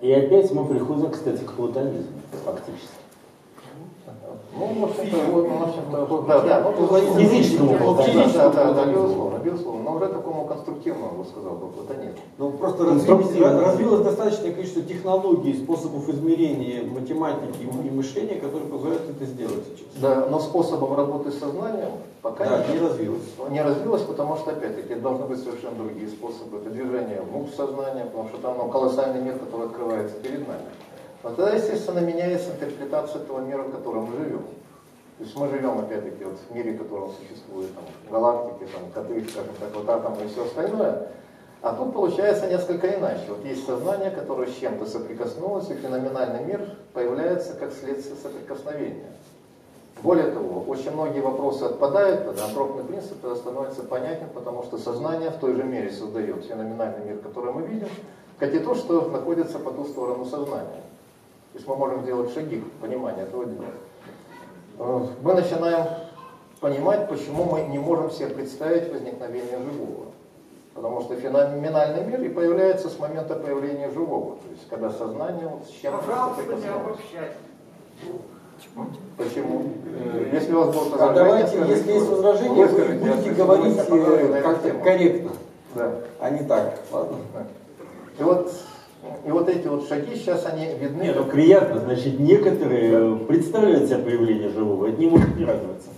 И 0.00 0.12
опять 0.12 0.50
мы 0.50 0.64
приходим, 0.66 1.10
кстати, 1.12 1.44
к 1.44 1.52
платонизму, 1.52 2.20
фактически. 2.44 2.88
Ну, 4.56 4.84
общем-то, 4.84 5.16
вот, 5.32 5.48
в 5.48 5.62
общем-то, 5.62 6.22
да, 6.28 6.40
да, 6.40 6.60
ну, 6.62 6.86
К 6.86 7.18
физическому 7.18 7.76
да, 8.74 8.86
безусловно, 8.86 9.38
безусловно, 9.38 9.82
но 9.82 9.96
уже 9.96 10.08
такому 10.08 10.46
конструктивному, 10.46 11.12
я 11.12 11.18
бы 11.18 11.24
сказал, 11.24 11.56
бы, 11.56 11.68
платонизму. 11.68 12.18
Ну, 12.38 12.50
просто 12.52 12.84
развилось, 12.84 14.04
достаточное 14.04 14.52
количество 14.52 14.82
технологий, 14.82 15.54
способов 15.54 16.08
измерения 16.08 16.82
математики 16.84 17.62
и 17.62 17.90
мышления, 17.90 18.36
которые 18.36 18.68
позволяют 18.70 19.10
это 19.10 19.24
сделать 19.24 19.64
сейчас. 19.76 20.00
Да, 20.00 20.26
но 20.30 20.38
способом 20.38 20.94
работы 20.94 21.32
с 21.32 21.38
сознанием 21.38 21.90
пока 22.22 22.44
Да, 22.44 22.58
нет. 22.58 22.68
не 22.74 22.78
развилось. 22.78 23.22
Не 23.50 23.62
развилось, 23.62 24.02
потому 24.02 24.36
что, 24.36 24.50
опять-таки, 24.52 24.92
это 24.94 25.02
должны 25.02 25.26
быть 25.26 25.42
совершенно 25.42 25.76
другие 25.76 26.08
способы. 26.08 26.58
Это 26.58 26.70
движение 26.70 27.22
внутрь 27.22 27.52
сознания, 27.56 28.04
потому 28.04 28.28
что 28.28 28.38
там 28.38 28.56
ну, 28.58 28.68
колоссальный 28.68 29.20
мир, 29.20 29.38
который 29.38 29.66
открывается 29.66 30.16
перед 30.16 30.46
нами. 30.46 30.62
Тогда, 31.24 31.54
естественно, 31.54 32.00
меняется 32.00 32.50
интерпретация 32.50 33.22
этого 33.22 33.40
мира, 33.40 33.62
в 33.62 33.70
котором 33.70 34.10
мы 34.10 34.16
живем. 34.18 34.42
То 35.16 35.24
есть 35.24 35.34
мы 35.36 35.48
живем, 35.48 35.78
опять-таки, 35.78 36.22
вот 36.22 36.36
в 36.36 36.54
мире, 36.54 36.74
в 36.74 36.82
котором 36.82 37.12
существуют 37.12 37.70
там, 37.74 37.84
галактики, 38.10 38.68
там, 38.70 38.90
коты, 38.92 39.24
скажем 39.30 39.54
так, 39.58 39.74
вот 39.74 39.88
атомы 39.88 40.26
и 40.26 40.28
все 40.28 40.44
остальное. 40.44 41.08
А 41.62 41.72
тут 41.72 41.94
получается 41.94 42.46
несколько 42.46 42.88
иначе. 42.94 43.22
Вот 43.28 43.42
есть 43.42 43.64
сознание, 43.64 44.10
которое 44.10 44.48
с 44.48 44.54
чем-то 44.56 44.84
соприкоснулось, 44.84 45.70
и 45.70 45.74
феноменальный 45.74 46.44
мир 46.44 46.76
появляется 46.92 47.54
как 47.54 47.72
следствие 47.72 48.16
соприкосновения. 48.22 49.08
Более 50.02 50.30
того, 50.30 50.62
очень 50.68 50.90
многие 50.90 51.20
вопросы 51.20 51.62
отпадают, 51.62 52.26
тогда 52.26 52.44
антропный 52.44 52.84
принцип 52.84 53.18
тогда 53.22 53.36
становится 53.36 53.82
понятен, 53.82 54.26
потому 54.34 54.62
что 54.64 54.76
сознание 54.76 55.30
в 55.30 55.38
той 55.38 55.54
же 55.54 55.64
мере 55.64 55.90
создает 55.90 56.44
феноменальный 56.44 57.06
мир, 57.06 57.16
который 57.16 57.54
мы 57.54 57.62
видим, 57.62 57.88
как 58.38 58.52
и 58.52 58.58
то, 58.58 58.74
что 58.74 59.08
находится 59.08 59.58
по 59.58 59.70
ту 59.70 59.84
сторону 59.84 60.26
сознания. 60.26 60.83
То 61.54 61.58
есть 61.58 61.68
мы 61.68 61.76
можем 61.76 62.02
сделать 62.02 62.34
шаги 62.34 62.60
к 62.60 62.70
пониманию 62.82 63.26
этого 63.26 63.46
дела. 63.46 63.64
Э, 64.80 65.06
Мы 65.22 65.34
начинаем 65.34 65.86
понимать, 66.58 67.08
почему 67.08 67.44
мы 67.44 67.60
не 67.62 67.78
можем 67.78 68.10
себе 68.10 68.26
представить 68.30 68.92
возникновение 68.92 69.58
живого. 69.58 70.06
Потому 70.74 71.02
что 71.02 71.14
феноменальный 71.14 72.04
мир 72.04 72.20
и 72.22 72.28
появляется 72.28 72.88
с 72.90 72.98
момента 72.98 73.36
появления 73.36 73.88
живого. 73.92 74.34
То 74.38 74.48
есть 74.50 74.68
когда 74.68 74.90
сознание 74.90 75.46
вот 75.46 75.64
с 75.64 75.70
чем-то 75.70 75.98
Пожалуйста, 76.04 76.42
не 76.42 76.48
соприкоснулось. 76.48 76.84
обобщать. 76.98 77.32
Почему? 79.16 79.62
Э, 79.86 80.30
Если 80.32 80.52
у 80.52 80.58
вас 80.58 80.74
будут 80.74 80.94
А 81.00 81.06
возражения, 81.06 81.14
давайте, 81.14 81.48
скажите, 81.56 81.70
если 81.78 81.92
есть 81.92 82.06
вы 82.06 82.16
возражения, 82.16 82.66
вы 82.66 82.94
будете 82.94 83.30
говорить 83.30 83.76
э, 83.78 84.42
как-то 84.42 84.70
корректно, 84.70 85.30
Да. 85.76 85.92
а 86.18 86.30
не 86.30 86.44
так. 86.48 86.80
Ладно? 86.90 87.16
И 88.18 88.22
вот, 88.24 88.52
и 89.24 89.30
вот 89.30 89.48
эти 89.48 89.66
вот 89.66 89.88
шаги 89.88 90.16
сейчас 90.16 90.44
они 90.46 90.66
видны. 90.74 91.02
Не, 91.02 91.12
ну 91.12 91.24
приятно, 91.24 91.80
значит, 91.80 92.18
некоторые 92.20 93.16
представляют 93.16 93.88
себе 93.88 93.98
появление 93.98 94.50
живого, 94.50 94.86
не 94.86 95.06
может 95.06 95.36
не 95.36 95.44
радоваться. 95.44 95.88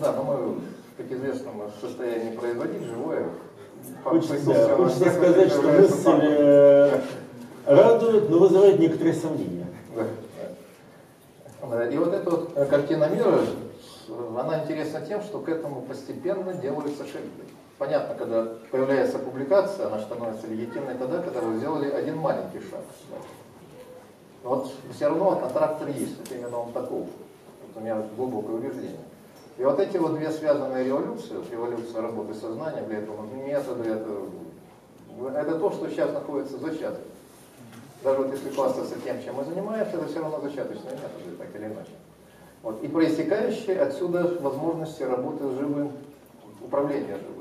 Да, 0.00 0.12
но 0.12 0.22
мы, 0.24 0.54
как 0.96 1.10
известно, 1.10 1.52
мы 1.52 1.66
в 1.66 1.80
состоянии 1.80 2.36
производить 2.36 2.82
живое. 2.82 3.26
Хочется, 4.04 4.48
нас 4.48 4.70
хочется 4.76 5.10
сказать, 5.10 5.50
что 5.50 5.62
мысль 5.62 6.20
э, 6.22 7.00
радует, 7.66 8.28
но 8.28 8.38
вызывает 8.38 8.78
некоторые 8.78 9.14
сомнения. 9.14 9.66
Да. 9.94 10.04
Да, 11.70 11.88
И 11.88 11.96
вот 11.96 12.12
эта 12.12 12.30
вот 12.30 12.52
картина 12.68 13.08
мира, 13.08 13.40
она 14.38 14.62
интересна 14.62 15.00
тем, 15.00 15.22
что 15.22 15.38
к 15.38 15.48
этому 15.48 15.82
постепенно 15.82 16.52
делаются 16.54 17.04
шаги. 17.04 17.30
Понятно, 17.78 18.14
когда 18.14 18.48
появляется 18.70 19.18
публикация, 19.18 19.86
она 19.86 20.00
становится 20.00 20.46
легитимной 20.46 20.94
тогда, 20.94 21.20
когда 21.20 21.40
вы 21.40 21.58
сделали 21.58 21.90
один 21.90 22.16
маленький 22.16 22.60
шаг. 22.60 22.80
Но 24.42 24.50
вот 24.50 24.72
все 24.94 25.08
равно 25.08 25.32
аттрактор 25.44 25.88
есть, 25.88 26.18
вот 26.18 26.32
именно 26.32 26.58
он 26.58 26.72
таков. 26.72 27.06
Вот 27.06 27.76
у 27.76 27.80
меня 27.80 28.02
глубокое 28.16 28.56
убеждение. 28.56 28.96
И 29.58 29.64
вот 29.64 29.78
эти 29.78 29.98
вот 29.98 30.14
две 30.14 30.30
связанные 30.30 30.84
революции, 30.84 31.34
вот 31.36 31.50
революция 31.50 32.00
работы 32.00 32.34
сознания, 32.34 32.82
для 32.82 32.98
этого 32.98 33.26
методы, 33.26 33.90
это, 33.90 34.10
это 35.34 35.58
то, 35.58 35.70
что 35.70 35.88
сейчас 35.88 36.12
находится 36.12 36.56
в 36.56 36.60
зачатке. 36.60 37.02
Даже 38.02 38.22
вот 38.22 38.32
если 38.32 38.50
хвастаться 38.50 38.94
тем, 39.04 39.22
чем 39.22 39.34
мы 39.34 39.44
занимаемся, 39.44 39.96
это 39.96 40.06
все 40.06 40.20
равно 40.20 40.40
зачаточные 40.40 40.92
методы, 40.92 41.36
так 41.38 41.54
или 41.54 41.66
иначе. 41.66 41.90
Вот. 42.62 42.82
И 42.82 42.88
проистекающие 42.88 43.80
отсюда 43.80 44.38
возможности 44.40 45.02
работы 45.02 45.48
с 45.48 45.58
живым, 45.58 45.92
управления 46.62 47.18
живым. 47.18 47.35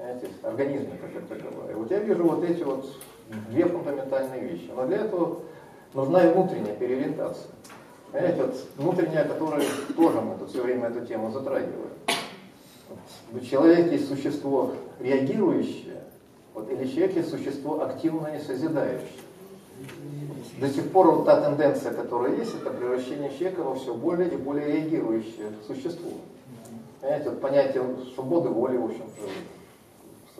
Понимаете, 0.00 0.28
организмом 0.42 0.96
как 0.96 1.26
таковое. 1.28 1.72
И 1.72 1.74
вот 1.74 1.90
я 1.90 1.98
вижу 1.98 2.24
вот 2.24 2.42
эти 2.42 2.62
вот 2.62 2.86
две 3.50 3.66
фундаментальные 3.66 4.40
вещи. 4.40 4.70
Но 4.74 4.86
для 4.86 4.96
этого 4.98 5.40
нужна 5.92 6.24
и 6.24 6.32
внутренняя 6.32 6.74
переориентация. 6.74 7.50
Понимаете, 8.10 8.44
вот 8.44 8.66
внутренняя, 8.78 9.24
которая 9.26 9.62
тоже 9.94 10.22
мы 10.22 10.38
тут 10.38 10.48
все 10.48 10.62
время 10.62 10.88
эту 10.88 11.04
тему 11.04 11.30
затрагиваем. 11.30 11.90
Вот 13.30 13.44
человек 13.44 13.92
есть 13.92 14.08
существо 14.08 14.72
реагирующее, 15.00 16.02
вот, 16.54 16.70
или 16.70 16.86
человек 16.86 17.16
есть 17.16 17.28
существо 17.28 17.82
активное 17.82 18.38
и 18.38 18.42
созидающее. 18.42 19.06
До 20.58 20.68
сих 20.68 20.90
пор 20.92 21.10
вот 21.14 21.26
та 21.26 21.42
тенденция, 21.42 21.92
которая 21.92 22.36
есть, 22.36 22.54
это 22.54 22.70
превращение 22.70 23.30
человека 23.30 23.62
во 23.62 23.74
все 23.74 23.94
более 23.94 24.30
и 24.30 24.36
более 24.36 24.66
реагирующее 24.66 25.52
существо. 25.66 26.10
Понимаете, 27.02 27.30
вот 27.30 27.40
понятие 27.42 27.84
свободы 28.14 28.48
воли, 28.48 28.78
в 28.78 28.86
общем-то, 28.86 29.59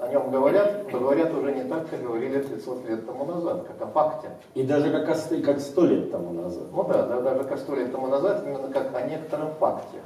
о 0.02 0.08
нем 0.08 0.30
говорят, 0.30 0.90
но 0.92 0.98
говорят 0.98 1.34
уже 1.34 1.52
не 1.52 1.64
так, 1.64 1.88
как 1.90 2.02
говорили 2.02 2.38
500 2.40 2.88
лет 2.88 3.06
тому 3.06 3.24
назад, 3.24 3.66
как 3.66 3.88
о 3.88 3.90
факте. 3.92 4.30
И 4.54 4.62
даже 4.62 4.90
как, 4.90 5.08
ост- 5.08 5.42
как 5.44 5.60
сто 5.60 5.84
лет 5.84 6.10
тому 6.10 6.32
назад. 6.32 6.64
Ну 6.72 6.84
да, 6.84 7.02
да, 7.06 7.20
даже 7.20 7.44
как 7.44 7.58
сто 7.58 7.74
лет 7.74 7.92
тому 7.92 8.06
назад, 8.08 8.42
именно 8.46 8.68
как 8.68 8.94
о 8.94 9.02
некотором 9.02 9.50
факте. 9.58 9.98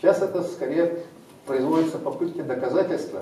Сейчас 0.00 0.22
это 0.22 0.42
скорее 0.42 1.00
производятся 1.46 1.98
попытки 1.98 2.40
доказательства, 2.42 3.20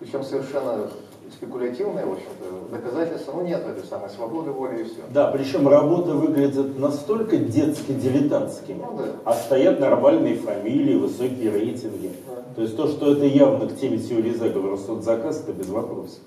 причем 0.00 0.22
совершенно 0.24 0.88
спекулятивные, 1.32 2.04
в 2.04 2.12
общем-то, 2.12 2.76
доказательства, 2.76 3.32
ну 3.32 3.42
нет 3.42 3.62
этой 3.66 3.84
самой 3.84 4.10
свободы 4.10 4.50
воли 4.50 4.82
и 4.82 4.84
все. 4.84 5.00
Да, 5.12 5.28
причем 5.30 5.66
работа 5.66 6.12
выглядит 6.12 6.78
настолько 6.78 7.36
детски-дилетантскими, 7.38 8.82
Ну 8.84 8.96
да. 8.98 9.04
а 9.24 9.32
стоят 9.34 9.80
нормальные 9.80 10.36
фамилии, 10.36 10.96
высокие 10.96 11.50
рейтинги. 11.50 12.12
Да. 12.28 12.33
То 12.54 12.62
есть 12.62 12.76
то, 12.76 12.86
что 12.86 13.12
это 13.12 13.24
явно 13.24 13.68
к 13.68 13.76
теме 13.76 13.98
теории 13.98 14.32
заговора 14.32 14.76
соцзаказ, 14.76 15.42
это 15.42 15.52
без 15.52 15.68
вопросов. 15.68 16.20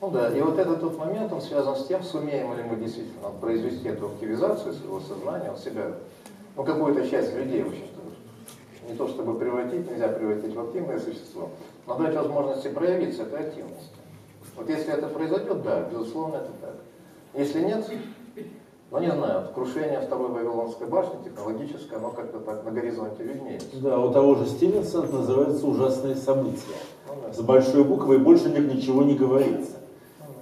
Ну 0.00 0.10
да, 0.10 0.30
и 0.30 0.40
вот 0.40 0.58
этот 0.58 0.82
вот 0.82 0.98
момент, 0.98 1.32
он 1.32 1.40
связан 1.40 1.76
с 1.76 1.86
тем, 1.86 2.02
сумеем 2.02 2.56
ли 2.56 2.62
мы 2.62 2.76
действительно 2.76 3.30
произвести 3.40 3.88
эту 3.88 4.06
активизацию 4.06 4.74
своего 4.74 5.00
сознания, 5.00 5.50
он 5.50 5.58
себя, 5.58 5.92
ну 6.54 6.64
какую-то 6.64 7.08
часть 7.08 7.34
людей, 7.34 7.62
в 7.62 7.68
общем-то, 7.68 8.90
не 8.90 8.96
то 8.96 9.08
чтобы 9.08 9.38
превратить, 9.38 9.90
нельзя 9.90 10.08
превратить 10.08 10.54
в 10.54 10.60
активное 10.60 10.98
существо, 10.98 11.50
но 11.86 11.98
дать 11.98 12.14
возможности 12.14 12.68
проявиться 12.68 13.22
этой 13.22 13.48
активности. 13.48 13.96
Вот 14.56 14.68
если 14.68 14.92
это 14.92 15.08
произойдет, 15.08 15.62
да, 15.62 15.88
безусловно, 15.90 16.36
это 16.36 16.50
так. 16.60 16.74
Если 17.34 17.62
нет, 17.62 17.86
ну 18.90 18.98
не 19.00 19.10
знаю, 19.10 19.40
вот 19.42 19.52
крушение 19.54 20.00
второй 20.00 20.28
Вавилонской 20.30 20.86
башни 20.86 21.16
технологическое, 21.24 21.98
оно 21.98 22.10
как-то 22.10 22.38
так 22.38 22.64
на 22.64 22.70
горизонте 22.70 23.22
виднеется. 23.24 23.66
Да, 23.80 23.98
у 23.98 24.12
того 24.12 24.34
же 24.36 24.46
Стивенсона 24.46 25.04
это 25.04 25.16
называется 25.16 25.66
«Ужасные 25.66 26.14
события». 26.14 26.60
Ну 27.08 27.14
да. 27.26 27.32
С 27.32 27.40
большой 27.40 27.84
буквы 27.84 28.16
и 28.16 28.18
больше 28.18 28.48
ни- 28.50 28.74
ничего 28.74 29.02
не 29.02 29.14
говорится. 29.14 29.72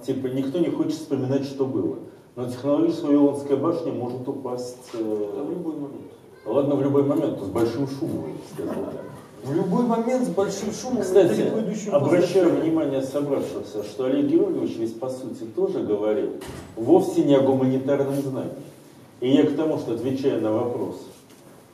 Типа 0.05 0.27
никто 0.27 0.59
не 0.59 0.69
хочет 0.69 0.93
вспоминать, 0.93 1.45
что 1.45 1.65
было. 1.65 1.95
Но 2.35 2.47
технологическая 2.47 3.07
Вавилонская 3.07 3.57
башня 3.57 3.91
может 3.93 4.27
упасть... 4.27 4.89
э, 4.93 4.97
В 4.97 5.49
любой 5.49 5.73
момент. 5.75 6.11
Ладно, 6.45 6.75
в 6.75 6.81
любой 6.83 7.03
момент, 7.03 7.39
то 7.39 7.45
с 7.45 7.49
большим 7.49 7.87
шумом, 7.87 8.25
я 8.27 8.33
бы 8.33 8.39
сказал 8.73 8.91
так. 8.91 9.01
В 9.45 9.53
любой 9.53 9.83
момент 9.85 10.25
с 10.25 10.29
большим 10.29 10.73
шумом, 10.73 11.03
Кстати, 11.03 11.45
обращаю 11.91 12.49
внимание 12.55 13.03
собравшихся, 13.03 13.83
что 13.83 14.05
Олег 14.05 14.25
Георгиевич 14.25 14.77
ведь 14.77 14.99
по 14.99 15.07
сути 15.07 15.43
тоже 15.55 15.81
говорил 15.81 16.31
вовсе 16.75 17.23
не 17.23 17.35
о 17.35 17.41
гуманитарном 17.41 18.15
знании. 18.15 18.51
И 19.21 19.29
я 19.29 19.43
к 19.43 19.55
тому, 19.55 19.77
что 19.77 19.93
отвечаю 19.93 20.41
на 20.41 20.51
вопрос. 20.51 20.99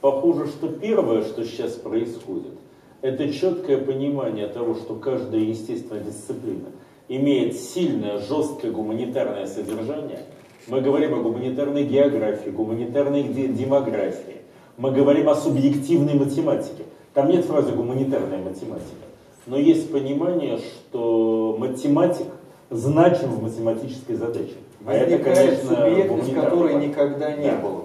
Похоже, 0.01 0.47
что 0.47 0.67
первое, 0.67 1.23
что 1.23 1.45
сейчас 1.45 1.71
происходит, 1.73 2.51
это 3.01 3.31
четкое 3.31 3.77
понимание 3.77 4.47
того, 4.47 4.75
что 4.75 4.95
каждая 4.95 5.39
естественная 5.39 6.03
дисциплина 6.03 6.67
имеет 7.07 7.55
сильное, 7.55 8.19
жесткое 8.19 8.71
гуманитарное 8.71 9.47
содержание. 9.47 10.23
Мы 10.67 10.81
говорим 10.81 11.13
о 11.13 11.23
гуманитарной 11.23 11.85
географии, 11.85 12.49
гуманитарной 12.49 13.23
де- 13.23 13.47
демографии. 13.47 14.41
Мы 14.77 14.91
говорим 14.91 15.29
о 15.29 15.35
субъективной 15.35 16.15
математике. 16.15 16.83
Там 17.13 17.29
нет 17.29 17.45
фразы 17.45 17.71
гуманитарная 17.73 18.37
математика. 18.37 19.05
Но 19.47 19.57
есть 19.57 19.91
понимание, 19.91 20.59
что 20.59 21.55
математик 21.59 22.27
значим 22.69 23.31
в 23.31 23.43
математической 23.43 24.13
задаче. 24.15 24.53
А 24.85 24.93
это, 24.93 25.23
конечно, 25.23 25.75
субъектность, 25.75 26.33
которой 26.33 26.75
никогда 26.75 27.35
не 27.35 27.47
Да. 27.47 27.57
было. 27.57 27.83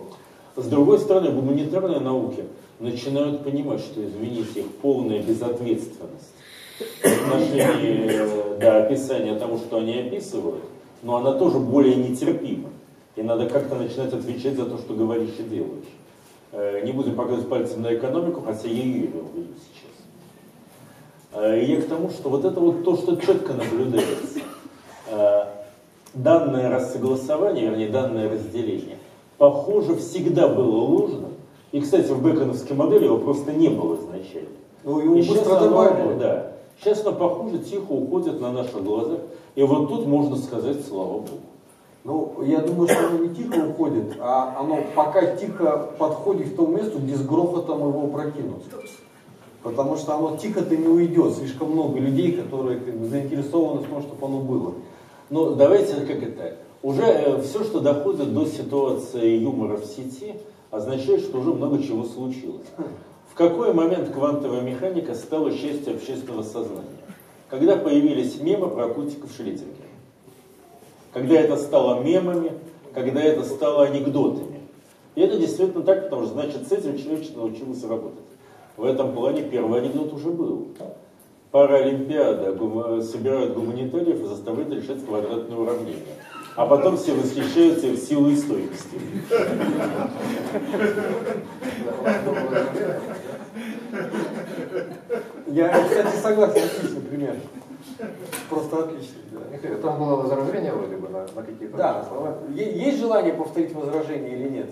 С 0.57 0.67
другой 0.69 0.99
стороны, 0.99 1.31
гуманитарные 1.31 2.01
науки 2.01 2.45
начинают 2.79 3.43
понимать, 3.43 3.81
что, 3.81 4.03
извините, 4.05 4.61
их 4.61 4.67
полная 4.81 5.23
безответственность 5.23 6.33
в 6.79 7.05
отношении 7.05 8.59
да, 8.61 8.85
описания 8.85 9.35
тому, 9.39 9.59
что 9.59 9.79
они 9.79 9.99
описывают, 9.99 10.63
но 11.03 11.17
она 11.17 11.33
тоже 11.33 11.59
более 11.59 11.97
нетерпима. 11.97 12.71
И 13.17 13.23
надо 13.23 13.49
как-то 13.49 13.77
начинать 13.77 14.13
отвечать 14.13 14.57
за 14.57 14.67
то, 14.67 14.79
что 14.79 14.95
говоришь 14.95 15.35
и 15.39 15.43
делаешь. 15.43 15.89
Э, 16.59 16.81
не 16.83 16.93
будем 16.93 17.17
показывать 17.17 17.51
пальцем 17.51 17.83
на 17.83 17.95
экономику, 17.95 18.41
хотя 18.41 18.67
я 18.67 18.83
ее 18.83 19.07
имел 19.09 19.25
в 19.25 19.37
виду 19.37 19.53
сейчас. 19.59 21.43
Э, 21.43 21.61
и 21.61 21.71
я 21.71 21.83
к 21.83 21.85
тому, 21.85 22.09
что 22.09 22.31
вот 22.31 22.47
это 22.47 22.59
вот 22.59 22.83
то, 22.83 22.97
что 22.97 23.17
четко 23.17 23.53
наблюдается. 23.53 24.41
Данное 26.15 26.71
рассогласование, 26.71 27.69
вернее, 27.69 27.91
данное 27.91 28.31
разделение, 28.31 28.97
похоже, 29.37 29.97
всегда 29.97 30.49
было 30.49 30.79
ложным. 30.79 31.35
И, 31.73 31.81
кстати, 31.83 32.11
в 32.11 32.23
бэконовской 32.23 32.75
модели 32.75 33.05
его 33.05 33.19
просто 33.19 33.53
не 33.53 33.69
было 33.69 33.97
изначально. 33.97 34.49
Ну, 34.83 34.99
его 35.01 35.15
И 35.15 35.19
быстро 35.19 35.35
сейчас 35.35 35.49
оно, 35.49 35.69
добавили. 35.69 36.19
да, 36.19 36.53
сейчас 36.81 37.05
оно 37.05 37.13
похоже, 37.17 37.59
тихо 37.59 37.93
уходит 37.93 38.41
на 38.41 38.51
наших 38.51 38.83
глазах. 38.83 39.19
И 39.57 39.63
вот 39.63 39.91
тут 39.91 40.07
можно 40.07 40.37
сказать, 40.37 40.79
слава 40.89 41.19
Богу. 41.19 41.41
Ну, 42.07 42.41
я 42.47 42.61
думаю, 42.61 42.87
что 42.87 43.09
оно 43.09 43.19
не 43.25 43.35
тихо 43.35 43.67
уходит, 43.69 44.17
а 44.21 44.57
оно 44.61 44.79
пока 44.95 45.35
тихо 45.35 45.91
подходит 45.99 46.53
к 46.53 46.57
тому 46.57 46.69
месту, 46.69 47.01
где 47.01 47.17
с 47.17 47.27
грохотом 47.27 47.81
его 47.81 48.07
прокинут. 48.07 48.63
Потому 49.65 49.97
что 49.97 50.15
оно 50.15 50.37
тихо-то 50.37 50.77
не 50.77 50.87
уйдет. 50.87 51.35
Слишком 51.35 51.73
много 51.73 51.99
людей, 51.99 52.31
которые 52.31 52.79
как 52.79 52.95
бы, 52.95 53.09
заинтересованы 53.09 53.81
в 53.81 53.89
том, 53.89 54.03
чтобы 54.03 54.25
оно 54.25 54.39
было. 54.39 54.75
Ну, 55.31 55.57
давайте, 55.57 55.95
как 55.95 56.23
это, 56.23 56.59
уже 56.81 57.41
все, 57.43 57.65
что 57.65 57.81
доходит 57.81 58.33
до 58.33 58.47
ситуации 58.47 59.39
юмора 59.39 59.77
в 59.77 59.85
сети, 59.85 60.37
означает, 60.71 61.23
что 61.23 61.39
уже 61.39 61.55
много 61.55 61.83
чего 61.83 62.05
случилось. 62.05 62.69
В 63.33 63.35
какой 63.35 63.75
момент 63.75 64.11
квантовая 64.11 64.61
механика 64.61 65.17
стала 65.17 65.51
частью 65.51 65.97
общественного 65.97 66.45
сознания? 66.45 66.85
Когда 67.51 67.75
появились 67.75 68.41
мемы 68.41 68.69
про 68.69 68.87
котиков 68.91 69.31
Шрёдингера. 69.37 69.76
Когда 71.17 71.41
это 71.41 71.57
стало 71.57 72.03
мемами, 72.03 72.53
когда 72.93 73.23
это 73.23 73.43
стало 73.43 73.87
анекдотами. 73.87 74.61
И 75.15 75.23
это 75.23 75.39
действительно 75.39 75.83
так, 75.83 76.11
потому 76.11 76.27
что, 76.27 76.35
значит, 76.35 76.69
с 76.69 76.73
этим 76.73 76.99
человечество 76.99 77.41
научилось 77.41 77.83
работать. 77.85 78.27
В 78.77 78.85
этом 78.85 79.15
плане 79.15 79.41
первый 79.45 79.81
анекдот 79.81 80.13
уже 80.13 80.29
был. 80.29 80.69
Паралимпиада 81.53 82.53
гум- 82.53 83.01
собирают 83.01 83.55
гуманитариев 83.55 84.21
и 84.21 84.27
заставляют 84.27 84.75
решать 84.75 85.07
квадратные 85.07 85.59
уравнения. 85.59 86.03
А 86.55 86.67
потом 86.67 86.99
все 86.99 87.15
восхищаются 87.15 87.87
их 87.87 87.99
силой 87.99 88.35
и 88.35 88.37
стойкостью. 88.37 89.01
Я, 95.47 95.83
кстати, 95.83 96.17
согласен, 96.21 96.63
отличный 96.63 97.01
пример. 97.01 97.37
Просто 98.49 98.85
отличный. 98.85 99.23
Да. 99.33 99.41
Михаил, 99.51 99.81
там 99.81 99.99
было 99.99 100.17
возражение 100.17 100.73
вроде 100.73 100.97
бы 100.97 101.09
на, 101.09 101.27
на 101.27 101.43
какие-то 101.43 101.77
Да, 101.77 102.05
слова. 102.05 102.39
Е- 102.51 102.79
есть 102.79 102.99
желание 102.99 103.33
повторить 103.35 103.73
возражение 103.73 104.39
или 104.39 104.49
нет? 104.49 104.71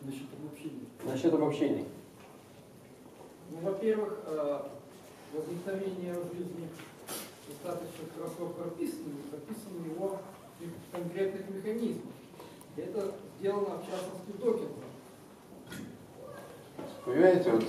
Насчет 0.00 0.28
обобщения. 0.38 0.86
Насчет 1.04 1.34
обобщений. 1.34 1.84
Ну, 3.50 3.58
во-первых, 3.62 4.18
э, 4.26 4.60
возникновение 5.34 6.14
в 6.14 6.34
жизни 6.36 6.68
достаточно 7.48 8.04
хорошо 8.16 8.52
прописано, 8.54 9.14
прописано 9.30 9.86
его 9.94 10.18
в 10.60 10.96
конкретных 10.96 11.50
механизмах. 11.50 12.04
И 12.76 12.80
это 12.80 13.12
сделано, 13.38 13.76
в 13.76 13.86
частности, 13.86 14.32
Докинзом. 14.38 14.68
Понимаете, 17.04 17.50
вот 17.50 17.64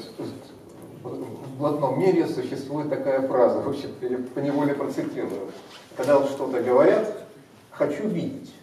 в 1.03 1.57
блатном 1.57 1.99
мире 1.99 2.27
существует 2.27 2.89
такая 2.89 3.27
фраза, 3.27 3.61
в 3.61 3.69
общем, 3.69 3.89
я 4.01 4.17
по 4.33 4.39
неволе 4.39 4.73
процитирую. 4.73 5.51
Когда 5.95 6.17
вот 6.17 6.29
что-то 6.29 6.61
говорят, 6.61 7.25
хочу 7.71 8.07
видеть. 8.07 8.53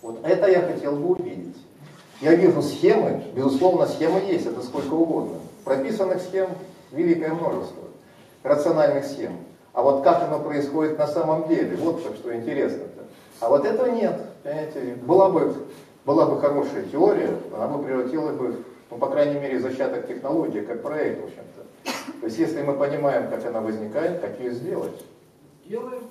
Вот 0.00 0.18
это 0.24 0.50
я 0.50 0.62
хотел 0.62 0.96
бы 0.96 1.10
увидеть. 1.10 1.56
Я 2.20 2.34
вижу 2.34 2.62
схемы, 2.62 3.22
безусловно, 3.34 3.86
схемы 3.86 4.20
есть, 4.20 4.46
это 4.46 4.62
сколько 4.62 4.94
угодно. 4.94 5.38
Прописанных 5.64 6.22
схем 6.22 6.48
великое 6.92 7.34
множество, 7.34 7.84
рациональных 8.42 9.04
схем. 9.04 9.36
А 9.72 9.82
вот 9.82 10.04
как 10.04 10.22
оно 10.22 10.38
происходит 10.38 10.98
на 10.98 11.06
самом 11.06 11.48
деле, 11.48 11.76
вот 11.76 12.00
что 12.00 12.34
интересно-то. 12.34 13.04
А 13.40 13.48
вот 13.48 13.64
этого 13.64 13.86
нет, 13.86 14.20
понимаете, 14.42 14.96
была 15.02 15.30
бы, 15.30 15.54
была 16.04 16.26
бы 16.26 16.40
хорошая 16.40 16.84
теория, 16.84 17.36
она 17.54 17.66
бы 17.66 17.82
превратила 17.82 18.30
бы, 18.32 18.56
ну, 18.90 18.98
по 18.98 19.08
крайней 19.08 19.40
мере, 19.40 19.58
зачаток 19.58 20.06
технологии, 20.06 20.60
как 20.60 20.82
проект, 20.82 21.20
в 21.22 21.24
общем-то. 21.24 21.62
То 22.22 22.26
есть, 22.26 22.38
если 22.38 22.62
мы 22.62 22.74
понимаем, 22.74 23.28
как 23.28 23.44
она 23.46 23.60
возникает, 23.60 24.20
как 24.20 24.38
ее 24.38 24.52
сделать. 24.52 24.92
Делаем. 25.66 26.04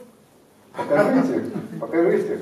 Покажите, 0.75 1.45
покажите. 1.79 2.41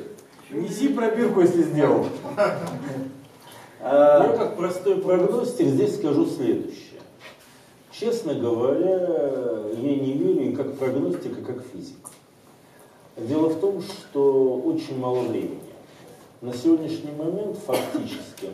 Неси 0.49 0.87
пробирку, 0.87 1.41
если 1.41 1.61
сделал. 1.61 2.07
Я 3.79 4.33
как 4.35 4.57
простой 4.57 4.99
прогностик 4.99 5.67
здесь 5.67 5.97
скажу 5.97 6.25
следующее. 6.25 6.99
Честно 7.91 8.33
говоря, 8.33 9.67
я 9.73 9.95
не 9.95 10.13
верю 10.13 10.49
и 10.49 10.55
как 10.55 10.75
прогностик, 10.77 11.37
и 11.37 11.43
как 11.43 11.63
физик. 11.71 12.09
Дело 13.17 13.49
в 13.49 13.59
том, 13.59 13.83
что 13.83 14.55
очень 14.65 14.97
мало 14.97 15.21
времени. 15.21 15.61
На 16.41 16.53
сегодняшний 16.53 17.11
момент 17.11 17.57
фактически 17.57 18.49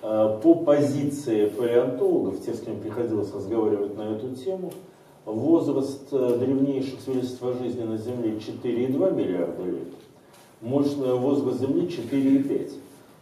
по 0.00 0.54
позиции 0.54 1.46
палеонтологов, 1.46 2.40
тех, 2.44 2.54
с 2.54 2.60
кем 2.60 2.80
приходилось 2.80 3.32
разговаривать 3.34 3.96
на 3.96 4.02
эту 4.02 4.34
тему, 4.34 4.72
возраст 5.26 6.08
э, 6.12 6.36
древнейших 6.38 7.00
свидетельств 7.00 7.42
о 7.42 7.52
жизни 7.52 7.82
на 7.82 7.98
Земле 7.98 8.32
4,2 8.32 9.14
миллиарда 9.14 9.64
лет, 9.64 9.88
мощный 10.60 11.14
возраст 11.14 11.60
Земли 11.60 11.86
4,5. 11.86 12.72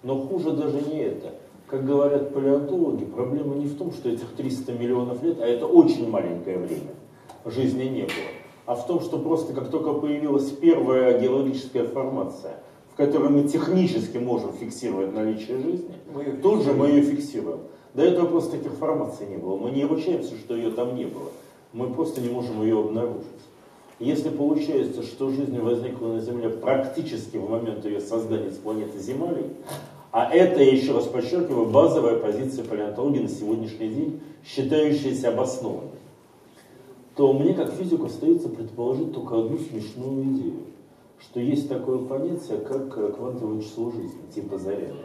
Но 0.05 0.20
хуже 0.20 0.53
даже 0.53 0.81
не 0.83 1.01
это. 1.01 1.35
Как 1.66 1.85
говорят 1.85 2.33
палеонтологи, 2.33 3.05
проблема 3.05 3.57
не 3.57 3.66
в 3.66 3.76
том, 3.76 3.93
что 3.93 4.09
этих 4.09 4.33
300 4.37 4.72
миллионов 4.72 5.22
лет, 5.22 5.41
а 5.41 5.47
это 5.47 5.66
очень 5.66 6.09
маленькое 6.09 6.59
время, 6.59 6.95
жизни 7.45 7.85
не 7.85 8.03
было, 8.03 8.31
а 8.66 8.74
в 8.74 8.87
том, 8.87 9.01
что 9.01 9.18
просто 9.18 9.53
как 9.53 9.70
только 9.70 9.93
появилась 9.95 10.51
первая 10.51 11.20
геологическая 11.20 11.85
формация, 11.85 12.61
которой 12.99 13.31
мы 13.31 13.45
технически 13.45 14.19
можем 14.19 14.53
фиксировать 14.53 15.15
наличие 15.15 15.59
жизни, 15.59 15.95
Мы 16.13 16.25
тут 16.43 16.65
же 16.65 16.73
мы 16.73 16.89
ее 16.89 17.03
фиксируем. 17.03 17.61
До 17.95 18.03
этого 18.03 18.27
просто 18.27 18.59
таких 18.59 18.73
формаций 18.73 19.27
не 19.29 19.37
было. 19.37 19.57
Мы 19.57 19.71
не 19.71 19.85
ручаемся, 19.85 20.37
что 20.37 20.57
ее 20.57 20.73
там 20.73 20.97
не 20.97 21.05
было. 21.05 21.31
Мы 21.73 21.87
просто 21.91 22.21
не 22.21 22.29
можем 22.29 22.61
ее 22.61 22.81
обнаружить. 22.81 23.25
Если 24.01 24.31
получается, 24.31 25.05
что 25.05 25.31
жизнь 25.31 25.59
возникла 25.61 26.09
на 26.09 26.21
Земле 26.21 26.51
практически 26.51 27.37
в 27.37 27.49
момент 27.49 27.85
ее 27.85 28.01
создания 28.01 28.51
с 28.51 28.57
планеты 28.57 28.99
Земли, 28.99 29.47
а 30.11 30.29
это, 30.33 30.61
я 30.61 30.73
еще 30.73 30.93
раз 30.93 31.05
подчеркиваю, 31.05 31.67
базовая 31.67 32.17
позиция 32.17 32.65
палеонтологии 32.65 33.21
на 33.21 33.29
сегодняшний 33.29 33.89
день, 33.89 34.21
считающаяся 34.45 35.29
обоснованной, 35.29 35.99
то 37.15 37.33
мне 37.33 37.55
как 37.55 37.73
физику 37.73 38.07
остается 38.07 38.49
предположить 38.49 39.13
только 39.13 39.39
одну 39.39 39.59
смешную 39.59 40.25
идею, 40.25 40.63
что 41.21 41.41
есть 41.41 41.69
такое 41.69 41.99
понятие, 41.99 42.59
как 42.59 42.97
э, 42.97 43.12
квантовое 43.12 43.61
число 43.61 43.91
жизни, 43.91 44.21
типа 44.35 44.59
заряда. 44.59 45.05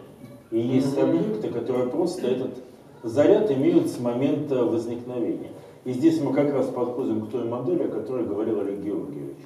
И 0.51 0.59
есть 0.59 0.97
объекты, 0.97 1.49
которые 1.49 1.87
просто 1.89 2.27
этот 2.27 2.51
заряд 3.01 3.51
имеют 3.51 3.87
с 3.87 3.99
момента 3.99 4.63
возникновения. 4.63 5.51
И 5.83 5.91
здесь 5.91 6.21
мы 6.21 6.33
как 6.33 6.53
раз 6.53 6.67
подходим 6.67 7.25
к 7.25 7.31
той 7.31 7.43
модели, 7.45 7.83
о 7.83 7.87
которой 7.87 8.25
говорил 8.25 8.59
Олег 8.59 8.79
Георгиевич. 8.79 9.37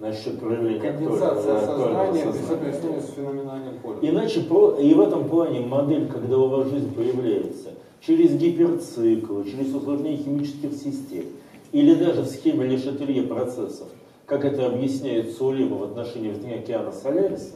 Насчет 0.00 0.40
проявления 0.40 0.80
Конденсация 0.80 1.60
сознания 1.60 2.32
сознания. 2.32 3.00
с 3.00 3.10
феноменальным 3.14 3.78
полем. 3.80 3.98
Иначе 4.02 4.40
и 4.40 4.94
в 4.94 5.00
этом 5.00 5.28
плане 5.28 5.60
модель, 5.60 6.08
когда 6.08 6.38
у 6.38 6.48
вас 6.48 6.68
жизнь 6.68 6.92
появляется 6.94 7.70
через 8.00 8.34
гиперциклы, 8.34 9.44
через 9.44 9.74
усложнение 9.74 10.18
химических 10.18 10.72
систем, 10.72 11.24
или 11.72 11.94
даже 11.94 12.22
в 12.22 12.26
схеме 12.26 12.66
Лешателье 12.66 13.22
процессов, 13.22 13.88
как 14.26 14.44
это 14.44 14.66
объясняет 14.66 15.36
Сулима 15.36 15.76
в 15.76 15.82
отношении 15.84 16.28
возникновения 16.28 16.62
океана 16.62 16.92
Соляриса, 16.92 17.52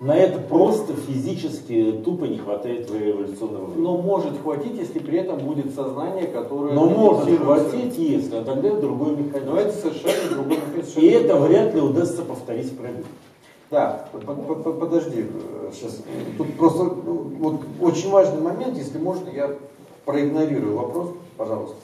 на 0.00 0.16
это 0.16 0.40
просто 0.40 0.92
физически 0.94 2.00
тупо 2.04 2.24
не 2.24 2.38
хватает 2.38 2.90
эволюционного 2.90 3.66
времени. 3.66 3.84
Но 3.84 3.96
может 3.98 4.40
хватить, 4.42 4.76
если 4.76 4.98
при 4.98 5.18
этом 5.18 5.38
будет 5.38 5.74
сознание, 5.74 6.26
которое... 6.26 6.74
Но 6.74 6.86
может 6.88 7.38
хватить, 7.38 7.96
если, 7.96 8.36
а 8.36 8.44
тогда 8.44 8.74
другой 8.74 9.16
механизм. 9.16 9.50
Но 9.52 9.56
это 9.60 9.72
совершенно 9.72 10.30
другой 10.34 10.56
механизм. 10.58 11.00
И 11.00 11.06
это 11.06 11.36
вряд 11.36 11.74
ли 11.74 11.80
удастся 11.80 12.22
повторить 12.22 12.72
в 12.72 12.76
пробег. 12.76 13.06
Да, 13.70 14.08
по- 14.12 14.18
по- 14.18 14.54
по- 14.56 14.72
подожди, 14.72 15.26
сейчас. 15.72 16.02
Тут 16.36 16.54
просто 16.54 16.84
ну, 16.84 17.14
вот 17.38 17.60
очень 17.80 18.10
важный 18.10 18.40
момент, 18.42 18.76
если 18.76 18.98
можно, 18.98 19.28
я 19.30 19.52
проигнорирую 20.04 20.76
вопрос, 20.76 21.10
пожалуйста. 21.36 21.76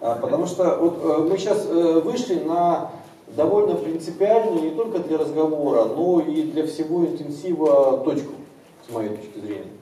А, 0.00 0.14
Потому 0.16 0.46
что 0.46 0.76
вот 0.80 0.98
э, 1.02 1.28
мы 1.30 1.36
сейчас 1.36 1.66
вышли 1.66 2.42
на 2.44 2.90
довольно 3.28 3.74
принципиальную 3.74 4.62
не 4.62 4.70
только 4.70 4.98
для 5.00 5.18
разговора, 5.18 5.84
но 5.84 6.20
и 6.20 6.42
для 6.42 6.66
всего 6.66 7.04
интенсива 7.04 7.98
точку, 8.04 8.32
с 8.88 8.92
моей 8.92 9.10
точки 9.10 9.38
зрения. 9.38 9.72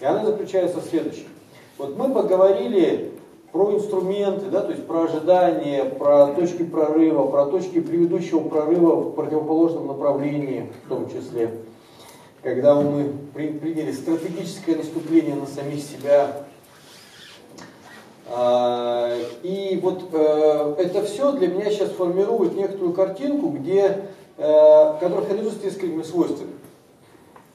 И 0.00 0.04
она 0.04 0.24
заключается 0.24 0.80
в 0.80 0.84
следующем. 0.84 1.26
Вот 1.78 1.96
мы 1.96 2.12
поговорили 2.12 3.12
про 3.52 3.72
инструменты, 3.74 4.46
да, 4.46 4.60
то 4.60 4.72
есть 4.72 4.86
про 4.86 5.04
ожидания, 5.04 5.84
про 5.84 6.28
точки 6.28 6.62
прорыва, 6.62 7.26
про 7.26 7.46
точки 7.46 7.80
предыдущего 7.80 8.40
прорыва 8.40 8.96
в 8.96 9.14
противоположном 9.14 9.88
направлении 9.88 10.70
в 10.84 10.88
том 10.88 11.08
числе. 11.10 11.50
Когда 12.42 12.80
мы 12.80 13.12
приняли 13.34 13.92
стратегическое 13.92 14.76
наступление 14.76 15.34
на 15.34 15.46
самих 15.46 15.82
себя. 15.82 16.46
А, 18.32 19.12
и 19.42 19.78
вот 19.82 20.04
э, 20.12 20.74
это 20.78 21.02
все 21.02 21.32
для 21.32 21.48
меня 21.48 21.68
сейчас 21.68 21.90
формирует 21.90 22.54
некоторую 22.54 22.92
картинку, 22.92 23.48
где, 23.48 24.04
э, 24.36 24.94
которая 25.00 25.26
характеризуется 25.26 25.66
несколькими 25.66 26.02
свойствами. 26.02 26.52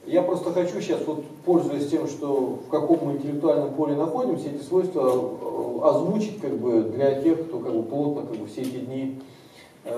Я 0.04 0.22
просто 0.22 0.52
хочу 0.52 0.80
сейчас, 0.82 1.00
вот, 1.06 1.24
пользуясь 1.46 1.88
тем, 1.88 2.06
что 2.06 2.58
в 2.66 2.68
каком 2.68 3.06
мы 3.06 3.12
интеллектуальном 3.12 3.72
поле 3.72 3.96
находимся, 3.96 4.50
эти 4.50 4.62
свойства 4.62 5.00
э, 5.00 5.88
озвучить 5.88 6.40
как 6.42 6.52
бы, 6.58 6.82
для 6.82 7.22
тех, 7.22 7.46
кто 7.46 7.58
как 7.58 7.72
бы, 7.72 7.82
плотно 7.82 8.26
как 8.26 8.36
бы, 8.36 8.46
все 8.46 8.60
эти 8.60 8.76
дни 8.76 9.18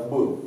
был. 0.08 0.38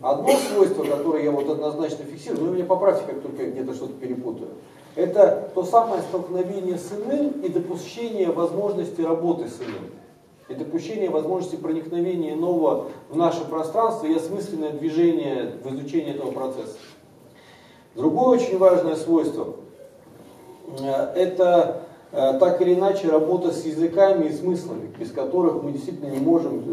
Одно 0.00 0.30
свойство, 0.30 0.84
которое 0.84 1.24
я 1.24 1.30
вот 1.30 1.50
однозначно 1.50 2.04
фиксирую, 2.04 2.40
ну, 2.40 2.50
вы 2.50 2.54
меня 2.54 2.64
поправьте, 2.64 3.02
как 3.04 3.20
только 3.20 3.42
я 3.42 3.50
где-то 3.50 3.74
что-то 3.74 3.94
перепутаю, 3.94 4.50
это 4.98 5.48
то 5.54 5.62
самое 5.62 6.02
столкновение 6.02 6.76
с 6.76 6.90
иным 6.92 7.30
и 7.42 7.48
допущение 7.48 8.32
возможности 8.32 9.00
работы 9.00 9.46
с 9.48 9.60
иным. 9.60 9.92
И 10.48 10.54
допущение 10.54 11.08
возможности 11.08 11.54
проникновения 11.54 12.34
нового 12.34 12.88
в 13.08 13.16
наше 13.16 13.44
пространство 13.44 14.06
и 14.06 14.16
осмысленное 14.16 14.72
движение 14.72 15.52
в 15.62 15.72
изучении 15.72 16.14
этого 16.14 16.32
процесса. 16.32 16.78
Другое 17.94 18.40
очень 18.40 18.58
важное 18.58 18.96
свойство 18.96 19.54
э,– 20.80 20.84
это 21.14 21.82
э, 22.10 22.36
так 22.40 22.60
или 22.60 22.74
иначе 22.74 23.08
работа 23.08 23.52
с 23.52 23.64
языками 23.64 24.26
и 24.26 24.32
смыслами, 24.32 24.92
без 24.98 25.12
которых 25.12 25.62
мы 25.62 25.70
действительно 25.70 26.10
не 26.10 26.18
можем 26.18 26.64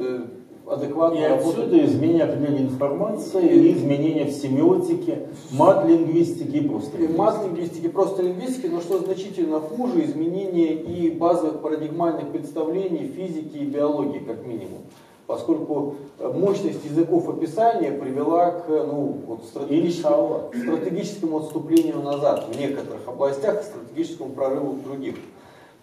э, 0.68 0.74
адекватно 0.74 1.18
и 1.18 1.24
отсюда 1.24 1.86
изменение 1.86 2.24
определенной 2.24 2.64
информации 2.64 3.48
и 3.48 3.74
изменения 3.74 4.26
в 4.26 4.32
семиотике, 4.32 5.28
мат-лингвистике 5.52 6.58
и 6.60 6.68
просто 6.68 6.98
И 6.98 7.08
мат-лингвистики, 7.08 7.88
просто 7.88 8.24
лингвистики, 8.24 8.68
но 8.68 8.82
что 8.82 9.00
значительно 9.00 9.60
хуже, 9.60 10.06
изменения 10.06 10.74
и 10.74 11.10
базовых 11.12 11.62
парадигмальных 11.62 12.32
представлений 12.32 13.08
физики 13.08 13.58
и 13.58 13.66
биологии, 13.66 14.20
как 14.20 14.46
минимум. 14.46 14.82
Поскольку 15.28 15.96
мощность 16.20 16.86
языков 16.86 17.28
описания 17.28 17.92
привела 17.92 18.52
к 18.52 18.68
ну, 18.70 19.22
вот, 19.26 19.44
стратегическому, 19.46 20.52
стратегическому 20.54 21.38
отступлению 21.40 22.04
назад 22.04 22.48
в 22.48 22.60
некоторых 22.60 23.08
областях, 23.08 23.64
стратегическому 23.64 24.34
прорыву 24.34 24.74
в 24.74 24.84
других. 24.84 25.16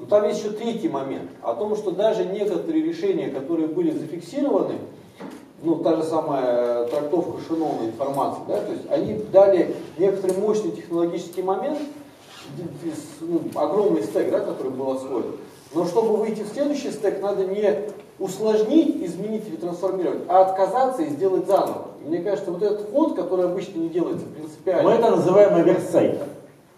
Но 0.03 0.09
там 0.09 0.29
есть 0.29 0.41
еще 0.41 0.51
третий 0.51 0.89
момент, 0.89 1.31
о 1.43 1.55
том, 1.55 1.77
что 1.77 1.93
даже 1.93 2.25
некоторые 2.25 2.83
решения, 2.83 3.29
которые 3.29 3.69
были 3.69 3.93
зафиксированы, 3.93 4.75
ну, 5.63 5.77
та 5.77 5.95
же 5.95 6.03
самая 6.03 6.87
трактовка 6.87 7.41
Шинона 7.47 7.87
информации, 7.87 8.43
да, 8.49 8.61
то 8.61 8.73
есть 8.73 8.91
они 8.91 9.15
дали 9.33 9.77
некоторый 9.97 10.37
мощный 10.39 10.73
технологический 10.73 11.43
момент, 11.43 11.79
ну, 13.21 13.43
огромный 13.55 14.03
стек, 14.03 14.33
да, 14.33 14.41
который 14.41 14.73
был 14.73 14.91
освоен. 14.91 15.37
Но 15.73 15.87
чтобы 15.87 16.17
выйти 16.17 16.43
в 16.43 16.49
следующий 16.49 16.91
стек, 16.91 17.23
надо 17.23 17.45
не 17.45 17.73
усложнить, 18.19 19.05
изменить 19.05 19.47
или 19.47 19.55
трансформировать, 19.55 20.23
а 20.27 20.43
отказаться 20.43 21.03
и 21.03 21.11
сделать 21.11 21.47
заново. 21.47 21.93
Мне 22.05 22.19
кажется, 22.19 22.51
вот 22.51 22.61
этот 22.61 22.91
ход, 22.91 23.15
который 23.15 23.45
обычно 23.45 23.79
не 23.79 23.89
делается 23.89 24.27
принципиально. 24.27 24.83
Мы 24.83 24.97
это 24.97 25.11
называем 25.13 25.55
оверсайтом. 25.55 26.29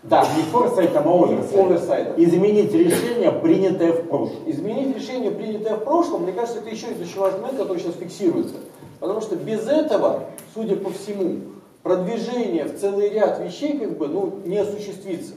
Да. 0.04 0.22
Не 0.36 0.42
форсайтом, 0.42 1.08
а 1.08 1.24
оверсайтом. 1.24 1.66
оверсайтом. 1.66 2.22
Изменить 2.22 2.72
решение, 2.74 3.32
принятое 3.32 3.92
в 3.92 4.06
прошлом. 4.06 4.36
Изменить 4.46 4.94
решение, 4.94 5.30
принятое 5.30 5.76
в 5.76 5.84
прошлом, 5.84 6.24
мне 6.24 6.32
кажется, 6.32 6.60
это 6.60 6.68
еще 6.68 6.88
очень 6.88 7.18
важный 7.18 7.40
момент, 7.40 7.58
который 7.58 7.78
сейчас 7.78 7.94
фиксируется. 7.94 8.56
Потому 9.00 9.22
что 9.22 9.36
без 9.36 9.66
этого, 9.66 10.24
судя 10.54 10.76
по 10.76 10.90
всему, 10.90 11.40
продвижение 11.82 12.64
в 12.64 12.78
целый 12.78 13.08
ряд 13.10 13.40
вещей 13.40 13.78
как 13.78 13.96
бы, 13.96 14.08
ну, 14.08 14.40
не 14.44 14.58
осуществится. 14.58 15.34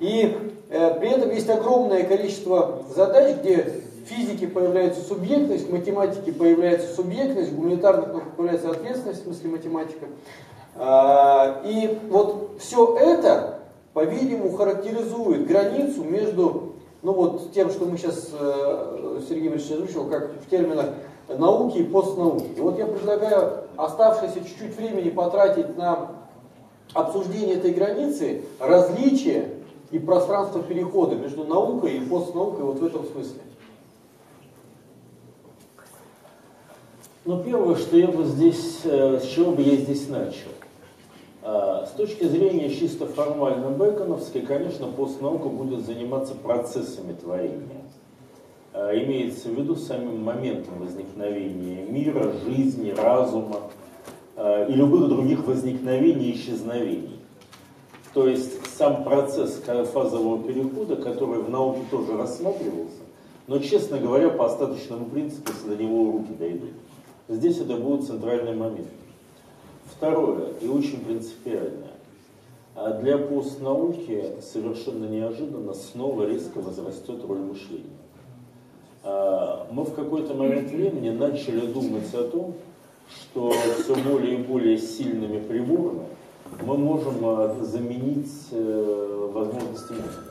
И 0.00 0.36
э, 0.70 1.00
при 1.00 1.10
этом 1.10 1.30
есть 1.30 1.48
огромное 1.48 2.04
количество 2.04 2.82
задач, 2.94 3.36
где 3.38 3.82
в 4.04 4.08
физике 4.08 4.48
появляется 4.48 5.02
субъектность, 5.02 5.68
в 5.68 5.72
математике 5.72 6.32
появляется 6.32 6.94
субъектность, 6.94 7.52
в 7.52 7.56
гуманитарных 7.56 8.08
науках 8.08 8.32
появляется 8.36 8.70
ответственность, 8.70 9.20
в 9.20 9.24
смысле 9.24 9.50
математика. 9.50 10.06
Э, 10.76 11.62
и 11.64 11.98
вот 12.10 12.56
все 12.60 12.96
это, 12.96 13.57
по-видимому, 13.98 14.56
характеризует 14.56 15.48
границу 15.48 16.04
между 16.04 16.74
ну 17.02 17.12
вот, 17.12 17.52
тем, 17.52 17.68
что 17.68 17.84
мы 17.84 17.98
сейчас, 17.98 18.30
э, 18.32 19.20
Сергей 19.28 19.48
Ильич 19.48 19.68
озвучил, 19.72 20.08
как 20.08 20.40
в 20.40 20.48
терминах 20.48 20.90
науки 21.28 21.78
и 21.78 21.82
постнауки. 21.82 22.46
И 22.56 22.60
вот 22.60 22.78
я 22.78 22.86
предлагаю 22.86 23.64
оставшееся 23.76 24.44
чуть-чуть 24.44 24.76
времени 24.76 25.10
потратить 25.10 25.76
на 25.76 26.12
обсуждение 26.92 27.56
этой 27.56 27.72
границы, 27.72 28.44
различия 28.60 29.50
и 29.90 29.98
пространство 29.98 30.62
перехода 30.62 31.16
между 31.16 31.42
наукой 31.42 31.96
и 31.96 32.00
постнаукой 32.00 32.66
вот 32.66 32.78
в 32.78 32.86
этом 32.86 33.04
смысле. 33.04 33.40
Ну, 37.24 37.42
первое, 37.42 37.74
что 37.74 37.96
я 37.96 38.06
бы 38.06 38.24
здесь, 38.24 38.78
э, 38.84 39.18
с 39.18 39.26
чего 39.26 39.50
бы 39.50 39.62
я 39.62 39.74
здесь 39.74 40.08
начал. 40.08 40.50
А, 41.50 41.86
с 41.86 41.92
точки 41.92 42.24
зрения 42.24 42.68
чисто 42.68 43.06
формально 43.06 43.70
бэконовской, 43.70 44.42
конечно, 44.42 44.86
постнаука 44.86 45.48
будет 45.48 45.86
заниматься 45.86 46.34
процессами 46.34 47.14
творения. 47.14 47.84
А, 48.74 48.94
имеется 48.94 49.48
в 49.48 49.52
виду 49.52 49.74
самим 49.74 50.22
моментом 50.22 50.78
возникновения 50.78 51.86
мира, 51.86 52.34
жизни, 52.44 52.90
разума 52.90 53.60
а, 54.36 54.66
и 54.66 54.74
любых 54.74 55.08
других 55.08 55.46
возникновений 55.46 56.32
и 56.32 56.36
исчезновений. 56.36 57.18
То 58.12 58.28
есть 58.28 58.66
сам 58.76 59.02
процесс 59.02 59.62
фазового 59.64 60.46
перехода, 60.46 60.96
который 60.96 61.40
в 61.40 61.48
науке 61.48 61.80
тоже 61.90 62.14
рассматривался, 62.18 63.00
но, 63.46 63.58
честно 63.58 63.96
говоря, 63.96 64.28
по 64.28 64.44
остаточному 64.44 65.06
принципу, 65.06 65.50
если 65.54 65.76
до 65.76 65.82
него 65.82 66.12
руки 66.12 66.34
дойдут. 66.38 66.72
Здесь 67.26 67.58
это 67.58 67.78
будет 67.78 68.06
центральный 68.06 68.54
момент. 68.54 68.88
Второе, 69.96 70.52
и 70.60 70.68
очень 70.68 71.00
принципиальное. 71.00 71.92
А 72.74 72.92
для 72.92 73.18
постнауки 73.18 74.34
совершенно 74.40 75.06
неожиданно 75.06 75.74
снова 75.74 76.26
резко 76.26 76.58
возрастет 76.58 77.24
роль 77.26 77.38
мышления. 77.38 77.98
А, 79.02 79.66
мы 79.72 79.84
в 79.84 79.94
какой-то 79.94 80.34
момент 80.34 80.70
времени 80.70 81.10
начали 81.10 81.66
думать 81.66 82.12
о 82.14 82.24
том, 82.24 82.54
что 83.10 83.50
все 83.50 83.94
более 83.96 84.38
и 84.38 84.42
более 84.42 84.78
сильными 84.78 85.40
приборами 85.40 86.06
мы 86.62 86.76
можем 86.76 87.16
а, 87.22 87.56
заменить 87.62 88.32
э, 88.52 89.30
возможности 89.32 89.92
мозга. 89.92 90.24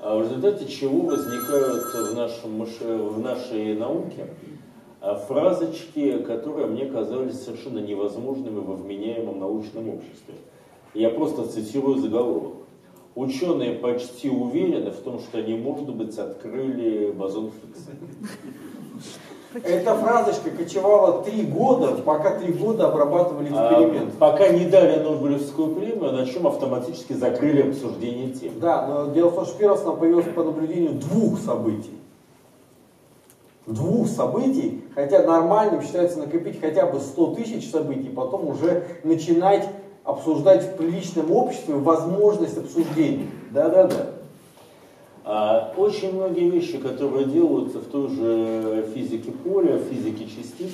В 0.00 0.22
результате 0.22 0.66
чего 0.68 1.00
возникают 1.06 1.84
в, 1.94 2.14
нашем, 2.14 2.64
в 2.64 3.20
нашей 3.20 3.74
науке 3.74 4.26
фразочки, 5.28 6.18
которые 6.18 6.66
мне 6.66 6.86
казались 6.86 7.42
совершенно 7.42 7.78
невозможными 7.78 8.60
во 8.60 8.74
вменяемом 8.74 9.38
научном 9.38 9.88
обществе. 9.90 10.34
Я 10.94 11.10
просто 11.10 11.46
цитирую 11.46 11.98
заголовок. 11.98 12.54
Ученые 13.14 13.74
почти 13.74 14.28
уверены 14.30 14.90
в 14.90 14.96
том, 14.96 15.20
что 15.20 15.38
они, 15.38 15.54
может 15.54 15.94
быть, 15.94 16.18
открыли 16.18 17.12
бозон 17.12 17.52
Хиггса. 17.52 17.90
Эта 19.62 19.94
фразочка 19.94 20.50
кочевала 20.50 21.22
три 21.22 21.42
года, 21.42 21.94
пока 22.02 22.38
три 22.38 22.52
года 22.52 22.88
обрабатывали 22.88 23.50
эксперимент. 23.50 24.14
А, 24.18 24.30
пока 24.30 24.48
не 24.48 24.64
дали 24.66 25.00
Нобелевскую 25.00 25.76
премию, 25.76 26.12
на 26.12 26.26
чем 26.26 26.48
автоматически 26.48 27.12
закрыли 27.12 27.70
обсуждение 27.70 28.32
тем. 28.32 28.58
Да, 28.58 28.86
но 28.86 29.12
дело 29.12 29.28
в 29.28 29.36
том, 29.36 29.46
что 29.46 29.58
первый 29.58 29.76
раз 29.76 29.84
нам 29.84 29.96
появилось 29.96 30.26
по 30.34 30.42
наблюдению 30.42 30.94
двух 30.94 31.38
событий. 31.38 31.92
Двух 33.66 34.08
событий, 34.08 34.84
хотя 34.94 35.22
нормальным 35.22 35.82
считается 35.82 36.18
накопить 36.18 36.60
хотя 36.60 36.86
бы 36.86 37.00
100 37.00 37.34
тысяч 37.36 37.70
событий, 37.70 38.10
потом 38.10 38.48
уже 38.48 38.84
начинать 39.04 39.68
обсуждать 40.04 40.62
в 40.64 40.76
приличном 40.76 41.32
обществе 41.32 41.74
возможность 41.74 42.58
обсуждения. 42.58 43.26
Да-да-да. 43.50 44.10
А 45.24 45.72
очень 45.78 46.12
многие 46.14 46.50
вещи, 46.50 46.76
которые 46.76 47.24
делаются 47.24 47.78
в 47.78 47.86
той 47.86 48.08
же 48.10 48.86
физике 48.94 49.32
поля, 49.32 49.78
физике 49.78 50.26
частиц, 50.26 50.72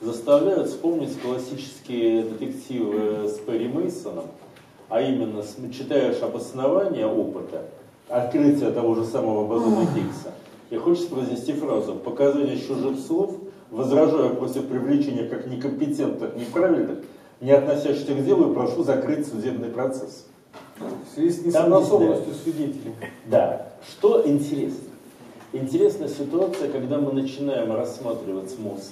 заставляют 0.00 0.68
вспомнить 0.68 1.16
классические 1.20 2.24
детективы 2.24 3.28
с 3.28 3.38
Перри 3.38 3.68
Мейсоном, 3.68 4.24
а 4.88 5.00
именно 5.00 5.42
читаешь 5.72 6.20
обоснование 6.20 7.06
опыта, 7.06 7.66
открытие 8.08 8.72
того 8.72 8.96
же 8.96 9.04
самого 9.04 9.46
бозона 9.46 9.86
Хиггса, 9.94 10.32
и 10.70 10.76
хочется 10.76 11.10
произнести 11.10 11.52
фразу 11.52 11.94
«показание 11.94 12.58
чужих 12.58 12.98
слов, 12.98 13.36
возражаю 13.70 14.36
против 14.36 14.66
привлечения 14.66 15.28
как 15.28 15.46
некомпетентных, 15.46 16.36
неправильных, 16.36 16.98
не 17.40 17.50
относящихся 17.50 18.14
к 18.14 18.24
делу, 18.24 18.50
и 18.50 18.54
прошу 18.54 18.84
закрыть 18.84 19.26
судебный 19.26 19.68
процесс». 19.68 20.26
В 20.78 21.14
связи 21.14 21.30
с 21.30 21.44
несогласованностью 21.44 22.34
свидетелей. 22.34 22.94
Да. 23.26 23.68
Что 23.88 24.26
интересно? 24.26 24.88
Интересная 25.52 26.08
ситуация, 26.08 26.68
когда 26.68 26.98
мы 26.98 27.12
начинаем 27.12 27.72
рассматривать 27.72 28.58
мозг. 28.58 28.90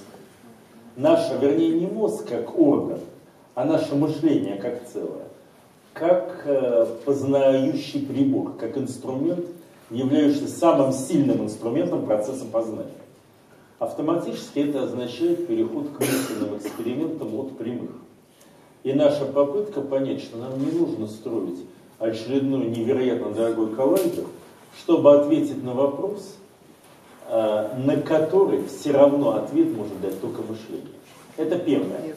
Наше, 0.96 1.36
вернее, 1.40 1.70
не 1.70 1.86
мозг 1.86 2.28
как 2.28 2.56
орган, 2.58 3.00
а 3.54 3.64
наше 3.64 3.96
мышление 3.96 4.56
как 4.56 4.86
целое. 4.86 5.26
Как 5.92 6.42
э, 6.44 6.86
познающий 7.04 8.06
прибор, 8.06 8.52
как 8.52 8.78
инструмент, 8.78 9.44
являющийся 9.92 10.48
самым 10.48 10.92
сильным 10.92 11.44
инструментом 11.44 12.06
процесса 12.06 12.44
познания. 12.46 12.90
Автоматически 13.78 14.60
это 14.60 14.84
означает 14.84 15.46
переход 15.46 15.88
к 15.90 16.00
мысленным 16.00 16.56
экспериментам 16.56 17.34
от 17.38 17.58
прямых. 17.58 17.90
И 18.84 18.92
наша 18.92 19.24
попытка 19.24 19.80
понять, 19.80 20.22
что 20.22 20.38
нам 20.38 20.58
не 20.58 20.70
нужно 20.72 21.06
строить 21.06 21.60
очередной 21.98 22.66
невероятно 22.66 23.30
дорогой 23.30 23.74
коллайдер, 23.74 24.24
чтобы 24.78 25.14
ответить 25.20 25.62
на 25.62 25.72
вопрос, 25.72 26.36
э, 27.28 27.78
на 27.78 27.96
который 28.02 28.64
все 28.66 28.92
равно 28.92 29.36
ответ 29.36 29.76
может 29.76 30.00
дать 30.00 30.20
только 30.20 30.42
мышление. 30.42 30.86
Это 31.36 31.58
первое. 31.58 32.14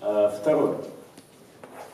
Э, 0.00 0.30
второе. 0.40 0.76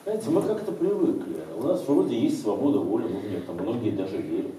Знаете, 0.05 0.31
мы 0.31 0.43
как-то 0.43 0.73
привыкли. 0.73 1.37
У 1.59 1.63
нас 1.63 1.87
вроде 1.87 2.19
есть 2.19 2.43
свобода 2.43 2.79
воли, 2.79 3.05
ну 3.05 3.21
нет, 3.29 3.47
там 3.47 3.57
многие 3.57 3.91
даже 3.91 4.17
верят. 4.17 4.55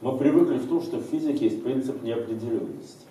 Мы 0.00 0.16
привыкли 0.16 0.58
в 0.58 0.68
том, 0.68 0.82
что 0.82 0.98
в 0.98 1.02
физике 1.02 1.44
есть 1.44 1.62
принцип 1.62 2.02
неопределенности. 2.02 3.06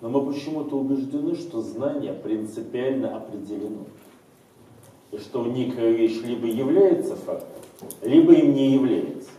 Но 0.00 0.08
мы 0.08 0.26
почему-то 0.26 0.78
убеждены, 0.78 1.34
что 1.34 1.60
знание 1.60 2.14
принципиально 2.14 3.16
определено. 3.16 3.84
И 5.12 5.18
что 5.18 5.44
некая 5.46 5.92
вещь 5.92 6.20
либо 6.22 6.46
является 6.46 7.14
фактом, 7.16 7.62
либо 8.02 8.32
им 8.32 8.54
не 8.54 8.72
является. 8.72 9.30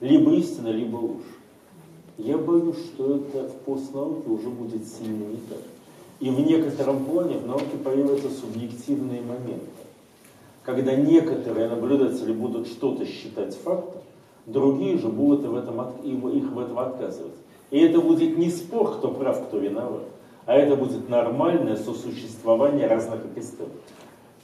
Либо 0.00 0.32
истина, 0.32 0.68
либо 0.68 0.96
ложь. 0.96 1.22
Я 2.18 2.36
боюсь, 2.36 2.76
что 2.76 3.16
это 3.16 3.48
в 3.48 3.52
постнауке 3.60 4.28
уже 4.28 4.48
будет 4.48 4.86
сильно 4.86 5.24
не 5.24 5.36
так. 5.36 5.60
И 6.22 6.30
в 6.30 6.38
некотором 6.38 7.04
плане 7.04 7.36
в 7.36 7.48
науке 7.48 7.76
появятся 7.82 8.30
субъективные 8.30 9.22
моменты. 9.22 9.66
Когда 10.62 10.94
некоторые 10.94 11.68
наблюдатели 11.68 12.32
будут 12.32 12.68
что-то 12.68 13.04
считать 13.04 13.56
фактом, 13.56 14.02
другие 14.46 14.98
же 14.98 15.08
будут 15.08 15.44
в 15.44 15.56
этом, 15.56 15.80
их 16.04 16.52
в 16.52 16.58
этом 16.60 16.78
отказывать. 16.78 17.34
И 17.72 17.80
это 17.80 18.00
будет 18.00 18.38
не 18.38 18.50
спор, 18.50 18.98
кто 18.98 19.08
прав, 19.08 19.48
кто 19.48 19.58
виноват, 19.58 20.04
а 20.46 20.54
это 20.54 20.76
будет 20.76 21.08
нормальное 21.08 21.74
сосуществование 21.74 22.86
разных 22.86 23.24
эпистем. 23.26 23.66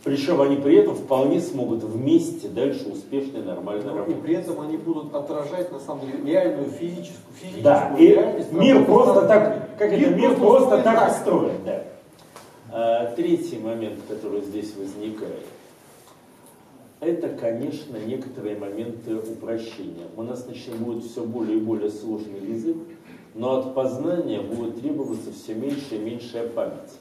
Причем 0.04 0.40
они 0.40 0.56
при 0.56 0.76
этом 0.76 0.94
вполне 0.94 1.40
смогут 1.40 1.82
вместе 1.82 2.48
дальше 2.48 2.88
успешно 2.88 3.38
и 3.38 3.42
нормально 3.42 3.82
И 3.90 3.94
работать. 3.94 4.22
при 4.22 4.34
этом 4.36 4.60
они 4.60 4.76
будут 4.76 5.12
отражать, 5.14 5.72
на 5.72 5.80
самом 5.80 6.06
деле, 6.06 6.24
реальную 6.24 6.70
физическую, 6.70 7.34
физическую 7.34 7.62
Да, 7.64 7.94
и 7.98 8.06
реальность. 8.06 8.52
мир 8.52 8.84
просто 8.84 9.26
так, 9.26 9.76
как 9.76 9.92
это, 9.92 10.10
мир 10.10 10.36
просто 10.36 10.82
так 10.82 11.10
устроен, 11.10 11.56
да. 11.64 11.84
А, 12.70 13.12
третий 13.16 13.58
момент, 13.58 13.98
который 14.08 14.42
здесь 14.42 14.72
возникает, 14.76 15.44
это, 17.00 17.28
конечно, 17.28 17.96
некоторые 17.96 18.56
моменты 18.56 19.16
упрощения. 19.16 20.06
У 20.16 20.22
нас 20.22 20.46
начнет 20.46 20.76
будет 20.76 21.04
все 21.04 21.24
более 21.24 21.58
и 21.58 21.60
более 21.60 21.90
сложный 21.90 22.40
язык, 22.40 22.76
но 23.34 23.58
от 23.58 23.74
познания 23.74 24.40
будет 24.40 24.80
требоваться 24.80 25.32
все 25.32 25.54
меньше 25.54 25.96
и 25.96 25.98
меньшая 25.98 26.48
память. 26.48 26.92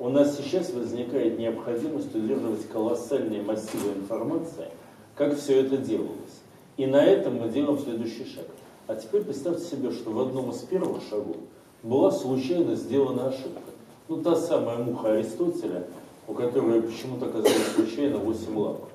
У 0.00 0.08
нас 0.08 0.36
сейчас 0.36 0.72
возникает 0.72 1.38
необходимость 1.38 2.12
удерживать 2.14 2.68
колоссальные 2.68 3.42
массивы 3.42 3.92
информации, 3.92 4.66
как 5.14 5.38
все 5.38 5.60
это 5.60 5.76
делалось. 5.76 6.42
И 6.76 6.86
на 6.86 7.04
этом 7.04 7.36
мы 7.36 7.48
делаем 7.48 7.78
следующий 7.78 8.24
шаг. 8.24 8.46
А 8.88 8.96
теперь 8.96 9.22
представьте 9.22 9.64
себе, 9.64 9.92
что 9.92 10.10
в 10.10 10.18
одном 10.20 10.50
из 10.50 10.58
первых 10.58 11.00
шагов 11.08 11.36
была 11.84 12.10
случайно 12.10 12.74
сделана 12.74 13.28
ошибка. 13.28 13.60
Ну, 14.08 14.20
та 14.20 14.34
самая 14.34 14.78
муха 14.78 15.12
Аристотеля, 15.12 15.84
у 16.26 16.34
которой 16.34 16.82
почему-то 16.82 17.26
оказалось 17.26 17.72
случайно 17.76 18.18
8 18.18 18.58
лапок. 18.58 18.88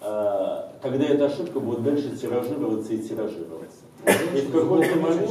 А, 0.00 0.72
Когда 0.82 1.04
эта 1.06 1.26
ошибка 1.26 1.58
будет 1.58 1.82
дальше 1.82 2.16
тиражироваться 2.16 2.92
и 2.92 2.98
тиражироваться. 2.98 3.78
И 4.36 4.40
в 4.40 4.52
какой-то 4.52 4.96
момент 5.00 5.30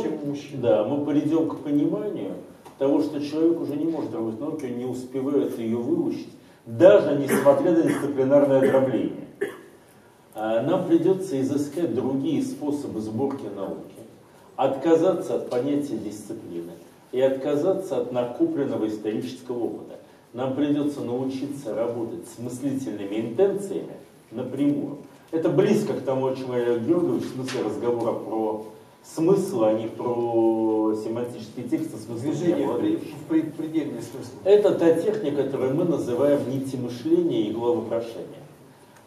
да, 0.56 0.84
мы 0.84 1.06
придем 1.06 1.48
к 1.48 1.60
пониманию 1.60 2.34
того, 2.84 3.02
что 3.02 3.26
человек 3.26 3.62
уже 3.62 3.78
не 3.78 3.86
может 3.86 4.14
работать 4.14 4.42
в 4.42 4.44
он 4.44 4.78
не 4.78 4.84
успевает 4.84 5.58
ее 5.58 5.78
выучить, 5.78 6.28
даже 6.66 7.16
несмотря 7.16 7.72
на 7.72 7.84
дисциплинарное 7.84 8.60
дробление. 8.60 9.28
А 10.36 10.62
Нам 10.64 10.86
придется 10.86 11.40
изыскать 11.40 11.96
другие 11.96 12.42
способы 12.44 13.00
сборки 13.00 13.46
науки, 13.56 13.96
отказаться 14.58 15.36
от 15.36 15.50
понятия 15.50 15.96
дисциплины 15.96 16.74
и 17.14 17.22
отказаться 17.22 18.02
от 18.02 18.12
накопленного 18.12 18.86
исторического 18.90 19.64
опыта. 19.64 20.00
Нам 20.34 20.54
придется 20.54 21.00
научиться 21.00 21.74
работать 21.74 22.28
с 22.28 22.38
мыслительными 22.38 23.22
интенциями 23.22 23.96
напрямую. 24.30 24.98
Это 25.32 25.48
близко 25.48 25.94
к 25.94 26.02
тому, 26.02 26.28
о 26.28 26.36
чем 26.36 26.52
Олег 26.52 26.82
Георгиевич, 26.82 27.28
в 27.28 27.36
смысле 27.36 27.62
разговора 27.62 28.12
про 28.12 28.66
смысл, 29.04 29.64
а 29.66 29.74
не 29.74 29.88
про 29.88 30.96
семантические 31.04 31.68
тексты, 31.68 31.98
смысл 31.98 32.22
Движение 32.22 32.68
при, 32.78 32.96
в 32.98 33.26
при- 33.30 33.42
предельный 33.42 34.02
смысл. 34.02 34.32
Это 34.44 34.74
та 34.76 34.94
техника, 34.94 35.44
которую 35.44 35.76
мы 35.76 35.84
называем 35.86 36.40
нити 36.50 36.76
мышления 36.76 37.42
и 37.44 37.52
главопрошения. 37.52 38.44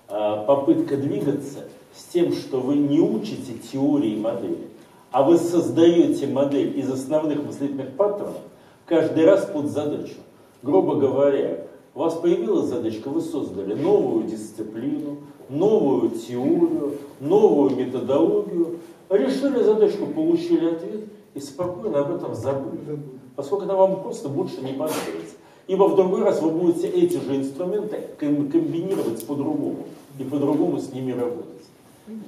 А, 0.08 0.44
Попытка 0.44 0.96
двигаться 0.96 1.64
с 1.94 2.04
тем, 2.12 2.32
что 2.32 2.60
вы 2.60 2.76
не 2.76 3.00
учите 3.00 3.54
теории 3.72 4.12
и 4.12 4.20
модели, 4.20 4.68
а 5.10 5.22
вы 5.22 5.38
создаете 5.38 6.26
модель 6.26 6.78
из 6.78 6.90
основных 6.90 7.42
мыслительных 7.44 7.92
паттернов 7.92 8.36
каждый 8.84 9.24
раз 9.24 9.46
под 9.46 9.66
задачу. 9.70 10.14
Грубо 10.62 10.96
говоря, 10.96 11.64
у 11.94 12.00
вас 12.00 12.14
появилась 12.14 12.66
задачка, 12.66 13.08
вы 13.08 13.20
создали 13.22 13.74
новую 13.74 14.24
дисциплину, 14.24 15.18
новую 15.48 16.10
теорию, 16.10 16.92
новую 17.20 17.70
методологию, 17.76 18.78
решили 19.10 19.62
задачку, 19.62 20.06
получили 20.06 20.66
ответ 20.66 21.04
и 21.34 21.40
спокойно 21.40 22.00
об 22.00 22.14
этом 22.14 22.34
забыли 22.34 22.98
поскольку 23.36 23.64
она 23.64 23.76
вам 23.76 24.02
просто 24.02 24.28
больше 24.28 24.62
не 24.62 24.72
понадобится. 24.72 25.36
Ибо 25.68 25.84
в 25.84 25.96
другой 25.96 26.22
раз 26.22 26.40
вы 26.40 26.50
будете 26.50 26.88
эти 26.88 27.18
же 27.18 27.36
инструменты 27.36 28.08
ком- 28.18 28.50
комбинировать 28.50 29.24
по-другому 29.26 29.86
и 30.18 30.24
по-другому 30.24 30.78
с 30.78 30.92
ними 30.92 31.12
работать. 31.12 31.44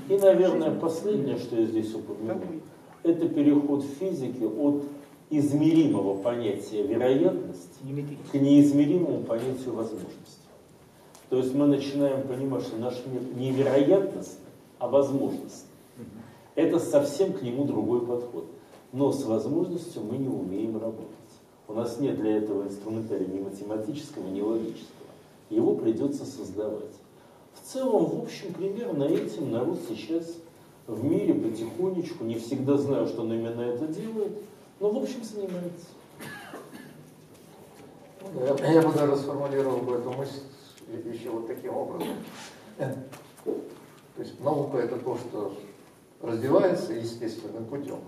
И, 0.09 0.17
наверное, 0.19 0.73
последнее, 0.73 1.39
что 1.39 1.57
я 1.57 1.67
здесь 1.67 1.95
упомяну, 1.95 2.43
это 3.05 3.29
переход 3.29 3.85
в 3.85 3.89
физике 3.99 4.47
от 4.47 4.83
измеримого 5.31 6.21
понятия 6.21 6.83
вероятности 6.83 7.79
к 8.33 8.35
неизмеримому 8.35 9.21
понятию 9.21 9.75
возможности. 9.75 10.17
То 11.31 11.37
есть 11.37 11.55
мы 11.55 11.67
начинаем 11.67 12.27
понимать, 12.27 12.63
что 12.63 12.77
наш 12.77 12.95
мир 13.07 13.23
не 13.37 13.53
вероятностный, 13.53 14.47
а 14.79 14.89
возможностный. 14.89 15.68
Это 16.59 16.81
совсем 16.81 17.35
к 17.35 17.43
нему 17.43 17.63
другой 17.63 18.05
подход. 18.05 18.47
Но 18.91 19.13
с 19.13 19.25
возможностью 19.25 20.03
мы 20.03 20.17
не 20.19 20.27
умеем 20.27 20.77
работать. 20.77 21.07
У 21.69 21.73
нас 21.73 22.01
нет 22.01 22.17
для 22.17 22.37
этого 22.39 22.65
инструментария 22.65 23.29
ни 23.29 23.39
математического, 23.39 24.27
ни 24.27 24.41
логического. 24.41 25.07
Его 25.51 25.77
придется 25.77 26.25
создавать. 26.25 26.97
В 27.55 27.65
целом, 27.65 28.07
в 28.07 28.23
общем, 28.25 28.53
примерно 28.55 29.05
этим 29.05 29.53
народ 29.53 29.79
сейчас 29.89 30.35
в 30.89 31.05
мире 31.05 31.35
потихонечку, 31.35 32.25
не 32.25 32.35
всегда 32.41 32.77
знаю, 32.77 33.07
что 33.07 33.23
он 33.23 33.35
именно 33.35 33.61
это 33.61 33.87
делает, 33.87 34.33
но 34.81 34.91
в 34.91 34.97
общем 35.01 35.23
занимается. 35.23 35.87
Ну, 38.35 38.41
Я, 38.41 38.73
я 38.73 38.83
бы 38.83 38.93
даже 38.93 39.17
сформулировал 39.17 39.79
бы 39.79 39.95
эту 39.95 40.11
мысль 40.11 40.41
еще 41.05 41.31
вот 41.31 41.47
таким 41.47 41.77
образом. 41.77 42.17
То 42.77 43.55
есть 44.19 44.41
наука 44.41 44.79
это 44.79 44.99
то, 44.99 45.17
что 45.17 45.53
развивается 46.21 46.93
естественным 46.93 47.67
путем, 47.67 48.01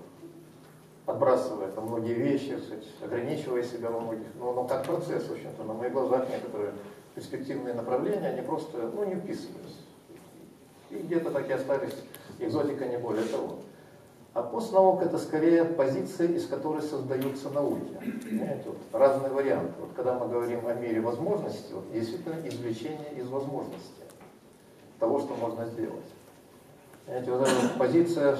отбрасывая 1.06 1.70
там 1.72 1.86
многие 1.86 2.14
вещи, 2.14 2.58
сказать, 2.58 2.86
ограничивая 3.02 3.62
себя 3.62 3.90
во 3.90 4.00
многих, 4.00 4.26
но, 4.38 4.52
но 4.52 4.64
как 4.64 4.84
процесс, 4.84 5.24
в 5.28 5.32
общем-то, 5.32 5.64
на 5.64 5.74
моих 5.74 5.92
глазах 5.92 6.28
некоторые 6.28 6.72
перспективные 7.14 7.74
направления, 7.74 8.28
они 8.28 8.42
просто 8.42 8.90
ну, 8.94 9.04
не 9.04 9.16
вписывались. 9.16 9.78
И 10.90 10.96
где-то 10.96 11.30
так 11.30 11.48
и 11.48 11.52
остались, 11.52 11.94
экзотика 12.38 12.86
не 12.86 12.98
более 12.98 13.24
того. 13.24 13.58
А 14.32 14.42
постнаука 14.42 15.06
это 15.06 15.18
скорее 15.18 15.64
позиция, 15.64 16.28
из 16.28 16.46
которой 16.46 16.82
создаются 16.82 17.50
науки. 17.50 17.98
Понимаете, 18.22 18.64
вот 18.66 18.78
разные 18.92 19.32
варианты. 19.32 19.72
Вот 19.80 19.90
когда 19.96 20.18
мы 20.18 20.28
говорим 20.28 20.66
о 20.68 20.74
мире 20.74 21.00
возможностей, 21.00 21.74
вот 21.74 21.90
действительно 21.92 22.36
извлечение 22.46 23.12
из 23.16 23.26
возможности 23.28 24.04
того, 25.00 25.18
что 25.18 25.34
можно 25.34 25.66
сделать. 25.66 26.06
Понимаете, 27.10 27.32
вот 27.32 27.48
эта 27.48 27.76
позиция, 27.76 28.38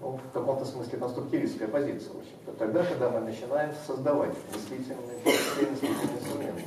ну, 0.00 0.18
в 0.18 0.32
каком-то 0.34 0.64
смысле 0.64 0.98
конструктивистская 0.98 1.68
позиция, 1.68 2.12
в 2.12 2.18
общем-то. 2.18 2.52
Тогда, 2.58 2.82
когда 2.82 3.08
мы 3.08 3.20
начинаем 3.20 3.70
создавать 3.86 4.34
мыслительные, 4.52 5.20
мыслительные 5.24 6.16
инструменты. 6.18 6.62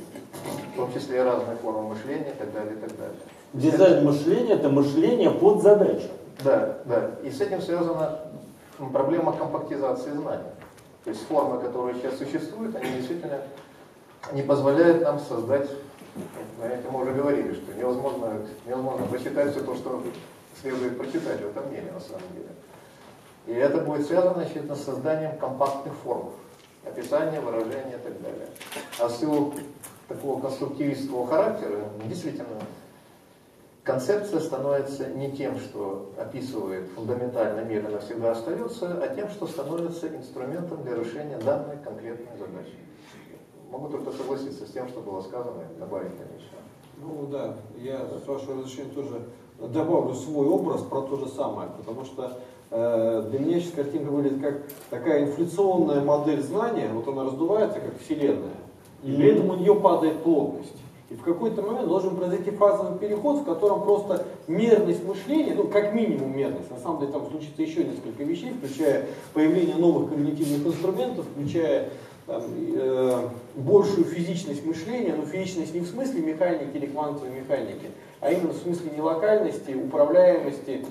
том 0.74 0.92
числе 0.94 1.18
и 1.18 1.20
разные 1.20 1.56
формы 1.58 1.90
мышления 1.90 2.30
и 2.30 2.38
так 2.38 2.54
далее, 2.54 2.76
и 2.76 2.78
так 2.78 2.96
далее. 2.96 3.16
Дизайн 3.52 4.06
мышления– 4.06 4.52
это 4.54 4.70
мышление 4.70 5.30
под 5.30 5.60
задачу. 5.60 6.08
Да, 6.42 6.78
да. 6.86 7.10
И 7.22 7.30
с 7.30 7.42
этим 7.42 7.60
связана 7.60 8.20
проблема 8.90 9.34
компактизации 9.34 10.12
знаний. 10.12 10.48
То 11.04 11.10
есть 11.10 11.26
формы, 11.26 11.60
которые 11.60 11.96
сейчас 11.96 12.16
существуют, 12.16 12.74
они 12.74 12.90
действительно 12.90 13.42
не 14.32 14.40
позволяют 14.40 15.02
нам 15.02 15.20
создать, 15.20 15.68
знаете, 16.56 16.84
мы 16.90 17.02
уже 17.02 17.12
говорили, 17.12 17.52
что 17.52 17.74
невозможно, 17.74 18.38
невозможно 18.66 19.04
прочитать 19.08 19.50
все 19.50 19.60
то, 19.60 19.74
что 19.74 20.02
следует 20.60 20.98
прочитать 20.98 21.40
в 21.40 21.48
этом 21.48 21.70
мире 21.70 21.90
на 21.92 22.00
самом 22.00 22.22
деле. 22.34 22.48
И 23.46 23.52
это 23.52 23.78
будет 23.78 24.06
связано 24.06 24.34
значит, 24.34 24.70
с 24.70 24.84
созданием 24.84 25.36
компактных 25.38 25.94
форм, 25.94 26.30
описания, 26.84 27.40
выражения 27.40 27.96
и 27.96 28.04
так 28.04 28.22
далее. 28.22 28.48
А 29.00 29.08
в 29.08 29.12
силу 29.12 29.54
такого 30.08 30.40
конструктивистского 30.40 31.26
характера, 31.26 31.88
действительно, 32.04 32.60
концепция 33.82 34.40
становится 34.40 35.08
не 35.08 35.32
тем, 35.32 35.58
что 35.58 36.12
описывает 36.16 36.88
фундаментальный 36.94 37.64
мир 37.64 37.88
и 37.88 37.92
навсегда 37.92 38.32
остается, 38.32 39.02
а 39.02 39.14
тем, 39.14 39.28
что 39.30 39.46
становится 39.46 40.08
инструментом 40.08 40.84
для 40.84 40.94
решения 40.94 41.38
данной 41.38 41.78
конкретной 41.78 42.38
задачи. 42.38 42.76
Могу 43.70 43.88
только 43.88 44.12
согласиться 44.12 44.66
с 44.66 44.70
тем, 44.70 44.86
что 44.88 45.00
было 45.00 45.22
сказано, 45.22 45.62
и 45.74 45.80
добавить, 45.80 46.12
конечно. 46.12 46.58
Ну 46.98 47.26
да, 47.26 47.56
я 47.78 47.98
с 48.22 48.26
вашего 48.28 48.60
разрешения 48.60 48.92
тоже 48.92 49.22
добавлю 49.68 50.14
свой 50.14 50.46
образ 50.46 50.82
про 50.82 51.02
то 51.02 51.16
же 51.16 51.28
самое, 51.28 51.68
потому 51.78 52.04
что 52.04 52.38
э, 52.70 53.26
для 53.30 53.38
меня 53.38 53.60
сейчас 53.60 53.72
картинка 53.72 54.10
выглядит 54.10 54.40
как 54.40 54.62
такая 54.90 55.24
инфляционная 55.24 56.02
модель 56.02 56.42
знания, 56.42 56.90
вот 56.92 57.06
она 57.08 57.24
раздувается 57.24 57.80
как 57.80 57.98
Вселенная, 58.00 58.56
и 59.02 59.12
при 59.12 59.32
этом 59.32 59.50
у 59.50 59.54
нее 59.54 59.74
падает 59.74 60.22
плотность. 60.22 60.76
И 61.10 61.14
в 61.14 61.22
какой-то 61.22 61.60
момент 61.60 61.88
должен 61.88 62.16
произойти 62.16 62.50
фазовый 62.52 62.98
переход, 62.98 63.40
в 63.40 63.44
котором 63.44 63.82
просто 63.82 64.24
мерность 64.46 65.04
мышления, 65.04 65.52
ну 65.54 65.64
как 65.64 65.92
минимум 65.92 66.34
мерность, 66.34 66.70
на 66.70 66.78
самом 66.78 67.00
деле 67.00 67.12
там 67.12 67.28
случится 67.28 67.60
еще 67.60 67.84
несколько 67.84 68.24
вещей, 68.24 68.54
включая 68.54 69.08
появление 69.34 69.76
новых 69.76 70.08
когнитивных 70.08 70.66
инструментов, 70.66 71.26
включая 71.34 71.90
там, 72.32 72.42
э, 72.74 73.28
большую 73.56 74.04
физичность 74.04 74.64
мышления, 74.64 75.14
но 75.14 75.26
физичность 75.26 75.74
не 75.74 75.80
в 75.80 75.86
смысле 75.86 76.22
механики 76.22 76.74
или 76.74 76.86
квантовой 76.86 77.28
механики, 77.28 77.90
а 78.20 78.32
именно 78.32 78.54
в 78.54 78.56
смысле 78.56 78.92
нелокальности, 78.96 79.72
управляемости. 79.72 80.86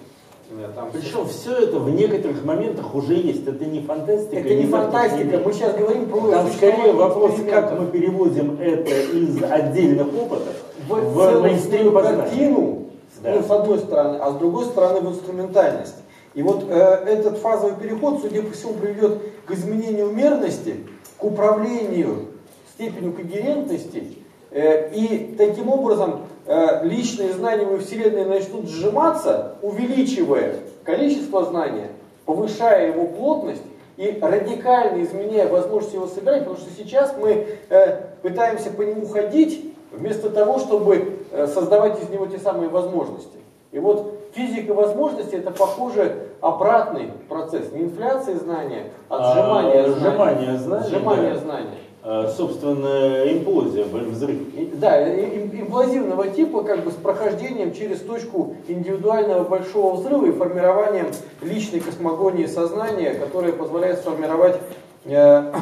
Э, 0.52 0.70
там, 0.76 0.92
Причем 0.92 1.28
все 1.28 1.56
это 1.56 1.80
в 1.80 1.90
некоторых 1.90 2.46
моментах 2.46 2.94
уже 2.94 3.16
есть. 3.16 3.48
Это 3.48 3.66
не 3.66 3.82
фантастика. 3.82 4.38
Это 4.38 4.54
не 4.54 4.68
фантастика. 4.68 5.42
Мы 5.44 5.54
сейчас 5.54 5.76
говорим 5.76 6.06
про... 6.10 6.30
Там 6.30 6.52
скорее 6.52 6.94
вопрос, 6.94 7.34
как 7.50 7.80
мы 7.80 7.88
переводим 7.88 8.60
это 8.62 8.92
из 8.92 9.42
отдельных 9.42 10.08
опытов 10.14 10.54
в, 10.88 10.94
в 10.94 11.42
мейнстрим 11.42 11.92
картину, 11.92 12.86
да. 13.24 13.36
ну, 13.36 13.44
с 13.44 13.50
одной 13.50 13.80
стороны, 13.80 14.18
а 14.18 14.30
с 14.30 14.36
другой 14.36 14.66
стороны 14.66 15.00
в 15.00 15.10
инструментальность. 15.12 15.96
И 16.36 16.44
вот 16.44 16.66
э, 16.70 16.74
этот 16.74 17.40
фазовый 17.40 17.76
переход, 17.82 18.22
судя 18.22 18.44
по 18.44 18.54
всему, 18.54 18.74
приведет 18.74 19.18
к 19.46 19.52
изменению 19.52 20.12
мерности, 20.12 20.76
к 21.22 21.24
управлению 21.24 22.26
степенью 22.74 23.14
когерентности, 23.14 24.18
э, 24.52 24.92
и 24.94 25.36
таким 25.38 25.70
образом 25.70 26.24
Э, 26.48 26.84
личные 26.84 27.34
знания 27.34 27.66
во 27.66 27.78
Вселенной 27.78 28.26
начнут 28.26 28.68
сжиматься, 28.68 29.56
увеличивая 29.62 30.56
количество 30.84 31.46
знания, 31.46 31.90
повышая 32.26 32.88
его 32.88 33.06
плотность 33.06 33.62
и 33.96 34.18
радикально 34.20 35.04
изменяя 35.04 35.48
возможность 35.48 35.94
его 35.94 36.08
собирать, 36.08 36.40
потому 36.40 36.58
что 36.58 36.70
сейчас 36.76 37.16
мы 37.18 37.46
э, 37.70 38.02
пытаемся 38.24 38.72
по 38.72 38.82
нему 38.82 39.06
ходить, 39.06 39.74
вместо 39.92 40.30
того, 40.30 40.58
чтобы 40.58 41.20
создавать 41.54 42.02
из 42.02 42.10
него 42.10 42.26
те 42.26 42.40
самые 42.40 42.70
возможности. 42.70 43.38
И 43.72 43.80
вот 43.80 44.20
физика 44.34 44.74
возможностей 44.74 45.36
это 45.36 45.52
похоже 45.52 46.30
обратный 46.42 47.12
процесс, 47.30 47.72
не 47.72 47.84
инфляции 47.84 48.34
знания, 48.34 48.92
а 49.10 49.34
сжимания 49.34 49.86
а, 49.86 49.90
знания. 49.90 50.10
Сжимание 50.10 50.58
знания. 50.58 50.90
Сжимание 50.90 51.34
да. 51.34 51.40
знания. 51.40 51.78
Э, 52.04 52.34
собственно, 52.36 53.32
имплозия, 53.32 53.86
взрыв. 53.86 54.40
Да, 54.74 55.08
имплозивного 55.20 56.28
типа, 56.30 56.64
как 56.64 56.84
бы 56.84 56.92
с 56.92 56.96
прохождением 56.96 57.74
через 57.76 58.00
точку 58.00 58.56
индивидуального 58.68 59.44
большого 59.44 59.98
взрыва 59.98 60.26
и 60.26 60.32
формированием 60.32 61.08
личной 61.44 61.80
космогонии 61.80 62.48
сознания, 62.48 63.14
которая 63.14 63.54
позволяет 63.54 64.00
сформировать 64.00 64.58
э, 65.06 65.54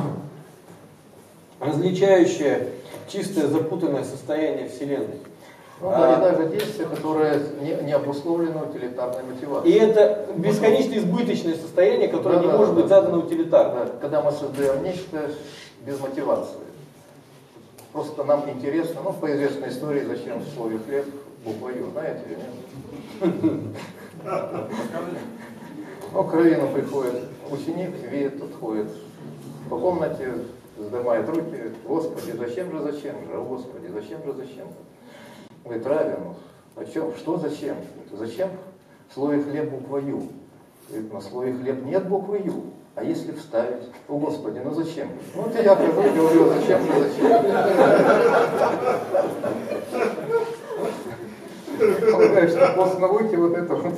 различающее 1.60 2.70
чистое 3.10 3.48
запутанное 3.48 4.06
состояние 4.06 4.70
Вселенной. 4.70 5.20
Ну, 5.82 5.90
а, 5.94 6.18
даже 6.18 6.50
действие, 6.50 6.90
которое 6.90 7.40
не, 7.62 7.74
не 7.86 7.94
обусловлено 7.94 8.66
утилитарной 8.70 9.24
мотивацией. 9.24 9.74
И 9.74 9.80
это 9.80 10.28
бесконечно 10.36 10.96
избыточное 10.96 11.56
состояние, 11.56 12.10
которое 12.10 12.36
да, 12.36 12.42
не 12.42 12.48
да, 12.48 12.58
может 12.58 12.76
да, 12.76 12.82
быть 12.82 12.90
задано 12.90 13.20
утилитарно. 13.20 13.86
Да, 13.86 13.92
когда 14.02 14.22
мы 14.22 14.32
создаем 14.34 14.84
нечто 14.84 15.32
без 15.86 16.00
мотивации. 16.02 16.58
Просто 17.94 18.26
нам 18.26 18.50
интересно, 18.50 19.02
ну, 19.04 19.14
по 19.14 19.34
известной 19.34 19.70
истории, 19.70 20.04
зачем 20.04 20.40
в 20.40 20.50
слове 20.54 20.80
хлеб 20.80 21.06
буква 21.46 21.70
Ю, 21.70 21.90
знаете 21.92 22.24
или 22.26 22.36
нет? 22.36 23.76
Ну, 26.12 26.24
к 26.24 26.34
раввину 26.34 26.68
приходит 26.70 27.24
ученик, 27.52 27.92
видит, 28.10 28.40
тут 28.40 28.56
ходит 28.60 28.88
по 29.70 29.78
комнате, 29.78 30.34
сдымает 30.78 31.30
руки, 31.30 31.72
Господи, 31.86 32.32
зачем 32.38 32.72
же, 32.72 32.80
зачем 32.92 33.16
же, 33.28 33.38
Господи, 33.38 33.88
зачем 33.94 34.24
же, 34.26 34.34
зачем 34.34 34.68
же? 34.68 34.76
Говорит, 35.64 35.86
Равин, 35.86 36.36
а 36.76 36.86
чем, 36.86 37.14
что 37.16 37.38
зачем? 37.38 37.76
Зачем 38.12 38.50
в 39.10 39.14
слове 39.14 39.42
хлеб 39.42 39.70
буква 39.70 39.98
Ю? 39.98 40.24
Говорит, 40.88 41.14
на 41.14 41.22
слове 41.22 41.54
хлеб 41.54 41.84
нет 41.86 42.08
буквы 42.08 42.42
Ю. 42.44 42.64
А 42.96 43.04
если 43.04 43.32
вставить? 43.34 43.84
О, 44.08 44.18
Господи, 44.18 44.60
ну 44.64 44.74
зачем? 44.74 45.10
Ну, 45.36 45.44
вот 45.44 45.56
я 45.56 45.76
говорю, 45.76 45.94
говорю 45.94 46.50
зачем 46.50 46.82
же, 46.82 46.92
зачем? 47.00 47.44
Полагаю, 52.12 52.50
что 52.50 52.74
после 52.76 53.00
науки 53.00 53.36
вот 53.36 53.54
это 53.58 53.76
вот, 53.76 53.94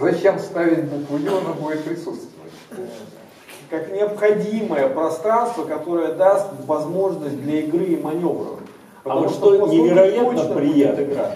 зачем 0.00 0.38
ставить 0.38 0.84
букву 0.84 1.18
Ю, 1.18 1.36
она 1.36 1.52
будет 1.52 1.84
присутствовать. 1.84 2.28
Как 3.70 3.92
необходимое 3.92 4.88
пространство, 4.88 5.64
которое 5.64 6.14
даст 6.14 6.48
возможность 6.66 7.40
для 7.42 7.60
игры 7.60 7.84
и 7.84 8.02
маневров. 8.02 8.60
А 9.04 9.18
вот 9.18 9.30
что 9.30 9.66
невероятно 9.66 10.54
приятно, 10.54 11.26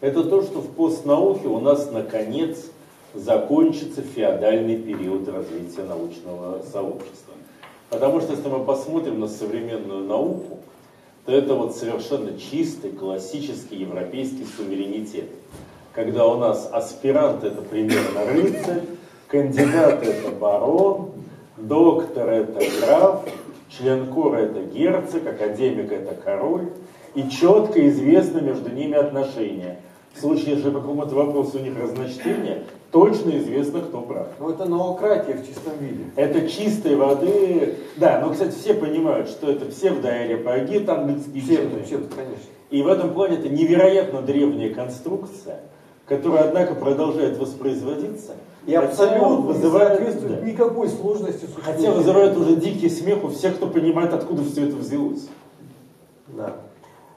это 0.00 0.24
то, 0.24 0.42
что 0.42 0.60
в 0.60 0.68
постнауке 0.68 1.46
у 1.46 1.60
нас 1.60 1.90
наконец 1.92 2.70
закончится 3.14 4.02
феодальный 4.02 4.76
период 4.76 5.28
развития 5.28 5.82
научного 5.82 6.62
сообщества. 6.72 7.34
Потому 7.90 8.20
что 8.20 8.32
если 8.32 8.48
мы 8.48 8.64
посмотрим 8.64 9.20
на 9.20 9.28
современную 9.28 10.04
науку, 10.04 10.58
то 11.26 11.32
это 11.32 11.54
вот 11.54 11.76
совершенно 11.76 12.38
чистый, 12.38 12.90
классический 12.90 13.76
европейский 13.76 14.46
суверенитет. 14.56 15.26
Когда 15.92 16.26
у 16.26 16.38
нас 16.38 16.68
аспирант 16.72 17.44
это 17.44 17.60
примерно 17.60 18.24
рыцарь, 18.24 18.82
кандидат 19.28 20.02
это 20.02 20.30
барон, 20.30 21.10
доктор 21.58 22.28
это 22.30 22.60
граф, 22.80 23.24
член 23.68 24.12
кора 24.12 24.40
это 24.40 24.62
герцог, 24.62 25.26
академик 25.26 25.92
это 25.92 26.14
король, 26.14 26.70
и 27.14 27.28
четко 27.28 27.88
известно 27.88 28.40
между 28.40 28.70
ними 28.70 28.94
отношения. 28.94 29.80
В 30.14 30.20
случае, 30.20 30.56
если 30.56 30.70
по 30.70 30.80
какому-то 30.80 31.14
вопросу 31.14 31.58
у 31.58 31.62
них 31.62 31.78
разночтение, 31.78 32.64
точно 32.90 33.38
известно, 33.38 33.80
кто 33.80 34.02
прав. 34.02 34.28
Ну 34.38 34.50
это 34.50 34.66
ноократия 34.66 35.34
в 35.34 35.46
чистом 35.46 35.72
виде. 35.80 36.04
Это 36.16 36.48
чистой 36.48 36.96
воды. 36.96 37.76
Да, 37.96 38.20
но, 38.20 38.30
кстати, 38.32 38.54
все 38.54 38.74
понимают, 38.74 39.28
что 39.28 39.50
это 39.50 39.64
псевдоаэропагит 39.64 40.88
английский 40.88 41.40
Псевдо, 41.40 41.78
псевдо, 41.78 42.08
конечно. 42.14 42.44
И 42.70 42.82
в 42.82 42.88
этом 42.88 43.14
плане 43.14 43.36
это 43.36 43.48
невероятно 43.48 44.22
древняя 44.22 44.72
конструкция, 44.72 45.60
которая, 46.06 46.44
однако, 46.48 46.74
продолжает 46.74 47.38
воспроизводиться. 47.38 48.32
И 48.66 48.74
абсолютно 48.74 49.38
вызывает, 49.38 50.00
не 50.00 50.06
соответствует 50.06 50.40
да. 50.40 50.46
никакой 50.46 50.88
сложности 50.88 51.48
Хотя 51.62 51.90
вызывает 51.90 52.36
уже 52.36 52.56
дикий 52.56 52.88
смех 52.88 53.24
у 53.24 53.28
всех, 53.28 53.56
кто 53.56 53.66
понимает, 53.66 54.12
откуда 54.12 54.44
все 54.44 54.68
это 54.68 54.76
взялось. 54.76 55.28
Да. 56.28 56.56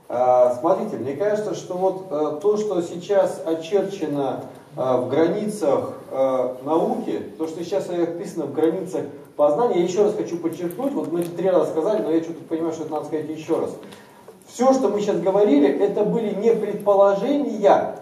А, 0.07 0.55
смотрите, 0.59 0.97
мне 0.97 1.13
кажется, 1.13 1.55
что 1.55 1.73
вот 1.75 2.07
а, 2.11 2.39
то, 2.39 2.57
что 2.57 2.81
сейчас 2.81 3.41
очерчено 3.45 4.45
а, 4.75 4.97
в 4.97 5.09
границах 5.09 5.93
а, 6.11 6.57
науки, 6.63 7.21
то, 7.37 7.47
что 7.47 7.63
сейчас 7.63 7.89
описано 7.89 8.45
в 8.45 8.53
границах 8.53 9.05
познания, 9.35 9.79
я 9.79 9.83
еще 9.83 10.03
раз 10.03 10.13
хочу 10.15 10.37
подчеркнуть, 10.37 10.93
вот 10.93 11.11
мы 11.11 11.21
это 11.21 11.31
три 11.31 11.49
раза 11.49 11.71
сказали, 11.71 12.03
но 12.03 12.11
я 12.11 12.21
что-то 12.21 12.43
понимаю, 12.43 12.73
что 12.73 12.83
это 12.83 12.93
надо 12.93 13.05
сказать 13.05 13.29
еще 13.29 13.59
раз. 13.59 13.71
Все, 14.47 14.71
что 14.73 14.89
мы 14.89 15.01
сейчас 15.01 15.19
говорили, 15.19 15.67
это 15.67 16.03
были 16.03 16.35
не 16.35 16.53
предположения, 16.53 17.95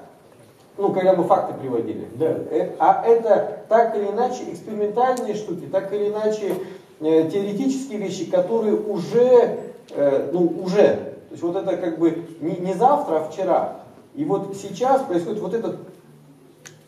ну, 0.77 0.91
когда 0.91 1.13
мы 1.13 1.23
факты 1.23 1.53
приводили, 1.59 2.07
да. 2.15 2.37
Э, 2.51 2.71
а 2.79 3.03
это 3.05 3.63
так 3.69 3.95
или 3.95 4.07
иначе 4.07 4.43
экспериментальные 4.51 5.35
штуки, 5.35 5.67
так 5.71 5.93
или 5.93 6.09
иначе 6.09 6.55
э, 6.99 7.29
теоретические 7.29 7.99
вещи, 7.99 8.29
которые 8.29 8.75
уже, 8.75 9.59
э, 9.91 10.29
ну, 10.33 10.53
уже, 10.63 11.12
то 11.33 11.35
есть 11.35 11.43
вот 11.43 11.55
это 11.55 11.77
как 11.77 11.97
бы 11.97 12.25
не, 12.41 12.57
не 12.57 12.75
завтра, 12.75 13.15
а 13.15 13.27
вчера. 13.27 13.79
И 14.13 14.23
вот 14.23 14.55
сейчас 14.55 15.01
происходит 15.01 15.41
вот 15.41 15.55
этот 15.55 15.77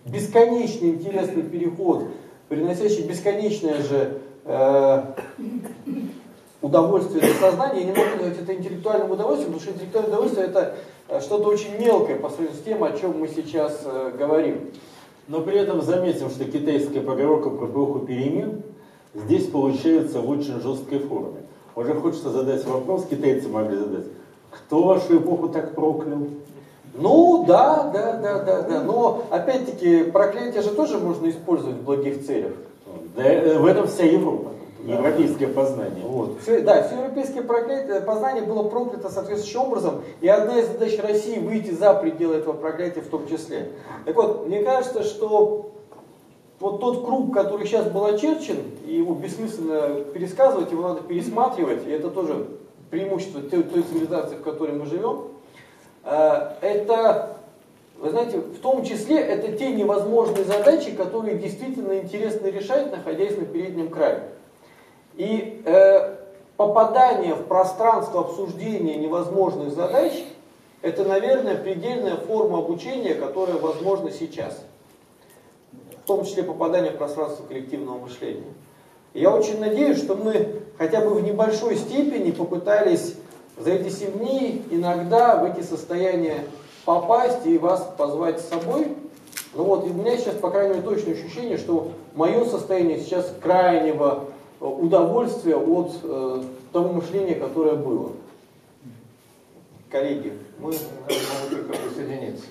бесконечный 0.05 0.89
интересный 0.89 1.41
переход, 1.41 2.03
приносящий 2.47 3.07
бесконечное 3.07 3.81
же 3.81 4.19
э, 4.43 5.03
удовольствие 6.61 7.21
для 7.21 7.33
сознания. 7.33 7.79
Я 7.79 7.85
не 7.85 7.91
могу 7.93 8.17
назвать 8.17 8.39
это 8.39 8.53
интеллектуальным 8.53 9.09
удовольствием, 9.09 9.53
потому 9.53 9.61
что 9.61 9.71
интеллектуальное 9.71 10.11
удовольствие 10.11 10.45
это 10.45 10.75
э, 11.07 11.21
что-то 11.21 11.49
очень 11.49 11.79
мелкое 11.79 12.17
по 12.17 12.29
сравнению 12.29 12.55
с 12.55 12.63
тем, 12.63 12.83
о 12.83 12.91
чем 12.91 13.19
мы 13.19 13.27
сейчас 13.27 13.81
э, 13.83 14.11
говорим. 14.15 14.69
Но 15.27 15.41
при 15.41 15.57
этом 15.57 15.81
заметим, 15.81 16.29
что 16.29 16.45
китайская 16.45 17.01
поговорка 17.01 17.49
про 17.49 17.65
эпоху 17.65 18.01
перемен 18.01 18.61
здесь 19.15 19.47
получается 19.47 20.19
в 20.19 20.29
очень 20.29 20.61
жесткой 20.61 20.99
форме. 20.99 21.39
Уже 21.75 21.95
хочется 21.95 22.29
задать 22.29 22.63
вопрос, 22.65 23.07
китайцы 23.09 23.49
могли 23.49 23.75
задать, 23.75 24.05
кто 24.55 24.83
вашу 24.83 25.17
эпоху 25.17 25.49
так 25.49 25.75
проклял? 25.75 26.27
Ну, 26.97 27.43
да, 27.45 27.91
да, 27.93 28.13
да, 28.13 28.39
да, 28.39 28.61
да. 28.61 28.81
Но, 28.81 29.23
опять-таки, 29.29 30.03
проклятие 30.03 30.61
же 30.61 30.69
тоже 30.71 30.97
можно 30.97 31.29
использовать 31.29 31.77
в 31.77 31.83
благих 31.83 32.25
целях. 32.25 32.53
Да, 33.15 33.23
э, 33.23 33.57
в 33.57 33.65
этом 33.65 33.87
вся 33.87 34.05
Европа, 34.05 34.51
европейское 34.85 35.49
познание. 35.49 36.05
Вот. 36.05 36.37
Все, 36.41 36.61
да, 36.61 36.83
все 36.83 36.95
европейское 36.95 37.43
проклятие, 37.43 38.01
познание 38.01 38.43
было 38.43 38.63
проклято 38.63 39.09
соответствующим 39.09 39.61
образом, 39.61 40.01
и 40.21 40.27
одна 40.27 40.59
из 40.59 40.67
задач 40.67 40.97
России 40.99 41.39
выйти 41.39 41.71
за 41.71 41.93
пределы 41.93 42.35
этого 42.35 42.53
проклятия 42.53 43.01
в 43.01 43.07
том 43.07 43.27
числе. 43.27 43.71
Так 44.05 44.15
вот, 44.15 44.47
мне 44.47 44.63
кажется, 44.63 45.03
что 45.03 45.71
вот 46.59 46.79
тот 46.79 47.05
круг, 47.05 47.33
который 47.33 47.67
сейчас 47.67 47.87
был 47.87 48.05
очерчен, 48.05 48.57
и 48.85 48.95
его 48.95 49.13
бессмысленно 49.15 50.01
пересказывать, 50.13 50.71
его 50.71 50.89
надо 50.89 51.01
пересматривать, 51.01 51.85
и 51.85 51.91
это 51.91 52.09
тоже 52.09 52.47
преимущество 52.95 53.41
той, 53.41 53.63
той 53.63 53.83
цивилизации, 53.83 54.37
в 54.37 54.41
которой 54.41 54.71
мы 54.71 54.85
живем, 54.85 55.27
э, 56.05 56.51
это, 56.61 57.35
вы 57.99 58.09
знаете, 58.09 58.37
в 58.37 58.59
том 58.59 58.85
числе 58.85 59.19
это 59.19 59.51
те 59.51 59.71
невозможные 59.71 60.45
задачи, 60.45 60.91
которые 60.91 61.37
действительно 61.37 61.99
интересно 61.99 62.47
решать, 62.47 62.91
находясь 62.91 63.37
на 63.37 63.45
переднем 63.45 63.89
крае. 63.89 64.23
И 65.15 65.61
э, 65.65 66.15
попадание 66.55 67.35
в 67.35 67.43
пространство 67.47 68.21
обсуждения 68.21 68.95
невозможных 68.95 69.73
задач, 69.73 70.13
это, 70.81 71.03
наверное, 71.03 71.57
предельная 71.57 72.15
форма 72.15 72.59
обучения, 72.59 73.13
которая 73.13 73.57
возможна 73.57 74.09
сейчас. 74.09 74.63
В 76.01 76.07
том 76.07 76.23
числе 76.23 76.43
попадание 76.43 76.91
в 76.91 76.97
пространство 76.97 77.43
коллективного 77.45 77.97
мышления. 77.97 78.53
И 79.15 79.21
я 79.21 79.31
очень 79.31 79.59
надеюсь, 79.61 79.97
что 79.97 80.15
мы 80.15 80.61
хотя 80.77 80.99
бы 80.99 81.15
в 81.15 81.23
небольшой 81.23 81.77
степени 81.77 82.31
попытались 82.31 83.15
за 83.57 83.71
эти 83.71 83.89
7 83.89 84.19
дней 84.19 84.61
иногда 84.69 85.37
в 85.37 85.45
эти 85.45 85.65
состояния 85.65 86.43
попасть 86.83 87.47
и 87.47 87.57
вас 87.57 87.89
позвать 87.97 88.41
с 88.41 88.49
собой. 88.49 88.89
Ну 89.53 89.63
вот, 89.63 89.87
и 89.87 89.89
у 89.89 89.93
меня 89.93 90.17
сейчас, 90.17 90.35
по 90.35 90.51
крайней 90.51 90.75
мере, 90.75 90.81
точное 90.81 91.13
ощущение, 91.13 91.57
что 91.57 91.93
мое 92.13 92.43
состояние 92.43 92.99
сейчас 92.99 93.33
крайнего 93.41 94.25
удовольствия 94.59 95.55
от 95.55 95.93
э, 96.03 96.43
того 96.73 96.89
мышления, 96.91 97.35
которое 97.35 97.75
было. 97.75 98.11
Коллеги, 99.89 100.33
мы 100.59 100.71
могу 100.73 101.49
только 101.49 101.73
присоединиться. 101.73 102.47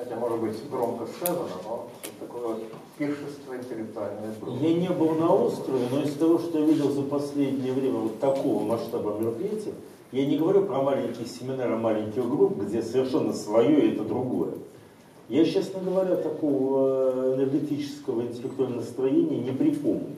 Это 0.00 0.14
может 0.14 0.38
быть 0.38 0.70
громко 0.70 1.06
сказано, 1.06 1.48
но 1.64 1.88
такое 2.20 2.58
пиршество 2.98 3.56
интеллектуальное 3.56 4.32
было. 4.40 4.56
Я 4.58 4.74
не 4.74 4.88
был 4.90 5.10
на 5.16 5.34
острове, 5.34 5.88
но 5.90 6.02
из 6.02 6.14
того, 6.14 6.38
что 6.38 6.60
я 6.60 6.66
видел 6.66 6.90
за 6.90 7.02
последнее 7.02 7.72
время 7.72 7.98
вот 7.98 8.20
такого 8.20 8.62
масштаба 8.62 9.18
мероприятий, 9.18 9.74
я 10.12 10.24
не 10.24 10.38
говорю 10.38 10.66
про 10.66 10.82
маленькие 10.82 11.26
семинары, 11.26 11.76
маленьких 11.76 12.28
групп, 12.28 12.58
где 12.58 12.80
совершенно 12.80 13.32
свое 13.32 13.88
и 13.88 13.94
это 13.94 14.04
другое. 14.04 14.52
Я, 15.28 15.44
честно 15.44 15.80
говоря, 15.80 16.14
такого 16.14 17.34
энергетического 17.34 18.22
интеллектуального 18.22 18.82
настроения 18.82 19.38
не 19.38 19.50
припомню 19.50 20.14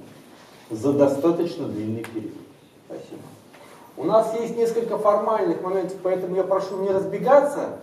за 0.70 0.92
достаточно 0.92 1.66
длинный 1.66 2.04
период. 2.04 2.34
Спасибо. 2.84 3.22
У 3.96 4.04
нас 4.04 4.38
есть 4.38 4.58
несколько 4.58 4.98
формальных 4.98 5.62
моментов, 5.62 5.96
поэтому 6.02 6.36
я 6.36 6.44
прошу 6.44 6.82
не 6.82 6.90
разбегаться, 6.90 7.78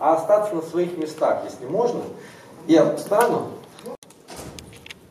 а 0.00 0.14
остаться 0.14 0.54
на 0.54 0.62
своих 0.62 0.98
местах, 0.98 1.42
если 1.44 1.66
можно. 1.66 2.00
Я 2.66 2.96
встану. 2.96 3.48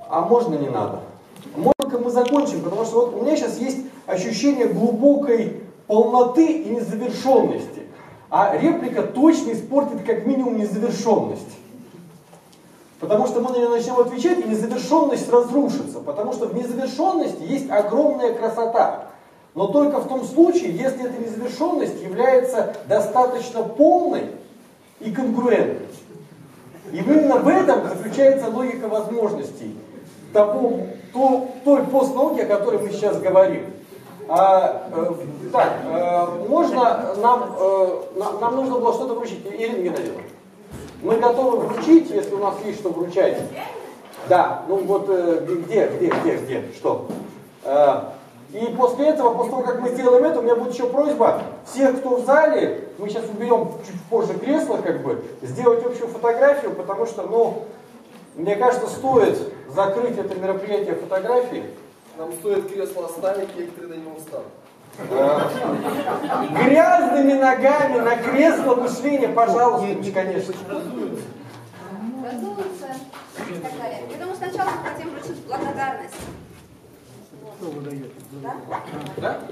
А 0.10 0.22
можно 0.22 0.56
не 0.56 0.70
надо? 0.70 1.00
Можно 1.56 2.00
мы 2.00 2.12
закончим, 2.12 2.62
потому 2.62 2.86
что 2.86 3.06
вот 3.06 3.16
у 3.16 3.22
меня 3.22 3.38
сейчас 3.38 3.58
есть 3.60 3.78
ощущение 4.08 4.68
глубокой 4.68 5.62
полноты 5.88 6.46
и 6.46 6.70
незавершенности. 6.70 7.84
А 8.32 8.58
реплика 8.58 9.04
точно 9.04 9.52
испортит 9.52 10.04
как 10.06 10.26
минимум 10.26 10.58
незавершенность. 10.58 11.58
Потому 13.00 13.28
что 13.28 13.42
мы 13.42 13.52
на 13.52 13.58
нее 13.58 13.70
начнем 13.70 13.98
отвечать, 13.98 14.40
и 14.40 14.50
незавершенность 14.50 15.32
разрушится. 15.32 16.00
Потому 16.00 16.34
что 16.34 16.48
в 16.48 16.56
незавершенности 16.56 17.44
есть 17.44 17.70
огромная 17.70 18.34
красота. 18.34 19.06
Но 19.56 19.68
только 19.68 20.00
в 20.00 20.08
том 20.08 20.24
случае, 20.26 20.72
если 20.72 21.06
эта 21.06 21.18
незавершенность 21.22 22.02
является 22.02 22.76
достаточно 22.88 23.64
полной 23.64 24.32
и 25.00 25.12
конкурентной. 25.12 25.88
И 26.92 26.98
именно 26.98 27.38
в 27.38 27.48
этом 27.48 27.88
заключается 27.88 28.50
логика 28.50 28.88
возможностей 28.88 29.76
того, 30.34 30.82
то, 31.14 31.50
той 31.64 31.84
постнауки, 31.84 32.42
о 32.42 32.46
которой 32.46 32.80
мы 32.80 32.90
сейчас 32.92 33.20
говорим. 33.20 33.66
А, 34.28 34.90
э, 34.92 35.14
так, 35.52 35.74
э, 35.86 36.48
можно 36.48 37.16
нам, 37.18 37.56
э, 37.60 38.02
нам, 38.16 38.40
нам 38.40 38.56
нужно 38.58 38.80
было 38.80 38.94
что-то 38.94 39.16
вручить. 39.16 39.44
Ирина 39.46 39.78
Геннадьевна. 39.78 40.22
Мы 41.02 41.16
готовы 41.18 41.62
вручить, 41.62 42.10
если 42.12 42.36
у 42.36 42.40
нас 42.40 42.56
есть 42.64 42.80
что 42.80 42.90
вручать. 42.90 43.42
Да, 44.28 44.64
ну 44.68 44.76
вот 44.78 45.06
э, 45.10 45.46
где, 45.66 45.88
где, 45.88 46.10
где, 46.10 46.36
где, 46.38 46.64
что? 46.78 47.08
Э, 47.64 48.02
и 48.52 48.66
после 48.76 49.10
этого, 49.10 49.36
после 49.36 49.52
того, 49.52 49.64
как 49.64 49.80
мы 49.80 49.90
сделаем 49.90 50.24
это, 50.24 50.40
у 50.40 50.42
меня 50.42 50.56
будет 50.56 50.74
еще 50.74 50.88
просьба 50.88 51.44
всех, 51.72 52.00
кто 52.00 52.16
в 52.16 52.26
зале, 52.26 52.90
мы 52.98 53.08
сейчас 53.08 53.26
уберем 53.26 53.74
чуть 53.86 54.02
позже 54.10 54.34
кресло, 54.40 54.78
как 54.78 55.04
бы, 55.04 55.24
сделать 55.44 55.86
общую 55.86 56.08
фотографию, 56.08 56.72
потому 56.72 57.06
что, 57.06 57.24
ну, 57.24 57.66
мне 58.36 58.56
кажется, 58.56 58.88
стоит 58.88 59.38
закрыть 59.68 60.18
это 60.18 60.34
мероприятие 60.36 60.96
фотографией. 60.96 61.66
Нам 62.18 62.34
стоит 62.34 62.72
кресло 62.72 63.06
оставить, 63.06 63.56
некоторые 63.56 63.96
на 63.96 64.02
него 64.02 64.16
встанут. 64.18 64.48
Грязными 66.66 67.34
ногами 67.34 68.00
на 68.00 68.16
кресло 68.18 68.76
мышления, 68.76 69.30
пожалуйста, 69.30 70.12
конечно. 70.12 70.54
И 73.48 73.54
так 73.62 73.72
далее. 73.78 74.04
Я 74.12 74.18
думаю, 74.18 74.36
сначала 74.36 74.70
мы 74.70 74.90
хотим 74.90 75.10
вручить 75.12 75.46
благодарность. 75.46 76.16
Что 77.60 77.72
вы 77.72 77.82
даете? 77.82 78.10
Да? 78.42 78.56
Да? 79.18 79.48